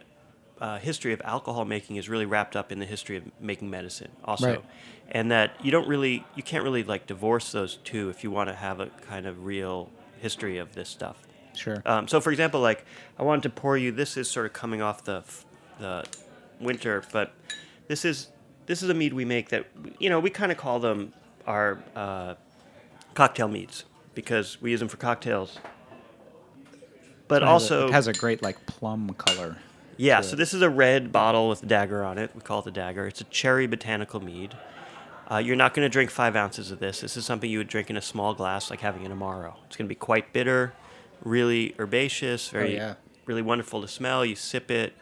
uh, 0.60 0.78
history 0.78 1.12
of 1.12 1.20
alcohol 1.24 1.64
making 1.64 1.96
is 1.96 2.08
really 2.08 2.26
wrapped 2.26 2.56
up 2.56 2.72
in 2.72 2.78
the 2.78 2.86
history 2.86 3.16
of 3.16 3.24
making 3.40 3.70
medicine 3.70 4.10
also 4.24 4.46
Right. 4.50 4.64
and 5.10 5.30
that 5.30 5.52
you 5.64 5.70
don't 5.70 5.86
really 5.88 6.24
you 6.34 6.42
can't 6.42 6.64
really 6.64 6.82
like 6.84 7.06
divorce 7.06 7.52
those 7.52 7.76
two 7.84 8.08
if 8.10 8.24
you 8.24 8.30
want 8.30 8.48
to 8.48 8.54
have 8.54 8.80
a 8.80 8.86
kind 9.08 9.26
of 9.26 9.44
real 9.44 9.90
history 10.20 10.58
of 10.58 10.74
this 10.74 10.88
stuff 10.88 11.16
Sure. 11.54 11.82
um, 11.86 12.06
so, 12.08 12.20
for 12.20 12.30
example, 12.30 12.60
like 12.60 12.84
I 13.18 13.22
wanted 13.24 13.42
to 13.44 13.50
pour 13.50 13.76
you. 13.76 13.90
This 13.90 14.16
is 14.16 14.30
sort 14.30 14.46
of 14.46 14.52
coming 14.52 14.80
off 14.82 15.02
the 15.04 15.24
the 15.80 16.04
winter, 16.60 17.02
but 17.12 17.32
this 17.88 18.04
is 18.04 18.28
this 18.66 18.80
is 18.82 18.88
a 18.90 18.94
mead 18.94 19.12
we 19.12 19.24
make 19.24 19.48
that 19.48 19.66
you 19.98 20.08
know 20.08 20.20
we 20.20 20.30
kind 20.30 20.52
of 20.52 20.58
call 20.58 20.78
them 20.78 21.12
our 21.48 21.82
uh, 21.96 22.34
cocktail 23.14 23.48
meads 23.48 23.84
because 24.14 24.60
we 24.62 24.70
use 24.70 24.78
them 24.78 24.88
for 24.88 24.98
cocktails. 24.98 25.58
But 27.26 27.42
It 27.42 27.46
has 27.46 27.70
a- 27.70 27.74
also, 27.74 27.88
it 27.88 27.92
has 27.92 28.06
a 28.06 28.12
great 28.12 28.40
like 28.42 28.64
plum 28.66 29.12
color. 29.14 29.56
Yeah, 29.98 30.20
so 30.22 30.36
this 30.36 30.54
is 30.54 30.62
a 30.62 30.70
red 30.70 31.12
bottle 31.12 31.48
with 31.48 31.62
a 31.62 31.66
dagger 31.66 32.02
on 32.04 32.16
it. 32.16 32.30
We 32.34 32.40
call 32.40 32.60
it 32.60 32.64
the 32.64 32.70
dagger. 32.70 33.06
It's 33.06 33.20
a 33.20 33.24
cherry 33.24 33.66
botanical 33.66 34.20
mead. 34.20 34.56
Uh, 35.30 35.36
you're 35.36 35.56
not 35.56 35.74
going 35.74 35.84
to 35.84 35.90
drink 35.90 36.10
five 36.10 36.34
ounces 36.36 36.70
of 36.70 36.78
this. 36.78 37.00
This 37.02 37.16
is 37.16 37.26
something 37.26 37.50
you 37.50 37.58
would 37.58 37.68
drink 37.68 37.90
in 37.90 37.96
a 37.98 38.02
small 38.02 38.32
glass, 38.32 38.70
like 38.70 38.80
having 38.80 39.04
an 39.04 39.12
amaro. 39.12 39.54
It's 39.66 39.76
going 39.76 39.84
to 39.86 39.88
be 39.88 39.94
quite 39.94 40.32
bitter, 40.32 40.72
really 41.22 41.74
herbaceous, 41.78 42.48
very, 42.48 42.76
yeah. 42.76 42.94
really 43.26 43.42
wonderful 43.42 43.82
to 43.82 43.88
smell. 43.88 44.24
You 44.24 44.36
sip 44.36 44.70
it. 44.70 44.94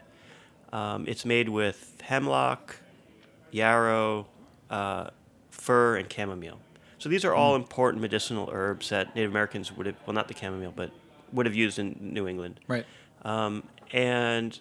Um, 0.73 1.05
it's 1.07 1.25
made 1.25 1.49
with 1.49 2.01
hemlock, 2.03 2.77
yarrow, 3.53 4.27
uh, 4.69 5.11
fir, 5.51 5.97
and 5.97 6.13
chamomile. 6.13 6.59
So 6.99 7.09
these 7.09 7.25
are 7.25 7.35
all 7.35 7.55
important 7.55 8.03
medicinal 8.03 8.49
herbs 8.53 8.89
that 8.89 9.15
Native 9.15 9.31
Americans 9.31 9.71
would 9.77 9.87
have, 9.87 9.97
well, 10.07 10.15
not 10.15 10.27
the 10.27 10.35
chamomile, 10.35 10.73
but 10.75 10.91
would 11.33 11.47
have 11.47 11.55
used 11.55 11.79
in 11.79 11.97
New 12.01 12.27
England 12.27 12.59
Right. 12.67 12.87
um, 13.23 13.63
and 13.93 14.59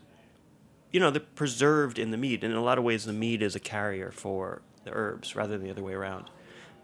you 0.92 1.00
know 1.00 1.12
they're 1.12 1.22
preserved 1.22 2.00
in 2.00 2.12
the 2.12 2.18
mead. 2.18 2.44
And 2.44 2.54
in 2.54 2.58
a 2.58 2.64
lot 2.64 2.78
of 2.78 2.84
ways, 2.84 3.06
the 3.06 3.14
mead 3.14 3.42
is 3.42 3.56
a 3.56 3.60
carrier 3.60 4.12
for 4.12 4.62
the 4.84 4.92
herbs 4.92 5.36
rather 5.36 5.58
than 5.58 5.66
the 5.66 5.72
other 5.72 5.84
way 5.84 5.94
around. 5.94 6.30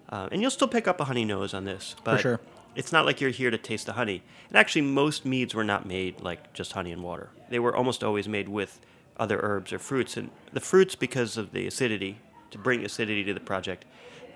Uh, 0.09 0.27
and 0.31 0.41
you'll 0.41 0.51
still 0.51 0.67
pick 0.67 0.87
up 0.87 0.99
a 0.99 1.05
honey 1.05 1.23
nose 1.23 1.53
on 1.53 1.63
this, 1.63 1.95
but 2.03 2.19
sure. 2.19 2.41
it's 2.75 2.91
not 2.91 3.05
like 3.05 3.21
you're 3.21 3.29
here 3.29 3.49
to 3.49 3.57
taste 3.57 3.85
the 3.85 3.93
honey. 3.93 4.21
And 4.49 4.57
actually, 4.57 4.81
most 4.81 5.25
meads 5.25 5.55
were 5.55 5.63
not 5.63 5.85
made 5.85 6.19
like 6.21 6.51
just 6.53 6.73
honey 6.73 6.91
and 6.91 7.01
water. 7.01 7.29
They 7.49 7.59
were 7.59 7.75
almost 7.75 8.03
always 8.03 8.27
made 8.27 8.49
with 8.49 8.81
other 9.17 9.39
herbs 9.41 9.71
or 9.71 9.79
fruits, 9.79 10.17
and 10.17 10.29
the 10.51 10.59
fruits 10.59 10.95
because 10.95 11.37
of 11.37 11.53
the 11.53 11.67
acidity 11.67 12.19
to 12.49 12.57
bring 12.57 12.83
acidity 12.83 13.23
to 13.23 13.33
the 13.33 13.39
project, 13.39 13.85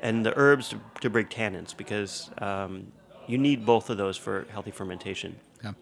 and 0.01 0.25
the 0.25 0.33
herbs 0.37 0.69
to, 0.69 0.79
to 1.01 1.09
bring 1.09 1.25
tannins 1.25 1.75
because 1.75 2.29
um, 2.37 2.91
you 3.27 3.37
need 3.37 3.65
both 3.65 3.89
of 3.89 3.97
those 3.97 4.15
for 4.15 4.45
healthy 4.51 4.71
fermentation. 4.71 5.35
Yeah. 5.63 5.73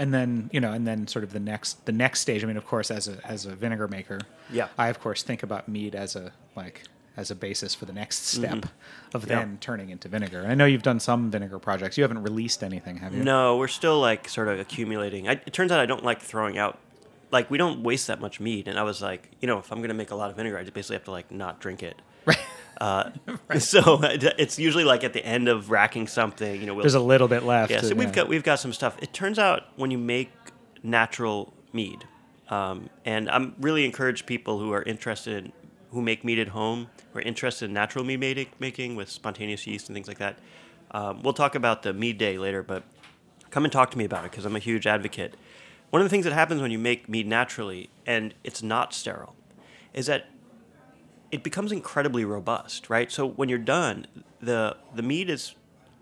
And 0.00 0.14
then 0.14 0.48
you 0.52 0.60
know, 0.60 0.72
and 0.72 0.86
then 0.86 1.06
sort 1.06 1.24
of 1.24 1.32
the 1.32 1.40
next 1.40 1.84
the 1.84 1.92
next 1.92 2.20
stage. 2.20 2.42
I 2.42 2.46
mean, 2.46 2.56
of 2.56 2.66
course, 2.66 2.90
as 2.90 3.06
a 3.08 3.18
as 3.24 3.44
a 3.46 3.54
vinegar 3.54 3.86
maker, 3.88 4.18
Yeah. 4.50 4.68
I 4.78 4.88
of 4.88 4.98
course 5.00 5.22
think 5.22 5.42
about 5.42 5.68
mead 5.68 5.94
as 5.94 6.16
a 6.16 6.32
like 6.56 6.82
as 7.16 7.30
a 7.30 7.34
basis 7.34 7.74
for 7.74 7.84
the 7.84 7.92
next 7.92 8.24
step 8.26 8.64
of 9.12 9.22
Mm-hmm. 9.22 9.30
Yeah. 9.30 9.38
then 9.40 9.58
turning 9.60 9.90
into 9.90 10.08
vinegar. 10.08 10.46
I 10.48 10.54
know 10.54 10.64
you've 10.64 10.82
done 10.82 11.00
some 11.00 11.30
vinegar 11.30 11.58
projects. 11.58 11.98
You 11.98 12.04
haven't 12.04 12.22
released 12.22 12.62
anything, 12.62 12.96
have 12.98 13.12
you? 13.14 13.22
No, 13.22 13.58
we're 13.58 13.68
still 13.68 14.00
like 14.00 14.28
sort 14.28 14.48
of 14.48 14.58
accumulating. 14.58 15.28
I, 15.28 15.32
it 15.32 15.52
turns 15.52 15.70
out 15.72 15.80
I 15.80 15.86
don't 15.86 16.04
like 16.04 16.22
throwing 16.22 16.56
out. 16.56 16.78
Like 17.30 17.50
we 17.50 17.58
don't 17.58 17.82
waste 17.82 18.06
that 18.06 18.20
much 18.20 18.40
mead, 18.40 18.68
and 18.68 18.78
I 18.78 18.82
was 18.84 19.02
like, 19.02 19.28
you 19.40 19.46
know, 19.48 19.58
if 19.58 19.70
I'm 19.70 19.80
gonna 19.82 19.94
make 20.02 20.10
a 20.12 20.16
lot 20.16 20.30
of 20.30 20.36
vinegar, 20.36 20.56
I 20.58 20.62
just 20.62 20.72
basically 20.74 20.96
have 20.96 21.04
to 21.04 21.10
like 21.12 21.30
not 21.30 21.60
drink 21.60 21.82
it. 21.82 22.00
Right. 22.26 22.38
Uh, 22.86 23.10
So 23.58 24.00
it's 24.02 24.58
usually 24.58 24.84
like 24.84 25.04
at 25.04 25.12
the 25.12 25.24
end 25.24 25.48
of 25.48 25.70
racking 25.70 26.06
something, 26.06 26.60
you 26.60 26.66
know, 26.66 26.74
we'll, 26.74 26.82
There's 26.82 26.94
a 26.94 27.00
little 27.00 27.28
bit 27.28 27.42
left. 27.42 27.70
yeah. 27.70 27.82
So 27.82 27.94
we've 27.94 28.10
got 28.12 28.26
we've 28.28 28.42
got 28.42 28.58
some 28.58 28.72
stuff. 28.72 28.96
It 29.02 29.12
turns 29.12 29.38
out 29.38 29.64
when 29.76 29.90
you 29.90 29.98
make 29.98 30.30
natural 30.82 31.52
mead, 31.74 32.06
um, 32.48 32.88
and 33.04 33.28
I'm 33.30 33.54
really 33.60 33.84
encourage 33.84 34.24
people 34.24 34.58
who 34.58 34.72
are 34.72 34.82
interested 34.82 35.44
in 35.44 35.52
who 35.90 36.00
make 36.00 36.24
mead 36.24 36.38
at 36.38 36.48
home, 36.48 36.88
who 37.12 37.18
are 37.18 37.22
interested 37.22 37.66
in 37.66 37.74
natural 37.74 38.04
mead 38.04 38.20
making, 38.20 38.46
making 38.58 38.96
with 38.96 39.10
spontaneous 39.10 39.66
yeast 39.66 39.88
and 39.88 39.94
things 39.96 40.08
like 40.08 40.18
that. 40.18 40.38
Um, 40.92 41.22
we'll 41.22 41.34
talk 41.34 41.54
about 41.54 41.82
the 41.82 41.92
mead 41.92 42.16
day 42.16 42.38
later, 42.38 42.62
but 42.62 42.84
come 43.50 43.64
and 43.64 43.72
talk 43.72 43.90
to 43.90 43.98
me 43.98 44.04
about 44.04 44.24
it 44.24 44.30
because 44.30 44.44
I'm 44.44 44.56
a 44.56 44.60
huge 44.60 44.86
advocate. 44.86 45.34
One 45.90 46.00
of 46.00 46.06
the 46.06 46.10
things 46.10 46.24
that 46.24 46.32
happens 46.32 46.62
when 46.62 46.70
you 46.70 46.78
make 46.78 47.08
mead 47.08 47.26
naturally 47.26 47.90
and 48.06 48.32
it's 48.44 48.62
not 48.62 48.94
sterile 48.94 49.34
is 49.92 50.06
that 50.06 50.28
it 51.32 51.42
becomes 51.42 51.70
incredibly 51.72 52.24
robust, 52.24 52.90
right? 52.90 53.10
So 53.10 53.26
when 53.26 53.48
you're 53.48 53.58
done, 53.58 54.06
the 54.40 54.76
the 54.94 55.02
mead 55.02 55.30
is, 55.30 55.54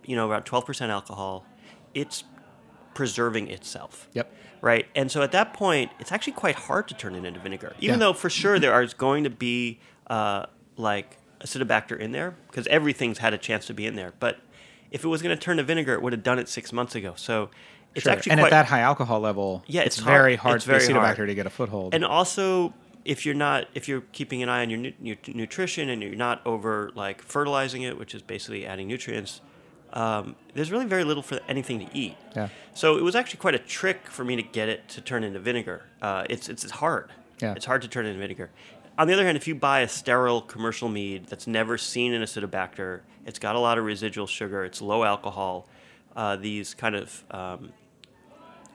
you 0.05 0.17
know, 0.17 0.27
about 0.27 0.47
12% 0.47 0.89
alcohol. 0.89 1.45
It's 1.95 2.25
preserving 2.95 3.49
itself. 3.49 4.09
Yep. 4.15 4.33
Right. 4.61 4.87
And 4.97 5.11
so 5.11 5.23
at 5.23 5.33
that 5.33 5.55
point, 5.55 5.93
it's 6.01 6.11
actually 6.11 6.33
quite 6.33 6.57
hard 6.57 6.89
to 6.89 6.95
turn 6.95 7.15
it 7.15 7.25
into 7.25 7.39
vinegar, 7.41 7.75
even 7.79 7.95
Yeah. 7.95 8.07
though 8.07 8.13
for 8.13 8.29
sure 8.29 8.59
there 8.59 8.81
is 8.83 8.93
going 8.95 9.25
to 9.25 9.31
be 9.31 9.79
uh, 10.09 10.47
like 10.77 11.19
acetobacter 11.41 11.97
in 11.99 12.11
there 12.13 12.35
because 12.49 12.67
everything's 12.67 13.19
had 13.19 13.33
a 13.33 13.39
chance 13.39 13.67
to 13.67 13.75
be 13.75 13.87
in 13.87 13.95
there. 13.95 14.15
But 14.19 14.39
if 14.91 15.05
it 15.05 15.09
was 15.09 15.23
going 15.23 15.37
to 15.37 15.41
turn 15.41 15.59
to 15.59 15.63
vinegar, 15.63 15.93
it 15.95 16.03
would 16.03 16.13
have 16.13 16.25
done 16.25 16.39
it 16.41 16.49
six 16.49 16.73
months 16.73 16.95
ago. 16.97 17.13
So 17.17 17.51
it's 17.95 18.03
Sure. 18.05 18.13
actually 18.13 18.33
and 18.33 18.41
quite 18.41 18.49
at 18.49 18.51
that 18.51 18.67
high 18.67 18.81
alcohol 18.81 19.21
level, 19.21 19.63
Yeah, 19.69 19.83
it's, 19.83 19.99
it's 19.99 20.05
very 20.05 20.35
hard. 20.35 20.41
hard 20.41 20.57
It's 20.57 20.65
for 20.65 20.79
very 20.79 20.93
hard. 20.93 21.17
Acetobacter 21.17 21.27
to 21.27 21.35
get 21.37 21.47
a 21.47 21.51
foothold. 21.51 21.95
and 21.95 22.05
also 22.05 22.75
if 23.09 23.25
you're 23.25 23.35
not 23.35 23.67
if 23.75 23.89
you're 23.89 24.03
keeping 24.13 24.43
an 24.43 24.51
eye 24.51 24.61
on 24.61 24.69
your, 24.69 24.79
nu- 24.79 24.93
your 25.01 25.17
nutrition 25.29 25.89
and 25.89 26.03
you're 26.03 26.15
not 26.15 26.47
over 26.47 26.91
like 26.95 27.23
fertilizing 27.23 27.81
it, 27.81 27.99
which 27.99 28.15
is 28.15 28.21
basically 28.21 28.67
adding 28.67 28.87
nutrients, 28.87 29.41
um, 29.95 30.37
there's 30.53 30.71
really 30.71 30.85
very 30.85 31.05
little 31.05 31.23
for 31.23 31.41
anything 31.49 31.81
to 31.81 31.89
eat. 31.97 32.17
Yeah. 32.37 32.51
So 32.75 32.99
it 32.99 33.03
was 33.03 33.17
actually 33.17 33.39
quite 33.39 33.55
a 33.55 33.59
trick 33.59 34.09
for 34.09 34.25
me 34.25 34.37
to 34.37 34.43
get 34.43 34.69
it 34.69 34.89
to 34.91 35.01
turn 35.01 35.25
into 35.25 35.41
vinegar. 35.41 35.87
Uh, 36.03 36.27
it's, 36.29 36.51
it's 36.51 36.65
it's 36.65 36.75
hard. 36.75 37.11
Yeah. 37.41 37.55
It's 37.55 37.65
hard 37.65 37.81
to 37.81 37.89
turn 37.89 38.05
into 38.05 38.21
vinegar. 38.21 38.51
On 38.99 39.09
the 39.09 39.15
other 39.15 39.25
hand, 39.25 39.39
if 39.39 39.49
you 39.49 39.55
buy 39.55 39.81
a 39.81 39.89
sterile 39.89 40.43
commercial 40.43 40.91
mead 40.91 41.29
that's 41.29 41.47
never 41.47 41.79
seen 41.79 42.13
an 42.13 42.23
acetobacter, 42.23 43.01
it's 43.25 43.39
got 43.39 43.57
a 43.57 43.59
lot 43.59 43.79
of 43.79 43.85
residual 43.85 44.27
sugar, 44.27 44.65
it's 44.65 44.83
low 44.83 45.03
alcohol. 45.05 45.67
Uh, 46.15 46.37
these 46.37 46.75
kind 46.75 46.95
of 46.95 47.25
um, 47.31 47.73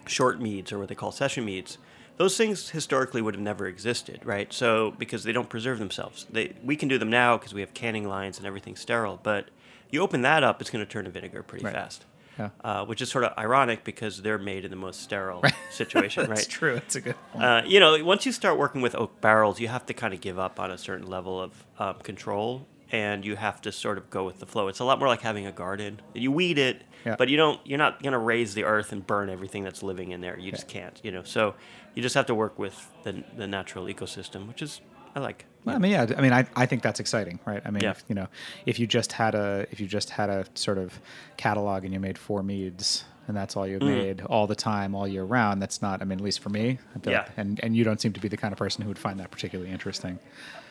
short 0.08 0.42
meads 0.42 0.72
or 0.72 0.80
what 0.80 0.88
they 0.88 0.96
call 0.96 1.12
session 1.12 1.46
meads 1.46 1.78
those 2.18 2.38
things 2.38 2.70
historically 2.70 3.22
would 3.22 3.34
have 3.34 3.42
never 3.44 3.66
existed 3.68 4.20
right 4.24 4.52
so 4.54 4.92
because 4.98 5.24
they 5.24 5.32
don't 5.32 5.50
preserve 5.50 5.80
themselves 5.80 6.26
they, 6.30 6.54
we 6.64 6.76
can 6.76 6.88
do 6.88 6.98
them 6.98 7.10
now 7.10 7.38
because 7.38 7.54
we 7.54 7.62
have 7.62 7.74
canning 7.74 8.08
lines 8.08 8.38
and 8.38 8.46
everything's 8.48 8.80
sterile 8.80 9.20
but 9.24 9.50
you 9.90 10.02
open 10.02 10.22
that 10.22 10.44
up 10.44 10.62
it's 10.62 10.70
going 10.70 10.84
to 10.86 10.90
turn 10.92 11.06
to 11.06 11.12
vinegar 11.12 11.42
pretty 11.44 11.66
Right. 11.66 11.74
fast 11.74 12.06
Yeah. 12.40 12.50
uh, 12.64 12.84
which 12.86 13.02
is 13.02 13.10
sort 13.10 13.26
of 13.26 13.38
ironic 13.38 13.84
because 13.84 14.22
they're 14.24 14.40
made 14.40 14.66
in 14.66 14.72
the 14.72 14.76
most 14.78 15.02
sterile 15.02 15.44
situation 15.72 16.22
right? 16.22 16.30
That's 16.30 16.48
right 16.48 16.50
true. 16.50 16.74
That's 16.76 16.96
a 16.96 17.02
good 17.02 17.16
point. 17.32 17.44
uh, 17.46 17.62
you 17.66 17.80
know, 17.80 18.04
once 18.04 18.26
you 18.26 18.32
start 18.32 18.58
working 18.58 18.82
with 18.82 18.96
oak 18.96 19.22
barrels, 19.22 19.60
you 19.60 19.68
have 19.68 19.86
to 19.86 19.94
kind 19.94 20.14
of 20.16 20.20
give 20.22 20.40
up 20.40 20.60
on 20.60 20.72
a 20.72 20.78
certain 20.78 21.06
level 21.08 21.40
of 21.40 21.52
um, 21.78 21.96
control, 22.02 22.66
and 22.92 23.24
you 23.24 23.36
have 23.36 23.62
to 23.62 23.72
sort 23.72 24.00
of 24.00 24.10
go 24.10 24.24
with 24.26 24.40
the 24.40 24.48
flow. 24.48 24.68
It's 24.68 24.80
a 24.80 24.84
lot 24.84 24.98
more 24.98 25.08
like 25.08 25.22
having 25.22 25.46
a 25.46 25.52
garden. 25.52 26.02
You 26.16 26.32
weed 26.32 26.58
it, 26.58 26.82
Yeah. 27.06 27.16
but 27.18 27.30
you 27.30 27.38
don't. 27.38 27.60
You're 27.66 27.78
not 27.78 28.02
going 28.02 28.14
to 28.14 28.20
raze 28.20 28.54
the 28.54 28.64
earth 28.64 28.92
and 28.92 29.06
burn 29.06 29.30
everything 29.30 29.64
that's 29.64 29.84
living 29.84 30.12
in 30.12 30.22
there. 30.22 30.38
You 30.40 30.52
just 30.52 30.68
can't. 30.68 31.00
You 31.04 31.12
know, 31.12 31.24
so 31.24 31.56
you 31.96 32.02
just 32.02 32.16
have 32.16 32.26
to 32.28 32.36
work 32.36 32.58
with 32.60 32.90
the 33.04 33.24
the 33.36 33.48
natural 33.48 33.86
ecosystem, 33.86 34.48
which 34.48 34.62
is 34.62 34.82
I 35.16 35.20
like. 35.20 35.46
Well, 35.66 35.76
I 35.76 35.80
mean, 35.80 35.92
yeah. 35.92 36.08
I 36.18 36.22
mean, 36.22 36.34
I, 36.34 36.46
I 36.58 36.66
think 36.66 36.82
that's 36.82 37.00
exciting, 37.00 37.40
right? 37.46 37.62
I 37.66 37.72
mean, 37.72 37.84
Yeah. 37.84 37.92
if, 37.92 38.04
you 38.10 38.16
know, 38.16 38.28
if 38.66 38.80
you 38.80 38.88
just 38.88 39.14
had 39.14 39.34
a 39.36 39.66
if 39.72 39.80
you 39.80 39.88
just 39.88 40.10
had 40.10 40.30
a 40.30 40.46
sort 40.56 40.78
of 40.78 41.00
catalog 41.38 41.86
and 41.86 41.94
you 41.94 42.00
made 42.02 42.18
four 42.18 42.44
meads 42.44 43.06
and 43.28 43.38
that's 43.38 43.56
all 43.56 43.66
you 43.66 43.80
Mm. 43.80 43.86
made 43.88 44.22
all 44.24 44.48
the 44.48 44.56
time, 44.56 44.94
all 44.96 45.08
year 45.08 45.24
round, 45.24 45.62
that's 45.62 45.82
not. 45.82 46.02
I 46.02 46.06
mean, 46.06 46.18
at 46.20 46.24
least 46.24 46.40
for 46.42 46.50
me, 46.50 46.80
Yeah. 47.06 47.20
like- 47.20 47.30
and 47.38 47.60
and 47.64 47.76
you 47.78 47.84
don't 47.86 48.02
seem 48.02 48.12
to 48.14 48.20
be 48.20 48.28
the 48.28 48.36
kind 48.38 48.52
of 48.52 48.58
person 48.58 48.82
who 48.84 48.90
would 48.90 49.00
find 49.00 49.20
that 49.20 49.32
particularly 49.32 49.72
interesting. 49.72 50.20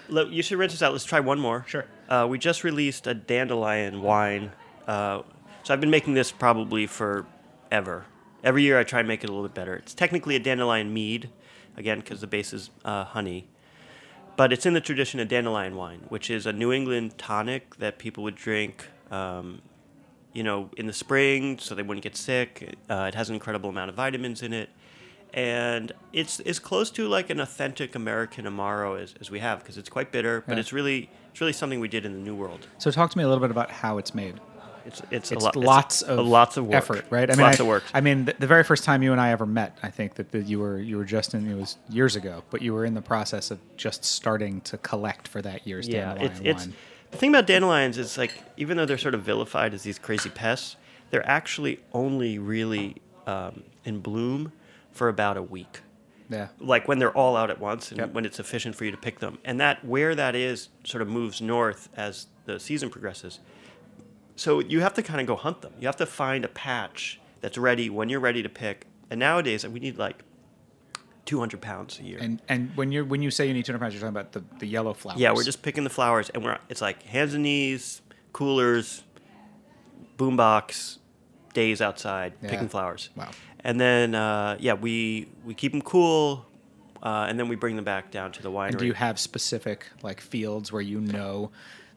Look, 0.09 0.31
you 0.31 0.43
should 0.43 0.59
rinse 0.59 0.73
this 0.73 0.83
out. 0.83 0.93
Let's 0.93 1.05
try 1.05 1.21
one 1.21 1.39
more. 1.41 1.65
Sure. 1.69 1.85
Uh, 2.09 2.27
we 2.29 2.37
just 2.39 2.65
released 2.65 3.07
a 3.07 3.15
dandelion 3.15 4.03
wine. 4.03 4.51
Uh, 4.87 5.23
so 5.63 5.73
I've 5.75 5.81
been 5.81 5.91
making 5.91 6.15
this 6.15 6.33
probably 6.33 6.87
for 6.87 7.27
ever. 7.71 8.07
Every 8.45 8.63
year 8.63 8.79
I 8.79 8.85
try 8.85 8.99
and 9.01 9.09
make 9.09 9.23
it 9.23 9.31
a 9.31 9.33
little 9.33 9.47
bit 9.49 9.55
better. 9.55 9.75
It's 9.77 9.95
technically 9.95 10.35
a 10.37 10.41
dandelion 10.41 10.93
mead, 10.93 11.31
again, 11.77 12.01
because 12.01 12.21
the 12.21 12.27
base 12.27 12.53
is 12.53 12.71
uh, 12.85 13.05
honey. 13.05 13.47
But 14.37 14.53
it's 14.53 14.67
in 14.67 14.73
the 14.75 14.81
tradition 14.81 15.21
of 15.21 15.29
dandelion 15.29 15.77
wine, 15.77 16.01
which 16.09 16.31
is 16.31 16.47
a 16.47 16.53
New 16.53 16.73
England 16.73 17.19
tonic 17.19 17.77
that 17.77 17.99
people 17.99 18.25
would 18.25 18.35
drink, 18.35 18.89
um, 19.11 19.61
you 20.33 20.43
know, 20.43 20.71
in 20.77 20.87
the 20.87 20.93
spring 20.93 21.59
so 21.59 21.75
they 21.75 21.83
wouldn't 21.83 22.03
get 22.03 22.17
sick. 22.17 22.75
Uh, 22.91 23.05
it 23.09 23.15
has 23.15 23.29
an 23.29 23.35
incredible 23.35 23.71
amount 23.71 23.91
of 23.91 23.95
vitamins 23.95 24.43
in 24.43 24.53
it. 24.53 24.71
And 25.35 25.93
it's 26.13 26.41
as 26.41 26.59
close 26.59 26.91
to 26.93 27.09
like 27.09 27.31
an 27.31 27.41
authentic 27.41 27.95
American 27.95 28.45
Amaro 28.45 29.01
as, 29.01 29.15
as 29.21 29.31
we 29.31 29.39
have 29.39 29.61
because 29.61 29.79
it's 29.79 29.89
quite 29.89 30.13
bitter, 30.13 30.43
but 30.47 30.55
Yeah. 30.55 30.61
it's 30.61 30.73
really 30.73 31.09
it's 31.31 31.41
really 31.41 31.55
something 31.55 31.81
we 31.81 31.89
did 31.89 32.05
in 32.05 32.13
the 32.13 32.19
New 32.19 32.35
World. 32.35 32.67
So 32.77 32.91
talk 32.91 33.11
to 33.13 33.17
me 33.19 33.25
a 33.25 33.29
little 33.29 33.41
bit 33.41 33.51
about 33.51 33.71
how 33.71 33.97
it's 33.97 34.15
made. 34.15 34.39
It's 34.87 35.01
it's, 35.11 35.33
It's 35.33 35.43
a 35.43 35.45
lot, 35.45 35.57
lots 35.57 36.03
it's 36.03 36.11
of 36.11 36.27
lots 36.27 36.57
of 36.57 36.67
work. 36.67 36.75
effort, 36.77 37.05
right? 37.11 37.31
I 37.31 37.35
mean, 37.35 37.47
lots 37.47 37.61
I, 37.61 37.63
of 37.63 37.69
work. 37.69 37.85
I 37.95 38.01
mean, 38.01 38.25
the, 38.27 38.35
the 38.39 38.47
very 38.47 38.65
first 38.65 38.85
time 38.85 39.03
you 39.03 39.13
and 39.13 39.21
I 39.21 39.31
ever 39.31 39.47
met, 39.47 39.79
I 39.83 39.91
think 39.91 40.15
that, 40.15 40.33
that 40.33 40.47
you 40.47 40.59
were 40.61 40.79
you 40.79 40.97
were 40.97 41.05
just 41.05 41.35
in 41.35 41.51
it 41.51 41.55
was 41.57 41.77
years 41.89 42.17
ago, 42.17 42.43
but 42.51 42.63
you 42.63 42.73
were 42.75 42.85
in 42.85 42.95
the 42.95 43.03
process 43.03 43.51
of 43.51 43.59
just 43.77 44.05
starting 44.05 44.61
to 44.63 44.79
collect 44.79 45.29
for 45.29 45.41
that 45.43 45.67
year's 45.67 45.89
yeah, 45.89 46.15
dandelion 46.15 46.47
it's, 46.47 46.67
it's 46.67 46.77
the 47.11 47.17
thing 47.19 47.31
about 47.31 47.47
dandelions 47.47 47.99
is 47.99 48.17
like 48.17 48.33
even 48.57 48.77
though 48.77 48.87
they're 48.87 48.99
sort 48.99 49.15
of 49.15 49.23
vilified 49.23 49.75
as 49.75 49.83
these 49.83 49.99
crazy 49.99 50.31
pests, 50.31 50.77
they're 51.11 51.29
actually 51.29 51.81
only 51.93 52.39
really 52.39 52.97
um, 53.27 53.63
in 53.85 54.01
bloom 54.01 54.53
for 54.93 55.09
about 55.09 55.37
a 55.37 55.43
week. 55.43 55.81
Yeah. 56.31 56.49
like 56.61 56.89
when 56.89 56.99
they're 56.99 57.13
all 57.13 57.37
out 57.37 57.51
at 57.51 57.61
once 57.61 57.91
and 57.91 57.99
Yep. 58.01 58.13
when 58.15 58.25
it's 58.25 58.41
efficient 58.41 58.75
for 58.75 58.87
you 58.87 58.91
to 58.91 58.97
pick 58.97 59.19
them. 59.19 59.37
And 59.45 59.61
that 59.61 59.85
where 59.85 60.15
that 60.15 60.35
is 60.35 60.71
sort 60.83 61.03
of 61.03 61.09
moves 61.09 61.43
north 61.43 61.91
as 61.95 62.27
the 62.47 62.59
season 62.59 62.89
progresses. 62.89 63.39
So 64.37 64.61
you 64.61 64.81
have 64.81 64.95
to 64.95 65.03
kind 65.03 65.21
of 65.21 65.27
go 65.27 65.37
hunt 65.37 65.61
them. 65.63 65.73
You 65.81 65.87
have 65.87 65.97
to 65.97 66.07
find 66.07 66.45
a 66.45 66.49
patch 66.49 67.21
that's 67.41 67.59
ready 67.59 67.91
when 67.91 68.09
you're 68.09 68.21
ready 68.21 68.43
to 68.43 68.49
pick. 68.49 68.87
And 69.11 69.21
nowadays 69.21 69.67
we 69.67 69.79
need 69.81 69.99
like 69.99 70.23
200 71.27 71.61
pounds 71.61 72.01
a 72.01 72.03
year. 72.03 72.19
And 72.21 72.41
and 72.49 72.71
when 72.77 72.91
you 72.93 73.03
are 73.03 73.05
when 73.05 73.23
you 73.23 73.31
say 73.31 73.47
you 73.47 73.55
need 73.55 73.65
200 73.65 73.79
pounds, 73.79 73.95
you're 73.95 74.01
talking 74.01 74.17
about 74.17 74.33
the, 74.33 74.43
the 74.59 74.67
yellow 74.67 74.95
flowers. 74.95 75.21
yeah, 75.21 75.33
we're 75.33 75.45
just 75.45 75.63
picking 75.63 75.85
the 75.85 75.91
flowers, 75.91 76.31
and 76.31 76.43
we're 76.43 76.59
it's 76.69 76.81
like 76.81 77.03
hands 77.05 77.35
and 77.35 77.43
knees, 77.43 78.01
coolers, 78.33 79.05
boombox, 80.19 80.99
days 81.55 81.81
outside 81.81 82.33
Yeah. 82.43 82.51
picking 82.51 82.69
flowers. 82.69 83.11
Wow. 83.17 83.31
And 83.61 83.81
then 83.81 84.15
uh, 84.15 84.57
yeah, 84.59 84.75
we 84.75 85.29
we 85.45 85.55
keep 85.55 85.73
them 85.73 85.83
cool, 85.83 86.47
uh, 87.03 87.27
and 87.29 87.39
then 87.39 87.49
we 87.49 87.57
bring 87.57 87.77
them 87.77 87.85
back 87.85 88.11
down 88.11 88.33
to 88.33 88.43
the 88.43 88.51
winery. 88.51 88.69
And 88.71 88.79
do 88.79 88.87
you 88.87 88.95
have 88.95 89.19
specific 89.21 89.87
like 90.03 90.21
fields 90.21 90.73
where 90.73 90.83
you 90.83 91.01
know 91.01 91.51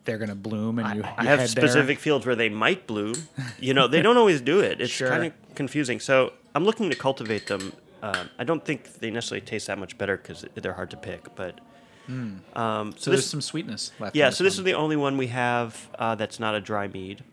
they're 0.05 0.17
going 0.17 0.29
to 0.29 0.35
bloom 0.35 0.79
and 0.79 0.97
you, 0.97 1.03
I 1.03 1.23
you 1.23 1.27
have 1.29 1.39
head 1.39 1.49
specific 1.49 1.99
fields 1.99 2.25
where 2.25 2.35
they 2.35 2.49
might 2.49 2.87
bloom. 2.87 3.15
You 3.59 3.73
know, 3.73 3.87
they 3.87 4.01
don't 4.01 4.17
always 4.17 4.41
do 4.41 4.59
it. 4.59 4.79
It's 4.81 4.91
Sure. 5.01 5.09
kind 5.09 5.25
of 5.25 5.33
confusing. 5.55 5.99
So 5.99 6.33
I'm 6.53 6.63
looking 6.63 6.89
to 6.89 6.95
cultivate 6.95 7.47
them. 7.47 7.73
Um, 8.01 8.29
I 8.37 8.43
don't 8.43 8.63
think 8.63 8.99
they 8.99 9.09
necessarily 9.11 9.45
taste 9.45 9.67
that 9.67 9.77
much 9.79 9.97
better 9.97 10.15
because 10.17 10.45
they're 10.55 10.73
hard 10.73 10.91
to 10.91 10.97
pick. 10.97 11.35
But 11.35 11.59
um, 12.07 12.43
there? 12.53 12.91
so 12.91 12.91
So 12.91 12.91
this 12.91 13.03
there's 13.21 13.25
some 13.25 13.41
sweetness 13.41 13.91
left. 13.99 14.15
yeah, 14.15 14.27
in 14.27 14.31
so 14.31 14.43
this 14.43 14.57
is 14.57 14.63
the 14.63 14.73
only 14.75 14.95
one 14.95 15.17
we 15.17 15.27
have 15.27 15.89
uh, 15.97 16.15
that's 16.15 16.39
not 16.39 16.53
a 16.55 16.61
dry 16.61 16.87
mead. 16.87 17.23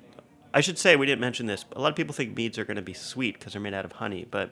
I 0.55 0.61
should 0.61 0.79
say 0.79 0.97
we 0.97 1.07
didn't 1.07 1.21
mention 1.21 1.47
this. 1.47 1.65
A 1.77 1.81
lot 1.81 1.89
of 1.89 1.97
people 1.97 2.15
think 2.15 2.37
meads 2.37 2.59
are 2.59 2.65
going 2.65 2.77
to 2.77 2.83
be 2.83 2.93
sweet 2.95 3.39
because 3.39 3.53
they're 3.55 3.63
made 3.63 3.75
out 3.75 3.85
of 3.85 3.93
honey, 3.93 4.27
but 4.31 4.51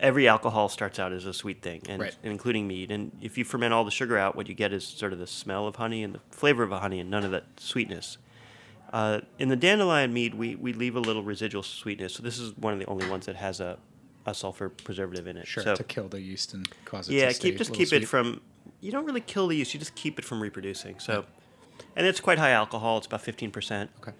every 0.00 0.26
alcohol 0.26 0.68
starts 0.68 0.98
out 0.98 1.12
as 1.12 1.26
a 1.26 1.32
sweet 1.32 1.62
thing, 1.62 1.82
and 1.88 2.00
Right. 2.00 2.16
including 2.22 2.66
mead. 2.66 2.90
And 2.90 3.12
if 3.22 3.38
you 3.38 3.44
ferment 3.44 3.72
all 3.72 3.84
the 3.84 3.90
sugar 3.90 4.18
out, 4.18 4.34
what 4.34 4.48
you 4.48 4.54
get 4.54 4.72
is 4.72 4.84
sort 4.84 5.12
of 5.12 5.18
the 5.18 5.26
smell 5.26 5.66
of 5.66 5.76
honey 5.76 6.02
and 6.02 6.14
the 6.14 6.20
flavor 6.30 6.62
of 6.62 6.72
a 6.72 6.80
honey, 6.80 6.98
and 6.98 7.10
none 7.10 7.24
of 7.24 7.30
that 7.30 7.44
sweetness. 7.58 8.18
Uh, 8.92 9.20
in 9.38 9.48
the 9.48 9.56
dandelion 9.56 10.12
mead, 10.12 10.34
we, 10.34 10.56
we 10.56 10.72
leave 10.72 10.96
a 10.96 11.00
little 11.00 11.22
residual 11.22 11.62
sweetness. 11.62 12.14
So 12.14 12.22
this 12.22 12.38
is 12.38 12.56
one 12.56 12.72
of 12.72 12.80
the 12.80 12.86
only 12.86 13.08
ones 13.08 13.26
that 13.26 13.36
has 13.36 13.60
a, 13.60 13.78
a 14.26 14.34
sulfur 14.34 14.68
preservative 14.68 15.26
in 15.28 15.36
it. 15.36 15.46
sure 15.46 15.62
so, 15.62 15.76
to 15.76 15.84
kill 15.84 16.08
the 16.08 16.20
yeast 16.20 16.54
and 16.54 16.68
cause 16.84 17.08
it 17.08 17.14
yeah, 17.14 17.32
keep 17.32 17.56
just 17.56 17.72
keep 17.72 17.92
little 17.92 18.02
it 18.02 18.08
from. 18.08 18.40
You 18.80 18.90
don't 18.90 19.04
really 19.04 19.20
kill 19.20 19.46
the 19.46 19.56
yeast; 19.56 19.74
you 19.74 19.78
just 19.78 19.94
keep 19.94 20.18
it 20.18 20.24
from 20.24 20.42
reproducing. 20.42 20.98
So, 20.98 21.24
and 21.94 22.06
it's 22.06 22.20
quite 22.20 22.38
high 22.38 22.50
alcohol. 22.50 22.98
It's 22.98 23.06
about 23.06 23.20
fifteen 23.20 23.50
percent. 23.50 23.90
Okay. 24.00 24.12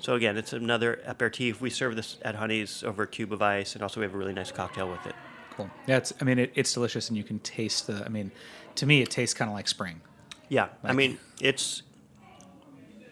So 0.00 0.14
again, 0.14 0.36
it's 0.36 0.52
another 0.52 1.00
aperitif. 1.06 1.60
We 1.60 1.70
serve 1.70 1.96
this 1.96 2.18
at 2.22 2.36
Honey's 2.36 2.82
over 2.84 3.02
a 3.02 3.06
cube 3.06 3.32
of 3.32 3.42
ice, 3.42 3.74
and 3.74 3.82
also 3.82 4.00
we 4.00 4.04
have 4.06 4.14
a 4.14 4.18
really 4.18 4.32
nice 4.32 4.52
cocktail 4.52 4.88
with 4.88 5.04
it. 5.06 5.14
Cool. 5.56 5.68
Yeah, 5.86 5.96
it's. 5.96 6.12
I 6.20 6.24
mean, 6.24 6.38
it, 6.38 6.52
it's 6.54 6.72
delicious, 6.72 7.08
and 7.08 7.16
you 7.16 7.24
can 7.24 7.40
taste 7.40 7.86
the. 7.88 8.04
I 8.04 8.08
mean, 8.08 8.30
to 8.76 8.86
me, 8.86 9.02
it 9.02 9.10
tastes 9.10 9.34
kind 9.34 9.50
of 9.50 9.54
like 9.54 9.66
spring. 9.68 10.00
Yeah, 10.48 10.68
I 10.84 10.92
mean 10.92 11.18
it's. 11.40 11.82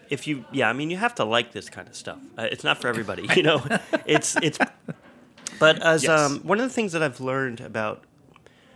If 0.09 0.25
you, 0.25 0.45
yeah, 0.53 0.69
I 0.69 0.73
mean 0.73 0.89
you 0.89 0.95
have 0.97 1.15
to 1.15 1.25
like 1.25 1.51
this 1.51 1.69
kind 1.69 1.87
of 1.89 1.95
stuff. 1.95 2.19
Uh, 2.37 2.43
it's 2.49 2.63
not 2.63 2.77
for 2.77 2.87
everybody, 2.87 3.27
you 3.35 3.43
know. 3.43 3.61
it's 4.05 4.37
it's. 4.41 4.57
But 5.59 5.81
as 5.83 6.03
Yes. 6.03 6.31
um, 6.31 6.39
one 6.43 6.59
of 6.59 6.63
the 6.67 6.73
things 6.73 6.93
that 6.93 7.03
I've 7.03 7.19
learned 7.19 7.59
about 7.59 8.05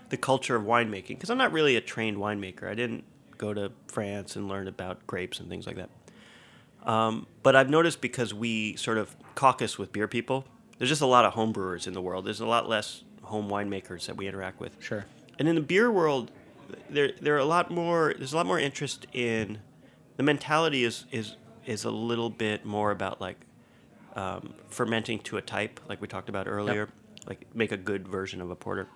the 0.10 0.17
culture 0.17 0.58
of 0.58 0.63
winemaking, 0.63 1.08
because 1.08 1.30
I'm 1.30 1.38
not 1.38 1.54
really 1.54 1.78
a 1.78 1.82
trained 1.82 2.17
winemaker. 2.17 2.63
I 2.67 2.76
didn't 2.76 3.06
go 3.38 3.54
to 3.54 3.71
France 3.88 4.36
and 4.36 4.50
learn 4.50 4.67
about 4.67 5.08
grapes 5.08 5.39
and 5.39 5.47
things 5.47 5.65
like 5.65 5.78
that. 5.78 5.89
Um, 6.84 7.28
but 7.44 7.56
I've 7.56 7.70
noticed 7.70 8.02
because 8.02 8.34
we 8.34 8.76
sort 8.76 8.98
of 8.98 9.15
caucus 9.36 9.78
with 9.78 9.91
beer 9.91 10.08
people, 10.08 10.46
there's 10.78 10.89
just 10.89 11.02
a 11.02 11.08
lot 11.08 11.26
of 11.26 11.34
home 11.34 11.52
brewers 11.52 11.88
in 11.88 11.94
the 11.94 12.02
world. 12.02 12.26
There's 12.26 12.39
a 12.39 12.46
lot 12.46 12.67
less 12.67 13.04
home 13.22 13.50
winemakers 13.50 14.08
that 14.08 14.17
we 14.17 14.28
interact 14.28 14.60
with. 14.60 14.76
Sure. 14.82 15.06
And 15.38 15.48
in 15.48 15.56
the 15.56 15.62
beer 15.62 15.91
world, 15.91 16.32
there 16.89 17.12
there 17.22 17.36
are 17.36 17.39
a 17.39 17.46
lot 17.46 17.72
more. 17.72 18.13
There's 18.17 18.34
a 18.34 18.36
lot 18.36 18.46
more 18.46 18.60
interest 18.60 19.06
in 19.13 19.60
the 20.17 20.24
mentality 20.24 20.84
is 20.84 21.06
is 21.12 21.36
is 21.65 21.84
a 21.84 21.91
little 21.91 22.30
bit 22.30 22.65
more 22.65 22.91
about 22.91 23.22
like 23.22 23.38
um, 24.15 24.54
fermenting 24.70 25.20
to 25.20 25.38
a 25.38 25.41
type, 25.41 25.80
like 25.88 26.02
we 26.02 26.08
talked 26.08 26.30
about 26.30 26.48
earlier, 26.48 26.89
like 27.28 27.46
make 27.56 27.72
a 27.72 27.78
good 27.78 28.08
version 28.08 28.41
of 28.41 28.52
a 28.52 28.56
porter. 28.56 28.88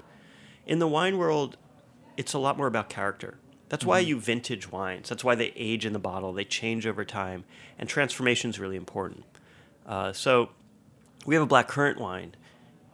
In 0.66 0.80
the 0.80 0.88
wine 0.88 1.18
world, 1.18 1.58
it's 2.18 2.34
a 2.34 2.40
lot 2.40 2.58
more 2.58 2.68
about 2.68 2.90
character. 2.90 3.38
That's 3.70 3.84
why 3.86 4.00
you 4.00 4.20
vintage 4.20 4.72
wines. 4.72 5.10
That's 5.10 5.24
why 5.24 5.36
they 5.36 5.52
age 5.56 5.86
in 5.86 5.94
the 5.94 6.00
bottle. 6.00 6.34
They 6.34 6.46
change 6.46 6.86
over 6.86 7.04
time, 7.04 7.46
and 7.80 7.90
transformation 7.90 8.50
is 8.52 8.60
really 8.60 8.76
important. 8.76 9.24
Uh, 9.88 10.14
so, 10.14 10.50
we 11.26 11.34
have 11.36 11.44
a 11.44 11.48
black 11.48 11.68
currant 11.68 12.00
wine. 12.00 12.36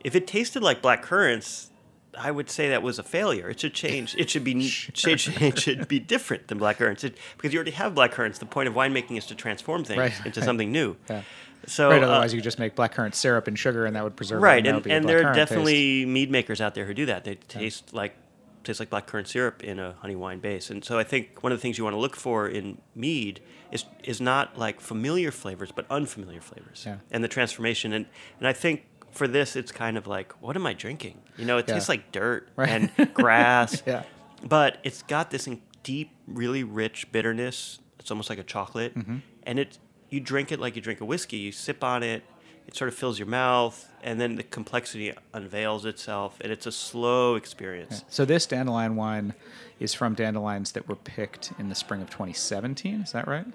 If 0.04 0.16
it 0.16 0.28
tasted 0.28 0.64
like 0.64 0.82
black 0.82 1.02
currants, 1.04 1.70
I 2.18 2.32
would 2.32 2.50
say 2.50 2.70
that 2.70 2.82
was 2.82 3.00
a 3.00 3.04
failure. 3.04 3.50
It 3.50 3.60
should 3.60 3.74
change. 3.74 4.16
It 4.18 4.30
should 4.30 4.44
be 4.44 4.62
should, 4.68 5.42
it 5.42 5.60
should 5.60 5.88
be 5.88 6.00
different 6.00 6.48
than 6.48 6.58
black 6.58 6.78
currants 6.78 7.04
It- 7.04 7.18
because 7.38 7.54
you 7.54 7.60
already 7.60 7.72
have 7.72 7.94
black 7.96 8.12
currants. 8.12 8.40
The 8.40 8.46
point 8.46 8.68
of 8.68 8.74
winemaking 8.74 9.18
is 9.18 9.26
to 9.28 9.36
transform 9.36 9.84
things 9.84 10.00
Right, 10.00 10.26
into 10.26 10.40
right. 10.40 10.46
something 10.46 10.72
new. 10.72 10.96
Yeah. 11.10 11.22
So 11.68 11.89
right. 11.89 12.02
uh, 12.02 12.08
Otherwise, 12.08 12.34
you 12.34 12.39
could 12.39 12.43
just 12.45 12.58
make 12.60 12.76
black 12.76 12.93
currant 12.93 13.14
syrup 13.14 13.48
and 13.48 13.58
sugar, 13.60 13.86
and 13.86 13.95
that 13.95 14.04
would 14.04 14.16
preserve. 14.16 14.39
it, 14.39 14.41
right, 14.45 14.66
and, 14.66 14.76
would 14.76 14.84
be 14.84 14.91
a 14.91 14.95
and 14.95 15.08
there 15.08 15.20
are 15.20 15.22
blackcurrant 15.22 15.36
taste. 15.36 15.50
definitely 15.50 16.06
mead 16.08 16.32
makers 16.32 16.60
out 16.60 16.74
there 16.76 16.86
who 16.86 16.93
do 16.95 17.06
that. 17.06 17.24
They 17.24 17.36
taste 17.36 17.93
like 17.93 18.16
tastes 18.64 18.80
like 18.80 18.89
blackcurrant 18.89 19.28
syrup 19.28 19.64
in 19.64 19.80
a 19.80 19.93
honey 20.01 20.16
wine 20.16 20.39
base. 20.39 20.70
And 20.70 20.84
so 20.84 20.97
I 20.99 21.03
think 21.03 21.41
one 21.43 21.51
of 21.51 21.57
the 21.57 21.62
things 21.62 21.78
you 21.78 21.84
want 21.84 21.95
to 21.95 21.99
look 21.99 22.16
for 22.16 22.47
in 22.47 22.80
mead 22.95 23.41
is 23.72 23.86
is 24.03 24.20
not 24.22 24.57
like 24.57 24.80
familiar 24.82 25.32
flavors, 25.32 25.72
but 25.72 25.86
unfamiliar 25.89 26.41
flavors, 26.41 26.84
Yeah. 26.86 26.97
and 27.12 27.24
the 27.24 27.28
transformation. 27.28 27.93
And 27.93 28.05
and 28.39 28.47
I 28.47 28.53
think 28.53 28.86
for 29.12 29.28
this, 29.28 29.55
it's 29.55 29.72
kind 29.72 29.97
of 29.97 30.07
like, 30.07 30.32
what 30.41 30.55
am 30.55 30.66
I 30.66 30.74
drinking? 30.74 31.22
You 31.38 31.45
know, 31.45 31.57
it 31.57 31.66
Yeah. 31.68 31.74
tastes 31.76 31.89
like 31.89 32.12
dirt 32.12 32.47
Right. 32.55 32.70
and 32.97 33.14
grass, 33.14 33.84
Yeah. 33.88 34.03
but 34.43 34.78
it's 34.84 35.03
got 35.03 35.32
this 35.32 35.47
in- 35.47 35.62
deep, 35.84 36.12
really 36.28 36.64
rich 36.64 37.12
bitterness. 37.12 37.80
It's 37.99 38.09
almost 38.12 38.30
like 38.30 38.39
a 38.39 38.43
chocolate, 38.43 38.95
Mm-hmm. 38.95 39.18
and 39.43 39.59
it 39.59 39.78
you 40.09 40.20
drink 40.20 40.51
it 40.51 40.59
like 40.59 40.76
you 40.76 40.82
drink 40.82 40.99
a 41.01 41.05
whiskey. 41.05 41.38
You 41.38 41.51
sip 41.53 41.84
on 41.86 42.03
it, 42.03 42.24
it 42.68 42.76
sort 42.76 42.88
of 42.88 42.95
fills 42.95 43.20
your 43.20 43.28
mouth, 43.28 43.89
and 44.03 44.20
then 44.20 44.36
the 44.36 44.43
complexity 44.43 45.14
unveils 45.34 45.86
itself, 45.86 46.38
and 46.41 46.51
it's 46.51 46.66
a 46.66 46.72
slow 46.72 47.36
experience. 47.36 48.03
So 48.09 48.26
this 48.26 48.45
dandelion 48.45 48.95
wine 48.95 49.34
is 49.80 49.93
from 49.93 50.14
dandelions 50.16 50.72
that 50.74 50.88
were 50.88 50.95
picked 50.95 51.51
in 51.59 51.70
the 51.70 51.76
spring 51.76 52.01
of 52.01 52.09
2017. 52.09 53.01
Is 53.01 53.12
that 53.12 53.28
right? 53.28 53.45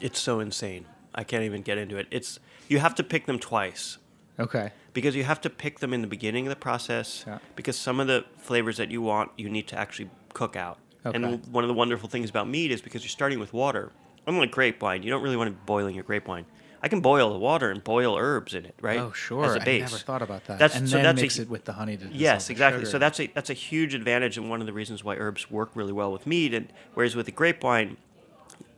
It's 0.00 0.20
so 0.20 0.40
insane. 0.40 0.86
I 1.14 1.24
can't 1.24 1.42
even 1.44 1.62
get 1.62 1.78
into 1.78 1.96
it. 1.96 2.06
It's 2.10 2.38
you 2.68 2.78
have 2.78 2.94
to 2.96 3.02
pick 3.02 3.26
them 3.26 3.38
twice 3.38 3.98
Okay. 4.38 4.72
because 4.92 5.16
you 5.16 5.24
have 5.24 5.40
to 5.40 5.50
pick 5.50 5.80
them 5.80 5.92
in 5.92 6.02
the 6.02 6.06
beginning 6.06 6.46
of 6.46 6.50
the 6.50 6.56
process 6.56 7.24
Yeah. 7.26 7.38
because 7.56 7.76
some 7.78 7.98
of 7.98 8.06
the 8.06 8.24
flavors 8.36 8.76
that 8.76 8.90
you 8.90 9.02
want 9.02 9.30
you 9.36 9.48
need 9.48 9.66
to 9.68 9.76
actually 9.78 10.10
cook 10.34 10.54
out. 10.54 10.78
Okay. 11.06 11.16
And 11.16 11.44
one 11.46 11.64
of 11.64 11.68
the 11.68 11.74
wonderful 11.74 12.08
things 12.08 12.28
about 12.30 12.48
mead 12.48 12.70
is 12.70 12.80
because 12.82 13.02
you're 13.02 13.08
starting 13.08 13.38
with 13.40 13.52
water. 13.52 13.90
Unlike 14.26 14.50
grape 14.50 14.82
wine, 14.82 15.02
you 15.02 15.10
don't 15.10 15.22
really 15.22 15.36
want 15.36 15.48
to 15.48 15.52
be 15.52 15.60
boiling 15.64 15.94
your 15.94 16.04
grape 16.04 16.28
wine. 16.28 16.44
I 16.82 16.88
can 16.88 17.00
boil 17.00 17.32
the 17.32 17.38
water 17.38 17.70
and 17.70 17.82
boil 17.82 18.16
herbs 18.16 18.54
in 18.54 18.64
it, 18.64 18.74
right? 18.80 19.00
Oh, 19.00 19.12
sure. 19.12 19.44
As 19.44 19.56
a 19.56 19.60
base. 19.60 19.82
I 19.82 19.86
never 19.86 19.98
thought 19.98 20.22
about 20.22 20.44
that. 20.46 20.58
That's 20.58 20.76
and 20.76 20.88
so 20.88 20.96
then 20.96 21.04
that's 21.04 21.20
mix 21.20 21.38
a, 21.38 21.42
it 21.42 21.48
with 21.50 21.64
the 21.64 21.72
honey 21.72 21.96
to 21.96 22.06
Yes, 22.12 22.50
exactly. 22.50 22.82
sugar. 22.82 22.90
So 22.90 22.98
that's 22.98 23.18
a 23.18 23.26
that's 23.28 23.50
a 23.50 23.54
huge 23.54 23.94
advantage 23.94 24.36
and 24.38 24.48
one 24.48 24.60
of 24.60 24.66
the 24.66 24.72
reasons 24.72 25.02
why 25.02 25.16
herbs 25.16 25.50
work 25.50 25.70
really 25.74 25.92
well 25.92 26.12
with 26.12 26.26
mead. 26.26 26.54
And 26.54 26.72
whereas 26.94 27.16
with 27.16 27.26
the 27.26 27.32
grape 27.32 27.64
wine, 27.64 27.96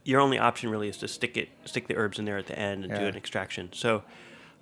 your 0.04 0.20
only 0.20 0.38
option 0.38 0.70
really 0.70 0.88
is 0.88 0.96
to 0.98 1.08
stick 1.08 1.36
it 1.36 1.50
stick 1.66 1.88
the 1.88 1.96
herbs 1.96 2.18
in 2.18 2.24
there 2.24 2.38
at 2.38 2.46
the 2.46 2.58
end 2.58 2.84
and 2.84 2.94
do 2.94 3.06
an 3.06 3.16
extraction. 3.16 3.70
So 3.72 4.02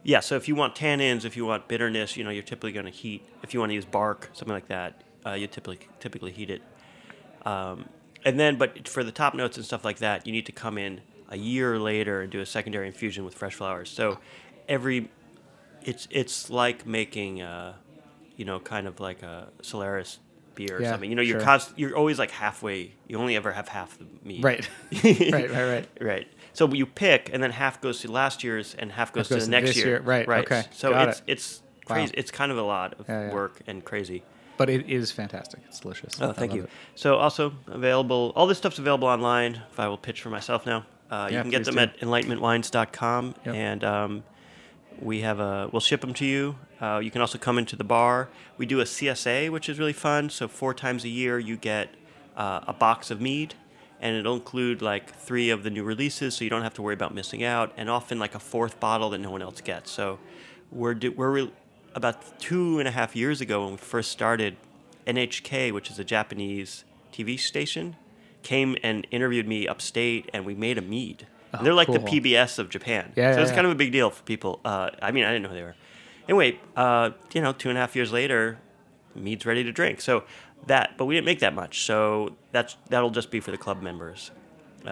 yeah, 0.02 0.20
so 0.20 0.36
if 0.36 0.48
you 0.48 0.54
want 0.54 0.74
tannins, 0.74 1.24
if 1.24 1.36
you 1.36 1.44
want 1.44 1.68
bitterness, 1.68 2.16
you 2.16 2.24
know, 2.24 2.30
you're 2.30 2.42
typically 2.42 2.72
going 2.72 2.86
to 2.86 2.92
heat. 2.92 3.22
If 3.42 3.54
you 3.54 3.60
want 3.60 3.70
to 3.70 3.74
use 3.74 3.84
bark, 3.84 4.30
something 4.32 4.54
like 4.54 4.68
that, 4.68 5.02
uh, 5.26 5.32
you 5.32 5.46
typically 5.46 5.78
typically 6.00 6.32
heat 6.32 6.50
it. 6.50 6.62
Um, 7.44 7.88
and 8.24 8.38
then, 8.38 8.56
but 8.56 8.88
for 8.88 9.04
the 9.04 9.12
top 9.12 9.34
notes 9.34 9.56
and 9.56 9.64
stuff 9.64 9.84
like 9.84 9.98
that, 9.98 10.26
you 10.26 10.32
need 10.32 10.46
to 10.46 10.52
come 10.52 10.76
in 10.76 11.00
a 11.28 11.36
year 11.36 11.78
later 11.78 12.20
and 12.22 12.30
do 12.32 12.40
a 12.40 12.46
secondary 12.46 12.86
infusion 12.86 13.24
with 13.24 13.34
fresh 13.34 13.54
flowers. 13.54 13.90
So 13.90 14.18
every, 14.68 15.10
it's 15.82 16.08
it's 16.10 16.50
like 16.50 16.86
making, 16.86 17.42
uh, 17.42 17.74
you 18.36 18.44
know, 18.44 18.58
kind 18.60 18.86
of 18.86 19.00
like 19.00 19.22
a 19.22 19.48
solera 19.62 20.16
beer 20.54 20.78
or 20.78 20.82
Yeah, 20.82 20.90
something. 20.92 21.08
You 21.10 21.16
know, 21.16 21.22
you're 21.22 21.38
sure. 21.40 21.46
const- 21.46 21.72
you're 21.76 21.96
always 21.96 22.18
like 22.18 22.30
halfway. 22.30 22.92
You 23.06 23.18
only 23.18 23.36
ever 23.36 23.52
have 23.52 23.68
half 23.68 23.98
the 23.98 24.06
mead. 24.24 24.42
Right. 24.44 24.68
right, 25.04 25.30
right, 25.32 25.52
right. 25.52 25.88
Right. 26.00 26.28
So 26.52 26.72
you 26.72 26.86
pick, 26.86 27.30
and 27.32 27.42
then 27.42 27.50
half 27.52 27.80
goes 27.80 28.00
to 28.00 28.10
last 28.10 28.42
year's, 28.42 28.74
and 28.74 28.90
half 28.90 29.12
goes, 29.12 29.28
goes 29.28 29.40
to 29.40 29.44
the 29.44 29.50
next 29.50 29.76
year. 29.76 29.86
year. 29.86 30.00
Right, 30.00 30.26
Right. 30.26 30.44
okay. 30.44 30.64
So 30.72 30.90
Got 30.90 31.08
it's 31.08 31.18
it. 31.20 31.24
it's 31.28 31.62
Wow. 31.88 31.94
crazy. 31.96 32.14
It's 32.18 32.30
kind 32.30 32.52
of 32.52 32.58
a 32.58 32.62
lot 32.62 32.94
of 32.98 33.08
Yeah, 33.08 33.28
yeah. 33.28 33.32
work 33.34 33.60
and 33.66 33.82
crazy. 33.84 34.22
But 34.58 34.68
it 34.68 34.90
is 34.90 35.10
fantastic. 35.12 35.60
It's 35.68 35.78
delicious. 35.80 36.20
Oh, 36.20 36.32
thank 36.32 36.52
you. 36.52 36.64
it. 36.64 36.70
So 36.96 37.16
also 37.16 37.54
available. 37.68 38.32
All 38.36 38.46
this 38.48 38.58
stuff's 38.58 38.78
available 38.80 39.06
online. 39.08 39.62
If 39.70 39.78
I 39.80 39.86
will 39.88 39.96
pitch 39.96 40.20
for 40.20 40.28
myself 40.30 40.66
now, 40.66 40.84
uh, 41.10 41.28
you 41.30 41.36
Yeah, 41.36 41.42
can 41.42 41.50
get 41.50 41.64
them 41.64 41.74
do. 41.74 41.80
at 41.80 41.98
enlightenmentwines.com, 42.00 43.34
Yep. 43.46 43.54
and 43.54 43.84
um, 43.84 44.24
we 45.00 45.20
have 45.20 45.40
a. 45.40 45.68
We'll 45.72 45.80
ship 45.80 46.00
them 46.00 46.14
to 46.14 46.24
you. 46.26 46.56
Uh, 46.80 47.00
you 47.02 47.10
can 47.10 47.20
also 47.20 47.38
come 47.38 47.58
into 47.58 47.76
the 47.76 47.84
bar. 47.84 48.28
We 48.56 48.66
do 48.66 48.80
a 48.80 48.84
CSA, 48.84 49.50
which 49.50 49.68
is 49.68 49.78
really 49.78 49.92
fun. 49.92 50.30
So 50.30 50.48
four 50.48 50.74
times 50.74 51.04
a 51.04 51.08
year, 51.08 51.38
you 51.38 51.56
get 51.56 51.88
uh, 52.36 52.60
a 52.66 52.72
box 52.72 53.10
of 53.10 53.20
mead, 53.20 53.54
and 54.00 54.16
it'll 54.16 54.34
include 54.34 54.80
like 54.82 55.14
three 55.14 55.50
of 55.50 55.62
the 55.64 55.70
new 55.70 55.84
releases, 55.84 56.34
so 56.36 56.44
you 56.44 56.50
don't 56.50 56.62
have 56.62 56.74
to 56.74 56.82
worry 56.82 56.94
about 56.94 57.14
missing 57.14 57.42
out, 57.44 57.72
and 57.76 57.88
often 57.90 58.18
like 58.18 58.34
a 58.34 58.38
fourth 58.40 58.78
bottle 58.80 59.10
that 59.10 59.18
no 59.18 59.30
one 59.30 59.42
else 59.42 59.60
gets. 59.60 59.90
So 59.90 60.18
we're 60.70 60.94
do, 60.94 61.12
we're 61.12 61.30
re- 61.30 61.52
about 61.94 62.38
two 62.40 62.78
and 62.78 62.86
a 62.86 62.92
half 62.92 63.16
years 63.16 63.40
ago 63.40 63.62
when 63.64 63.72
we 63.72 63.78
first 63.78 64.10
started. 64.10 64.56
NHK, 65.06 65.72
which 65.72 65.90
is 65.90 65.98
a 65.98 66.04
Japanese 66.04 66.84
TV 67.14 67.40
station, 67.40 67.96
came 68.42 68.76
and 68.82 69.06
interviewed 69.10 69.46
me 69.48 69.66
upstate, 69.68 70.30
and 70.32 70.44
we 70.44 70.54
made 70.54 70.78
a 70.78 70.82
mead. 70.82 71.26
And 71.52 71.66
they're 71.66 71.74
like 71.74 71.88
the 71.88 72.00
Oh. 72.00 72.04
PBS 72.04 72.58
of 72.58 72.68
Japan. 72.68 73.12
Yeah, 73.16 73.32
so 73.32 73.36
yeah, 73.38 73.42
it's 73.42 73.50
yeah. 73.50 73.54
kind 73.56 73.66
of 73.66 73.72
a 73.72 73.76
big 73.76 73.90
deal 73.92 74.10
for 74.10 74.22
people. 74.24 74.60
Uh, 74.64 74.90
I 75.00 75.10
mean, 75.12 75.24
I 75.24 75.28
didn't 75.32 75.44
know 75.44 75.48
who 75.48 75.54
they 75.54 75.62
were. 75.62 75.76
Anyway, 76.28 76.60
uh, 76.76 77.10
you 77.32 77.40
know, 77.40 77.52
two 77.52 77.70
and 77.70 77.78
a 77.78 77.80
half 77.80 77.96
years 77.96 78.12
later, 78.12 78.58
mead's 79.14 79.46
ready 79.46 79.64
to 79.64 79.72
drink. 79.72 80.00
So 80.02 80.24
that, 80.66 80.96
but 80.98 81.06
we 81.06 81.14
didn't 81.14 81.24
make 81.24 81.40
that 81.40 81.54
much. 81.54 81.84
So 81.84 82.36
that's 82.52 82.76
that'll 82.90 83.10
just 83.10 83.30
be 83.30 83.40
for 83.40 83.50
the 83.50 83.56
club 83.58 83.80
members. 83.82 84.30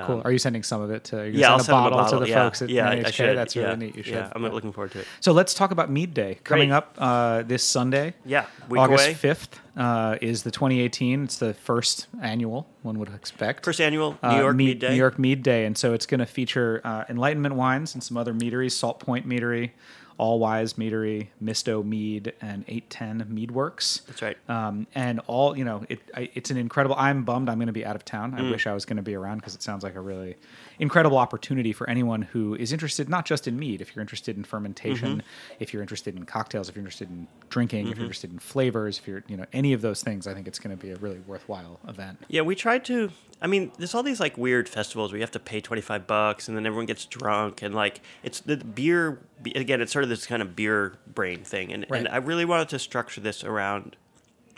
Cool. 0.05 0.17
Um, 0.17 0.23
Are 0.25 0.33
you 0.33 0.39
sending 0.39 0.63
some 0.63 0.81
of 0.83 0.91
it 0.91 1.05
to? 1.05 1.29
Yeah, 1.31 1.53
I'll 1.53 1.59
send 1.59 1.61
a 1.61 1.65
send 1.65 1.85
them 1.87 1.91
bottle, 1.93 2.19
to 2.19 2.25
the 2.25 2.29
yeah. 2.31 2.35
folks 2.45 2.63
at 2.63 2.69
yeah, 2.69 2.89
I- 2.89 2.93
I 2.93 2.97
NHK? 3.05 3.13
should. 3.13 3.37
That's 3.39 3.57
really 3.57 3.69
yeah. 3.69 3.75
neat. 3.77 3.97
You 3.97 4.03
should. 4.03 4.13
Yeah, 4.15 4.33
I'm 4.35 4.43
looking 4.43 4.73
forward 4.73 4.93
to 4.93 5.01
it. 5.01 5.07
So 5.21 5.33
let's 5.33 5.55
talk 5.55 5.71
about 5.71 5.91
Mead 5.91 6.15
Day 6.15 6.39
coming 6.45 6.69
Great. 6.71 6.77
up 6.77 6.95
uh, 6.99 7.43
this 7.43 7.63
Sunday. 7.63 8.15
Yeah, 8.25 8.47
August 8.71 9.09
5th 9.23 9.49
uh, 9.77 10.17
is 10.21 10.43
the 10.43 10.51
2018. 10.51 11.25
It's 11.25 11.39
the 11.39 11.55
first 11.55 12.07
annual, 12.23 12.67
one 12.83 12.99
would 12.99 13.13
expect. 13.15 13.65
First 13.65 13.81
annual 13.81 14.19
New 14.23 14.29
Uh, 14.29 14.39
York 14.41 14.57
Mead, 14.57 14.67
Mead 14.67 14.79
Day. 14.81 14.89
New 14.91 14.97
York 14.97 15.19
Mead 15.19 15.43
Day. 15.43 15.65
And 15.67 15.77
so 15.77 15.93
it's 15.93 16.07
going 16.07 16.21
to 16.21 16.27
feature 16.27 16.81
uh, 16.85 17.05
Enlightenment 17.09 17.55
Wines 17.55 17.95
and 17.95 18.03
some 18.03 18.17
other 18.17 18.33
meaderies 18.35 18.75
Salt 18.77 19.01
Point 19.01 19.27
Meadery, 19.29 19.71
All 20.19 20.39
Wise 20.39 20.75
Meadery, 20.75 21.29
Misto 21.41 21.83
Mead, 21.83 22.33
and 22.41 22.65
810 22.69 23.35
Mead 23.35 23.51
Works. 23.51 24.03
That's 24.07 24.23
right. 24.23 24.37
Um, 24.49 24.87
and 24.95 25.21
all, 25.27 25.57
you 25.57 25.65
know, 25.65 25.85
it, 25.89 26.01
I, 26.15 26.31
it's 26.35 26.51
an 26.51 26.57
incredible. 26.57 26.97
I'm 26.99 27.25
bummed 27.25 27.49
I'm 27.49 27.59
going 27.59 27.67
to 27.67 27.73
be 27.73 27.85
out 27.85 27.97
of 27.97 28.05
town. 28.05 28.33
Mm. 28.33 28.39
I 28.47 28.51
wish 28.51 28.67
I 28.67 28.73
was 28.73 28.85
going 28.85 28.97
to 28.97 29.03
be 29.03 29.15
around 29.15 29.39
because 29.39 29.55
it 29.55 29.63
sounds 29.63 29.85
like 29.85 29.95
a 29.95 30.01
really 30.01 30.37
incredible 30.79 31.17
opportunity 31.19 31.73
for 31.73 31.89
anyone 31.89 32.23
who 32.23 32.55
is 32.55 32.73
interested, 32.73 33.09
not 33.09 33.25
just 33.25 33.47
in 33.49 33.59
mead, 33.59 33.81
if 33.81 33.95
you're 33.95 34.01
interested 34.03 34.37
in 34.37 34.45
fermentation, 34.45 35.19
Mm-hmm. 35.19 35.57
if 35.63 35.73
you're 35.73 35.83
interested 35.83 36.17
in 36.17 36.25
cocktails, 36.25 36.69
if 36.69 36.75
you're 36.77 36.83
interested 36.83 37.09
in 37.11 37.27
drinking, 37.49 37.89
if 37.89 37.97
you're 37.97 38.05
interested 38.05 38.31
in 38.33 38.39
flavors, 38.39 38.99
if 38.99 39.07
you're, 39.09 39.23
you 39.29 39.37
know, 39.37 39.47
any 39.53 39.73
of 39.73 39.81
those 39.83 40.03
things, 40.03 40.27
I 40.27 40.35
think 40.35 40.47
it's 40.49 40.59
going 40.59 40.77
to 40.77 40.81
be 40.83 40.91
a 40.93 40.97
really 40.97 41.21
worthwhile 41.27 41.81
event. 41.89 42.19
Yeah, 42.29 42.43
we 42.43 42.55
tried 42.55 42.85
to. 42.87 43.11
I 43.41 43.47
mean, 43.47 43.73
there's 43.79 43.95
all 43.95 44.03
these 44.03 44.21
like 44.21 44.37
weird 44.39 44.69
festivals 44.69 45.13
where 45.13 45.19
you 45.19 45.23
have 45.23 45.31
to 45.33 45.39
pay 45.39 45.61
25 45.61 46.07
bucks 46.07 46.49
and 46.49 46.57
then 46.57 46.67
everyone 46.67 46.87
gets 46.87 47.05
drunk 47.05 47.63
and 47.63 47.75
like 47.75 48.01
it's 48.23 48.41
the 48.41 48.57
beer. 48.57 49.21
Again, 49.55 49.81
it's 49.81 49.93
sort 49.93 50.03
of 50.05 50.09
this 50.09 50.27
kind 50.27 50.41
of 50.43 50.57
beer 50.57 50.95
brain 51.07 51.45
thing, 51.45 51.73
and, 51.73 51.87
Right. 51.89 51.99
and 51.99 52.09
I 52.09 52.17
really 52.17 52.45
wanted 52.45 52.69
to 52.71 52.79
structure 52.79 53.21
this 53.21 53.45
around 53.45 53.97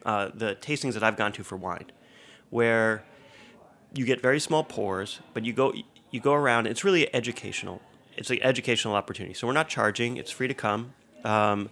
uh, 0.07 0.31
the 0.33 0.55
tastings 0.61 0.95
that 0.95 1.03
I've 1.03 1.17
gone 1.17 1.33
to 1.33 1.43
for 1.45 1.57
wine, 1.57 1.87
where 2.51 3.05
you 3.95 4.05
get 4.05 4.21
very 4.23 4.39
small 4.41 4.63
pours, 4.65 5.21
but 5.35 5.45
you 5.45 5.53
go 5.53 5.75
you 6.11 6.21
go 6.21 6.33
around. 6.33 6.67
It's 6.67 6.85
really 6.85 7.13
educational. 7.15 7.81
It's 8.17 8.31
an 8.31 8.43
educational 8.43 8.95
opportunity. 8.95 9.35
So 9.35 9.47
we're 9.47 9.53
not 9.53 9.69
charging. 9.69 10.17
It's 10.17 10.31
free 10.31 10.49
to 10.49 10.55
come. 10.55 10.93
Um, 11.25 11.71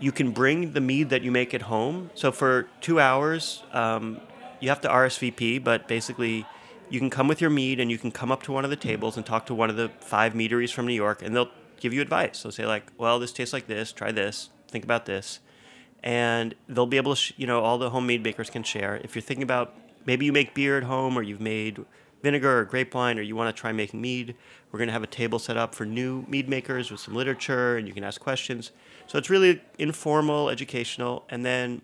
you 0.00 0.12
can 0.12 0.30
bring 0.30 0.72
the 0.72 0.80
mead 0.80 1.10
that 1.10 1.22
you 1.22 1.30
make 1.30 1.54
at 1.54 1.62
home. 1.62 2.10
So 2.14 2.30
for 2.32 2.68
two 2.80 3.00
hours, 3.00 3.62
um, 3.72 4.20
you 4.60 4.68
have 4.68 4.80
to 4.82 4.88
RSVP, 4.88 5.62
but 5.62 5.88
basically, 5.88 6.46
you 6.90 6.98
can 6.98 7.10
come 7.10 7.28
with 7.28 7.40
your 7.40 7.50
mead 7.50 7.80
and 7.80 7.90
you 7.90 7.98
can 7.98 8.10
come 8.10 8.32
up 8.32 8.42
to 8.44 8.52
one 8.52 8.64
of 8.64 8.70
the 8.70 8.76
tables 8.76 9.16
and 9.16 9.26
talk 9.26 9.46
to 9.46 9.54
one 9.54 9.70
of 9.70 9.76
the 9.76 9.90
five 10.00 10.34
meaderies 10.34 10.70
from 10.70 10.86
New 10.86 10.94
York, 10.94 11.22
and 11.22 11.34
they'll 11.34 11.50
give 11.80 11.92
you 11.92 12.00
advice. 12.00 12.42
They'll 12.42 12.52
say 12.52 12.66
like, 12.66 12.90
"Well, 12.96 13.18
this 13.18 13.32
tastes 13.32 13.52
like 13.52 13.66
this. 13.66 13.92
Try 13.92 14.10
this. 14.12 14.50
Think 14.68 14.84
about 14.84 15.06
this," 15.06 15.40
and 16.02 16.54
they'll 16.68 16.86
be 16.86 16.96
able 16.96 17.14
to, 17.14 17.20
sh- 17.20 17.32
you 17.36 17.46
know, 17.46 17.60
all 17.60 17.78
the 17.78 17.90
homemade 17.90 18.22
makers 18.22 18.50
can 18.50 18.62
share. 18.62 18.96
If 19.04 19.14
you're 19.14 19.22
thinking 19.22 19.42
about 19.42 19.74
maybe 20.06 20.24
you 20.24 20.32
make 20.32 20.54
beer 20.54 20.78
at 20.78 20.84
home 20.84 21.18
or 21.18 21.22
you've 21.22 21.40
made 21.40 21.84
vinegar 22.22 22.60
or 22.60 22.64
grape 22.64 22.94
wine 22.94 23.18
or 23.18 23.22
you 23.22 23.36
want 23.36 23.54
to 23.54 23.58
try 23.58 23.72
making 23.72 24.00
mead, 24.00 24.34
we're 24.70 24.78
going 24.78 24.88
to 24.88 24.92
have 24.92 25.02
a 25.02 25.08
table 25.08 25.38
set 25.38 25.56
up 25.56 25.74
for 25.74 25.84
new 25.84 26.24
mead 26.28 26.48
makers 26.48 26.90
with 26.90 27.00
some 27.00 27.14
literature 27.14 27.76
and 27.76 27.86
you 27.86 27.94
can 27.94 28.04
ask 28.04 28.20
questions. 28.20 28.72
So 29.06 29.18
it's 29.18 29.30
really 29.30 29.60
informal, 29.78 30.50
educational, 30.50 31.24
and 31.28 31.44
then 31.44 31.82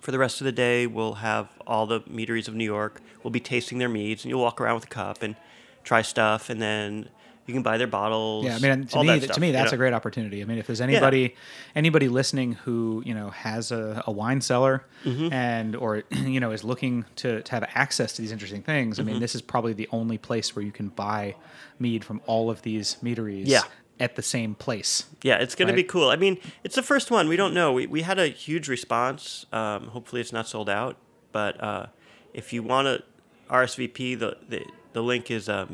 for 0.00 0.12
the 0.12 0.18
rest 0.20 0.40
of 0.40 0.44
the 0.44 0.52
day, 0.52 0.86
we'll 0.86 1.14
have 1.14 1.48
all 1.66 1.84
the 1.84 2.00
meaderies 2.06 2.46
of 2.46 2.54
New 2.54 2.64
York. 2.64 3.00
We'll 3.24 3.32
be 3.32 3.40
tasting 3.40 3.78
their 3.78 3.88
meads, 3.88 4.24
and 4.24 4.30
you'll 4.30 4.40
walk 4.40 4.60
around 4.60 4.76
with 4.76 4.84
a 4.84 4.88
cup 4.88 5.20
and 5.20 5.34
try 5.82 6.02
stuff, 6.02 6.48
and 6.48 6.62
then 6.62 7.08
you 7.46 7.54
can 7.54 7.62
buy 7.62 7.78
their 7.78 7.86
bottles. 7.86 8.44
Yeah, 8.44 8.56
I 8.56 8.58
mean, 8.58 8.86
to 8.86 9.00
me, 9.02 9.06
that 9.06 9.22
stuff, 9.22 9.34
to 9.36 9.40
me, 9.40 9.46
you 9.48 9.52
that's 9.52 9.72
know? 9.72 9.76
a 9.76 9.78
great 9.78 9.92
opportunity. 9.92 10.42
I 10.42 10.44
mean, 10.44 10.58
if 10.58 10.66
there's 10.66 10.80
anybody, 10.80 11.34
anybody 11.74 12.08
listening 12.08 12.52
who 12.54 13.02
you 13.06 13.14
know 13.14 13.30
has 13.30 13.70
a, 13.72 14.02
a 14.06 14.12
wine 14.12 14.40
cellar 14.40 14.84
Mm-hmm. 15.04 15.32
and 15.32 15.76
or 15.76 16.02
you 16.10 16.40
know 16.40 16.50
is 16.50 16.64
looking 16.64 17.04
to, 17.16 17.40
to 17.42 17.50
have 17.52 17.64
access 17.74 18.12
to 18.14 18.22
these 18.22 18.32
interesting 18.32 18.62
things, 18.62 18.98
I 18.98 19.02
Mm-hmm. 19.02 19.12
mean, 19.12 19.20
this 19.20 19.34
is 19.34 19.42
probably 19.42 19.72
the 19.72 19.88
only 19.92 20.18
place 20.18 20.56
where 20.56 20.64
you 20.64 20.72
can 20.72 20.88
buy 20.88 21.36
mead 21.78 22.04
from 22.04 22.20
all 22.26 22.50
of 22.50 22.62
these 22.62 22.96
meaderies. 23.02 23.46
Yeah. 23.48 23.62
At 23.98 24.14
the 24.14 24.22
same 24.22 24.54
place. 24.54 25.06
Yeah, 25.22 25.36
it's 25.38 25.54
going 25.54 25.68
to 25.68 25.74
be 25.74 25.82
cool. 25.82 26.10
I 26.10 26.16
mean, 26.16 26.36
it's 26.62 26.74
the 26.74 26.82
first 26.82 27.10
one. 27.10 27.28
We 27.30 27.36
don't 27.36 27.54
know. 27.54 27.72
We, 27.72 27.86
we 27.86 28.02
had 28.02 28.18
a 28.18 28.26
huge 28.26 28.68
response. 28.68 29.46
Um, 29.54 29.86
hopefully, 29.88 30.20
it's 30.20 30.34
not 30.34 30.46
sold 30.46 30.68
out. 30.68 30.98
But 31.32 31.58
uh, 31.62 31.86
if 32.34 32.52
you 32.52 32.62
want 32.62 32.88
to 32.88 33.02
RSVP, 33.50 34.18
the, 34.18 34.36
the, 34.48 34.66
the 34.92 35.02
link 35.02 35.30
is 35.30 35.48
uh, 35.48 35.64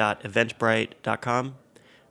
meadday.eventbrite.com. 0.00 1.56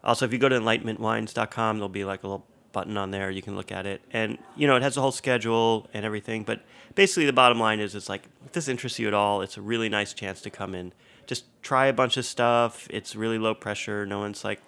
Also, 0.03 0.25
if 0.25 0.31
you 0.31 0.39
go 0.39 0.49
to 0.49 0.59
enlightenmentwines.com, 0.59 1.77
there'll 1.77 1.89
be 1.89 2.05
like 2.05 2.23
a 2.23 2.27
little 2.27 2.45
button 2.71 2.97
on 2.97 3.11
there. 3.11 3.29
You 3.29 3.41
can 3.41 3.55
look 3.55 3.71
at 3.71 3.85
it, 3.85 4.01
and 4.11 4.37
you 4.55 4.67
know 4.67 4.75
it 4.75 4.81
has 4.81 4.95
a 4.95 5.01
whole 5.01 5.11
schedule 5.11 5.87
and 5.93 6.05
everything. 6.05 6.43
But 6.43 6.61
basically, 6.95 7.25
the 7.25 7.33
bottom 7.33 7.59
line 7.59 7.79
is, 7.79 7.95
it's 7.95 8.07
like 8.07 8.23
if 8.45 8.53
this 8.53 8.67
interests 8.67 8.99
you 8.99 9.07
at 9.07 9.13
all, 9.13 9.41
it's 9.41 9.57
a 9.57 9.61
really 9.61 9.89
nice 9.89 10.13
chance 10.13 10.41
to 10.41 10.49
come 10.49 10.73
in, 10.73 10.93
just 11.27 11.45
try 11.61 11.87
a 11.87 11.93
bunch 11.93 12.15
of 12.17 12.25
stuff. 12.25 12.87
It's 12.89 13.15
really 13.15 13.37
low 13.37 13.53
pressure. 13.53 14.05
No 14.05 14.19
one's 14.19 14.43
like 14.43 14.61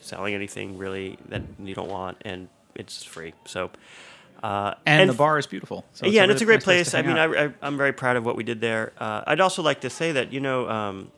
selling 0.00 0.34
anything 0.34 0.78
really 0.78 1.18
that 1.28 1.42
you 1.62 1.74
don't 1.74 1.90
want, 1.90 2.18
and 2.22 2.48
it's 2.74 3.02
free. 3.02 3.34
So. 3.44 3.70
Uh, 4.42 4.74
And, 4.86 5.08
the 5.08 5.14
bar 5.14 5.38
is 5.38 5.46
beautiful. 5.46 5.84
So 5.92 6.04
yeah, 6.04 6.22
and 6.22 6.30
really 6.30 6.32
it's 6.32 6.42
a 6.42 6.44
great 6.46 6.54
nice 6.56 6.64
place. 6.64 6.90
to 6.90 6.98
I 6.98 7.02
mean, 7.02 7.16
out. 7.16 7.36
I, 7.36 7.44
I, 7.44 7.52
I'm 7.62 7.76
very 7.76 7.92
proud 7.92 8.16
of 8.16 8.24
what 8.26 8.34
we 8.34 8.42
did 8.42 8.60
there. 8.60 8.92
Uh, 8.98 9.22
I'd 9.24 9.38
also 9.40 9.62
like 9.62 9.82
to 9.82 9.90
say 9.90 10.10
that 10.10 10.32
you 10.32 10.40
know, 10.40 10.68
um, 10.68 11.12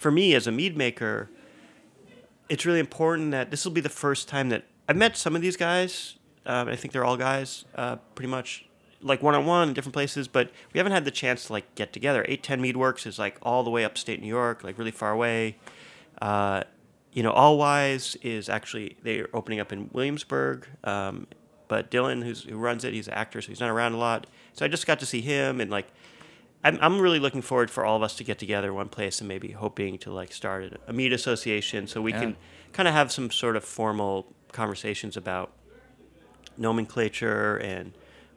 for 0.00 0.10
me 0.10 0.34
as 0.34 0.46
a 0.46 0.52
mead 0.52 0.76
maker, 0.76 1.28
it's 2.48 2.64
really 2.64 2.80
important 2.80 3.30
that 3.32 3.50
this 3.50 3.64
will 3.64 3.72
be 3.72 3.82
the 3.82 3.90
first 3.90 4.28
time 4.28 4.48
that 4.48 4.64
I've 4.88 4.96
met 4.96 5.16
some 5.16 5.36
of 5.36 5.42
these 5.42 5.58
guys. 5.58 6.16
Um, 6.46 6.68
I 6.68 6.74
think 6.74 6.92
they're 6.92 7.04
all 7.04 7.18
guys, 7.18 7.66
uh, 7.74 7.96
pretty 8.14 8.30
much, 8.30 8.66
like 9.02 9.22
one 9.22 9.34
on 9.34 9.44
one 9.44 9.68
in 9.68 9.74
different 9.74 9.92
places. 9.92 10.26
But 10.26 10.50
we 10.72 10.78
haven't 10.78 10.92
had 10.92 11.04
the 11.04 11.10
chance 11.10 11.46
to 11.46 11.52
like 11.52 11.74
get 11.74 11.92
together. 11.92 12.24
Eight 12.28 12.42
Ten 12.42 12.62
Mead 12.62 12.78
Works 12.78 13.06
is 13.06 13.18
like 13.18 13.36
all 13.42 13.62
the 13.62 13.70
way 13.70 13.84
upstate 13.84 14.22
New 14.22 14.26
York, 14.26 14.64
like 14.64 14.78
really 14.78 14.90
far 14.90 15.12
away. 15.12 15.58
Uh, 16.22 16.62
you 17.12 17.22
know, 17.22 17.30
All 17.30 17.58
Wise 17.58 18.16
is 18.22 18.48
actually 18.48 18.96
they're 19.02 19.28
opening 19.34 19.60
up 19.60 19.70
in 19.70 19.90
Williamsburg. 19.92 20.66
Um, 20.82 21.26
but 21.68 21.90
Dylan, 21.90 22.24
who 22.48 22.56
runs 22.56 22.84
it, 22.84 22.94
he's 22.94 23.06
an 23.06 23.14
actor, 23.14 23.42
so 23.42 23.48
he's 23.48 23.60
not 23.60 23.70
around 23.70 23.92
a 23.92 23.98
lot. 23.98 24.26
So 24.54 24.64
I 24.64 24.68
just 24.68 24.86
got 24.86 24.98
to 25.00 25.06
see 25.06 25.20
him, 25.20 25.60
and 25.60 25.70
like, 25.70 25.88
I'm, 26.62 26.78
I'm 26.82 27.00
really 27.00 27.18
looking 27.18 27.42
forward 27.42 27.70
for 27.70 27.84
all 27.86 27.96
of 27.96 28.02
us 28.02 28.14
to 28.16 28.24
get 28.24 28.38
together 28.38 28.72
one 28.72 28.88
place 28.88 29.20
and 29.20 29.28
maybe 29.28 29.52
hoping 29.52 29.96
to 29.98 30.12
like 30.12 30.32
start 30.32 30.78
a, 30.86 30.92
mead 30.92 31.12
association 31.12 31.86
so 31.86 32.02
we 32.02 32.12
Yeah. 32.12 32.20
can 32.20 32.36
kind 32.72 32.86
of 32.88 32.94
have 32.94 33.10
some 33.10 33.30
sort 33.30 33.56
of 33.56 33.64
formal 33.64 34.26
conversations 34.52 35.16
about 35.16 35.52
nomenclature 36.56 37.56
and 37.58 37.92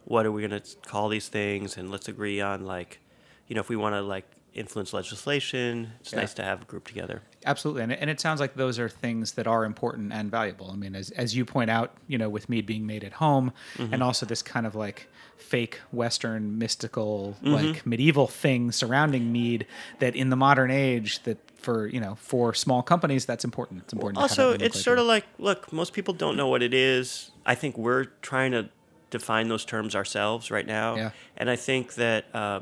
what 0.06 0.26
are 0.26 0.32
we 0.32 0.46
going 0.46 0.62
to 0.62 0.76
call 0.88 1.08
these 1.10 1.30
things, 1.30 1.78
and 1.78 1.90
let's 1.90 2.08
agree 2.10 2.42
on 2.42 2.66
like, 2.66 3.00
you 3.48 3.56
know, 3.56 3.62
if 3.62 3.70
we 3.70 3.76
want 3.76 3.96
to 3.96 4.02
like 4.02 4.26
influence 4.54 4.94
legislation, 4.94 5.92
it's 6.02 6.12
Yeah. 6.14 6.20
nice 6.20 6.34
to 6.36 6.44
have 6.44 6.62
a 6.62 6.66
group 6.66 6.88
together. 6.88 7.22
Absolutely, 7.46 7.84
and 7.84 7.92
it, 7.92 8.00
and 8.02 8.10
it 8.10 8.20
sounds 8.20 8.40
like 8.40 8.56
those 8.56 8.80
are 8.80 8.90
things 8.90 9.34
that 9.34 9.48
are 9.48 9.66
important 9.66 10.12
and 10.14 10.30
valuable. 10.32 10.72
I 10.72 10.76
mean, 10.76 10.96
as 10.96 11.10
as 11.12 11.36
you 11.36 11.46
point 11.46 11.70
out, 11.70 11.92
you 12.08 12.18
know, 12.18 12.30
with 12.30 12.50
mead 12.50 12.66
being 12.66 12.86
made 12.86 13.04
at 13.04 13.14
home, 13.14 13.52
Mm-hmm. 13.78 13.94
and 13.94 14.04
also 14.04 14.26
this 14.26 14.42
kind 14.42 14.66
of 14.66 14.76
like 14.76 15.08
fake 15.38 15.80
Western 15.92 16.58
mystical, 16.58 17.36
Mm-hmm. 17.44 17.54
like 17.54 17.86
medieval 17.86 18.28
thing 18.28 18.72
surrounding 18.72 19.32
mead, 19.32 19.66
that 20.00 20.16
in 20.16 20.30
the 20.30 20.36
modern 20.36 20.72
age, 20.72 21.24
that 21.24 21.38
for 21.60 21.88
you 21.88 22.00
know, 22.00 22.16
for 22.16 22.54
small 22.54 22.82
companies, 22.84 23.26
that's 23.26 23.44
important. 23.46 23.84
It's 23.84 23.94
important. 23.94 24.18
to 24.18 24.22
have 24.22 24.32
Also, 24.32 24.52
it's 24.66 24.82
sort 24.82 25.00
of 25.00 25.06
like, 25.06 25.26
look, 25.40 25.72
most 25.72 25.94
people 25.94 26.14
don't 26.14 26.36
know 26.36 26.48
what 26.48 26.62
it 26.62 26.74
is. 26.74 27.32
I 27.46 27.56
think 27.56 27.78
we're 27.78 28.06
trying 28.22 28.52
to 28.52 28.70
define 29.10 29.48
those 29.48 29.64
terms 29.64 29.96
ourselves 29.96 30.50
right 30.52 30.66
now. 30.66 30.96
Yeah. 30.96 31.12
And 31.38 31.50
I 31.50 31.56
think 31.56 31.94
that, 31.96 32.26
uh, 32.34 32.62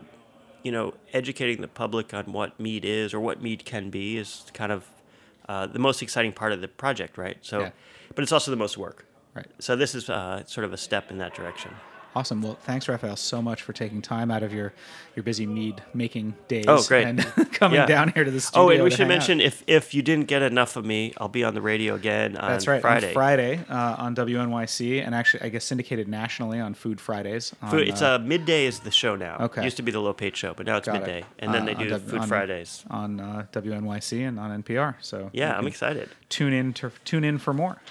you 0.63 0.71
know, 0.71 0.93
educating 1.13 1.61
the 1.61 1.67
public 1.67 2.13
on 2.13 2.25
what 2.31 2.59
mead 2.59 2.85
is 2.85 3.13
or 3.13 3.19
what 3.19 3.41
mead 3.41 3.65
can 3.65 3.89
be 3.89 4.17
is 4.17 4.45
kind 4.53 4.71
of 4.71 4.85
uh, 5.49 5.67
the 5.67 5.79
most 5.79 6.01
exciting 6.01 6.31
part 6.31 6.51
of 6.51 6.61
the 6.61 6.67
project, 6.67 7.17
right? 7.17 7.37
So, 7.41 7.61
Yeah. 7.61 7.71
but 8.15 8.23
it's 8.23 8.31
also 8.31 8.51
the 8.51 8.57
most 8.57 8.77
work. 8.77 9.05
Right. 9.33 9.47
So 9.59 9.75
this 9.75 9.95
is 9.95 10.09
uh, 10.09 10.43
sort 10.45 10.65
of 10.65 10.73
a 10.73 10.77
step 10.77 11.09
in 11.09 11.17
that 11.19 11.33
direction. 11.33 11.71
Awesome. 12.13 12.41
Well, 12.41 12.57
thanks, 12.63 12.89
Raphael, 12.89 13.15
so 13.15 13.41
much 13.41 13.61
for 13.61 13.71
taking 13.71 14.01
time 14.01 14.31
out 14.31 14.43
of 14.43 14.53
your 14.53 14.73
your 15.15 15.23
busy 15.23 15.45
mead 15.45 15.81
making 15.93 16.35
days. 16.49 16.65
Oh, 16.67 16.83
great. 16.83 17.05
And 17.07 17.19
coming 17.53 17.79
Yeah. 17.79 17.85
down 17.85 18.09
here 18.13 18.23
to 18.25 18.31
the 18.31 18.41
studio. 18.41 18.63
Oh, 18.65 18.69
and 18.69 18.83
we 18.83 18.91
should 18.91 19.01
out. 19.01 19.07
mention 19.07 19.39
if 19.39 19.63
if 19.67 19.93
you 19.93 20.01
didn't 20.01 20.25
get 20.27 20.41
enough 20.41 20.75
of 20.75 20.83
me, 20.85 21.13
I'll 21.17 21.29
be 21.29 21.43
on 21.45 21.53
the 21.53 21.61
radio 21.61 21.95
again 21.95 22.35
on 22.35 22.51
That's 22.51 22.67
right. 22.67 22.81
Friday. 22.81 23.07
On 23.07 23.13
Friday 23.13 23.59
uh, 23.69 23.95
on 23.97 24.15
WNYC, 24.15 25.05
and 25.05 25.15
actually, 25.15 25.43
I 25.43 25.49
guess 25.49 25.63
syndicated 25.65 26.07
nationally 26.09 26.59
on 26.59 26.73
Food 26.73 26.99
Fridays. 26.99 27.53
On, 27.61 27.69
Food, 27.71 27.87
it's 27.87 28.01
uh, 28.01 28.15
uh, 28.15 28.19
midday 28.19 28.65
is 28.65 28.79
the 28.79 28.91
show 28.91 29.15
now. 29.15 29.37
Okay. 29.39 29.61
It 29.61 29.65
used 29.65 29.77
to 29.77 29.83
be 29.83 29.91
the 29.91 29.99
Lopate 29.99 30.35
show, 30.35 30.53
but 30.53 30.65
now 30.65 30.77
it's 30.77 30.87
got 30.87 30.97
it. 30.97 30.99
midday, 30.99 31.23
and 31.39 31.53
then 31.53 31.63
Uh, 31.63 31.65
they 31.65 31.73
do 31.75 31.89
W- 31.89 32.09
Food 32.09 32.19
on- 32.21 32.27
Fridays. 32.27 32.83
on 32.89 33.19
uh, 33.21 33.45
WNYC 33.53 34.27
and 34.27 34.37
on 34.39 34.63
NPR. 34.63 34.95
So 34.99 35.29
Yeah, 35.33 35.57
I'm 35.57 35.67
excited. 35.67 36.09
Tune 36.29 36.51
in 36.53 36.73
to 36.73 36.91
tune 37.05 37.23
in 37.23 37.37
for 37.37 37.53
more, 37.53 37.81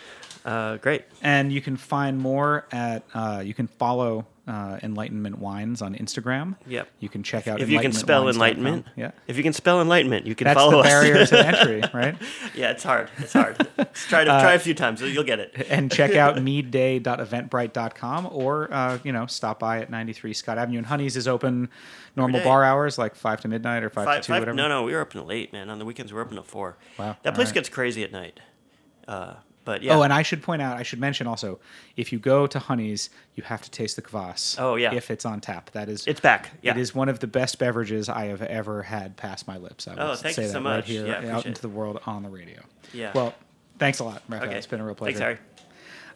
Uh, 0.45 0.77
great. 0.79 1.05
and 1.23 1.53
you 1.53 1.61
can 1.61 1.77
find 1.77 2.19
more 2.19 2.67
at 2.73 3.03
uh, 3.15 3.43
you 3.45 3.53
can 3.55 3.67
follow 3.67 4.27
uh, 4.49 4.79
Enlightenment 4.83 5.39
Wines 5.39 5.81
on 5.83 5.95
Instagram. 5.95 6.57
Yep. 6.67 6.89
You 6.99 7.09
can 7.09 7.23
check 7.23 7.47
out 7.47 7.61
If 7.61 7.69
you 7.71 7.79
can 7.79 7.93
spell 7.93 8.25
enlightenmentwines.com. 8.25 8.35
enlightenment, 8.35 8.87
Yeah. 8.97 9.11
If 9.29 9.37
you 9.37 9.43
can 9.45 9.53
spell 9.53 9.81
enlightenment, 9.81 10.27
you 10.27 10.35
can 10.35 10.47
That's 10.47 10.59
follow 10.59 10.79
the 10.79 10.83
barrier 10.89 11.19
us. 11.19 11.31
to 11.31 11.47
entry, 11.47 11.83
right? 11.95 12.17
yeah, 12.57 12.71
it's 12.73 12.83
hard. 12.83 13.11
It's 13.19 13.33
hard. 13.33 13.57
Just 13.77 14.09
try 14.09 14.25
to 14.25 14.33
Uh, 14.33 14.41
try 14.41 14.55
a 14.55 14.59
few 14.59 14.75
times, 14.75 15.03
you'll 15.03 15.23
get 15.25 15.39
it. 15.39 15.67
and 15.71 15.93
check 15.93 16.17
out 16.17 16.43
meadday.eventbrite.com 16.43 18.29
or 18.33 18.73
uh, 18.73 18.99
you 19.05 19.13
know 19.13 19.27
stop 19.27 19.59
by 19.61 19.81
at 19.81 19.91
93 19.91 20.33
Scott 20.35 20.59
Avenue. 20.59 20.79
And 20.79 20.87
Honey's 20.87 21.17
is 21.17 21.29
open 21.29 21.69
normal 22.17 22.43
bar 22.43 22.65
hours 22.65 22.99
like 22.99 23.15
five 23.15 23.41
to 23.43 23.49
midnight 23.49 23.85
or 23.85 23.91
five, 23.91 24.05
Five, 24.07 24.23
to 24.23 24.27
two, 24.27 24.33
five- 24.33 24.41
whatever. 24.43 24.57
no, 24.57 24.69
no, 24.69 24.83
we 24.83 24.93
were 24.95 25.01
open 25.01 25.25
late, 25.29 25.53
man. 25.53 25.71
On 25.71 25.79
the 25.79 25.85
weekends, 25.85 26.13
we 26.13 26.19
are 26.19 26.23
open 26.23 26.35
till 26.35 26.43
four. 26.43 26.77
Wow, 26.99 27.17
That 27.23 27.35
place 27.35 27.49
alright. 27.49 27.55
gets 27.55 27.69
crazy 27.69 28.03
at 28.03 28.11
night. 28.11 28.41
But 29.71 29.85
yeah. 29.85 29.97
Oh, 29.97 30.03
and 30.03 30.13
I 30.13 30.23
should 30.23 30.43
point 30.43 30.61
out, 30.61 30.77
I 30.77 30.83
should 30.83 30.99
mention 30.99 31.29
also, 31.29 31.61
if 31.97 32.13
you 32.13 32.19
go 32.19 32.49
to 32.49 32.59
Honey's, 32.59 33.09
you 33.37 33.45
have 33.45 33.63
to 33.63 33.71
taste 33.71 33.95
the 33.95 34.03
kvass. 34.03 34.57
Oh, 34.59 34.75
yeah. 34.75 34.93
if 34.93 35.13
it's 35.13 35.25
on 35.25 35.41
tap, 35.41 35.71
that 35.71 35.89
is 35.89 36.09
It's 36.09 36.19
back, 36.19 36.51
yeah. 36.61 36.73
it 36.73 36.77
is 36.77 36.93
one 36.93 37.09
of 37.09 37.21
the 37.21 37.29
best 37.29 37.61
beverages 37.61 38.09
I 38.09 38.25
have 38.25 38.43
ever 38.43 38.83
had 38.83 39.17
pass 39.17 39.47
my 39.47 39.59
lips. 39.59 39.87
I 39.87 39.93
would 39.93 40.01
Oh, 40.01 40.15
thank 40.17 40.35
say 40.35 40.43
you 40.43 40.49
so 40.49 40.55
that 40.61 40.69
right 40.69 40.85
here, 40.85 41.07
Yeah, 41.07 41.37
out 41.37 41.47
into 41.47 41.61
it. 41.61 41.63
the 41.63 41.69
world 41.69 42.01
on 42.05 42.25
the 42.25 42.29
radio. 42.31 42.61
Yeah. 42.93 43.13
Well, 43.15 43.33
thanks 43.79 44.01
a 44.01 44.05
lot, 44.05 44.25
Raphael. 44.29 44.49
Okay. 44.49 44.59
It's 44.59 44.67
been 44.67 44.81
a 44.81 44.85
real 44.85 44.97
pleasure. 44.97 45.19
Thanks, 45.19 45.39
Harry. 45.39 45.67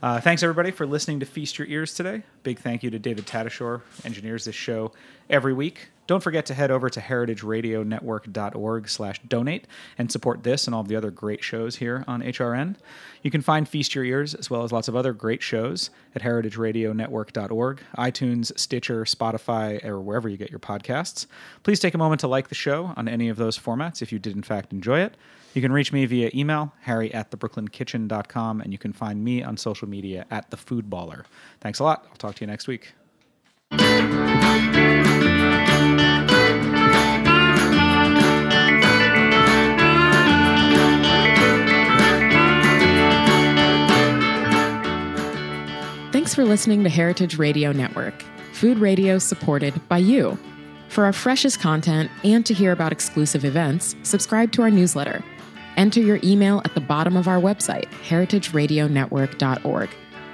Uh, 0.03 0.21
thanks 0.21 0.43
everybody 0.43 0.73
for 0.73 0.85
listening 0.85 1.21
to 1.21 1.27
Feast 1.27 1.57
Your 1.61 1.69
Ears 1.69 1.95
today. 1.95 2.25
Big 2.45 2.59
thank 2.59 2.83
you 2.83 2.91
to 2.91 2.99
David 2.99 3.27
Tadashore, 3.27 3.81
engineers 4.05 4.45
this 4.45 4.55
show 4.55 4.93
every 5.31 5.55
week. 5.55 5.89
Don't 6.07 6.23
forget 6.23 6.45
to 6.47 6.55
head 6.55 6.71
over 6.71 6.91
to 6.91 7.01
heritageradionetwork.org 7.01 8.89
slash 8.91 9.19
donate 9.27 9.67
and 9.97 10.13
support 10.13 10.43
this 10.43 10.67
and 10.67 10.75
all 10.75 10.83
of 10.83 10.89
the 10.89 10.97
other 10.97 11.11
great 11.11 11.43
shows 11.43 11.77
here 11.77 12.05
on 12.07 12.23
HRN. 12.23 12.77
You 13.23 13.31
can 13.31 13.41
find 13.41 13.67
Feast 13.67 13.95
Your 13.95 14.05
Ears 14.05 14.35
as 14.35 14.51
well 14.51 14.63
as 14.63 14.73
lots 14.73 14.89
of 14.89 14.95
other 14.95 15.15
great 15.15 15.43
shows 15.43 15.89
at 16.15 16.21
heritageradionetwork.org, 16.21 17.81
iTunes, 17.97 18.59
Stitcher, 18.59 19.05
Spotify, 19.05 19.83
or 19.83 19.99
wherever 19.99 20.29
you 20.29 20.37
get 20.37 20.51
your 20.51 20.61
podcasts. 20.61 21.25
Please 21.63 21.81
take 21.81 21.95
a 21.95 21.99
moment 21.99 22.21
to 22.21 22.29
like 22.29 22.49
the 22.49 22.55
show 22.55 22.93
on 22.95 23.09
any 23.09 23.31
of 23.31 23.39
those 23.39 23.59
formats 23.59 24.03
if 24.03 24.13
you 24.13 24.19
did 24.19 24.37
in 24.37 24.43
fact 24.43 24.75
enjoy 24.75 25.01
it. 25.01 25.17
You 25.55 25.63
can 25.63 25.73
reach 25.73 25.93
me 25.93 26.05
via 26.05 26.33
email, 26.35 26.73
harry 26.81 27.15
at 27.15 27.31
thebrooklyn.kitchen.com, 27.31 28.61
and 28.61 28.73
you 28.73 28.79
can 28.79 28.93
find 28.93 29.23
me 29.23 29.41
on 29.41 29.57
social 29.57 29.89
media 29.89 30.27
at 30.29 30.51
the 30.51 30.57
Food 30.57 30.91
Thanks 31.61 31.79
a 31.79 31.85
lot. 31.85 32.07
I'll 32.11 32.17
talk 32.17 32.34
to 32.37 32.45
you 32.45 32.47
next 32.47 32.69
week. 32.69 32.93
Thanks 46.13 46.35
for 46.35 46.45
listening 46.45 46.83
to 46.85 46.89
Heritage 46.89 47.39
Radio 47.39 47.73
Network, 47.73 48.23
food 48.53 48.79
radio 48.79 49.19
supported 49.19 49.75
by 49.89 49.99
you. 49.99 50.39
For 50.89 51.05
our 51.05 51.13
freshest 51.13 51.61
content 51.61 52.11
and 52.23 52.47
to 52.47 52.55
hear 52.55 52.73
about 52.73 52.93
exclusive 52.93 53.45
events, 53.45 53.95
subscribe 54.05 54.53
to 54.53 54.63
our 54.63 54.71
newsletter. 54.71 55.23
Enter 55.77 56.01
your 56.01 56.21
email 56.23 56.63
at 56.65 56.75
the 56.75 56.81
bottom 56.81 57.17
of 57.17 57.27
our 57.27 57.41
website, 57.41 57.91
heritageradionetwork.org. 58.09 59.91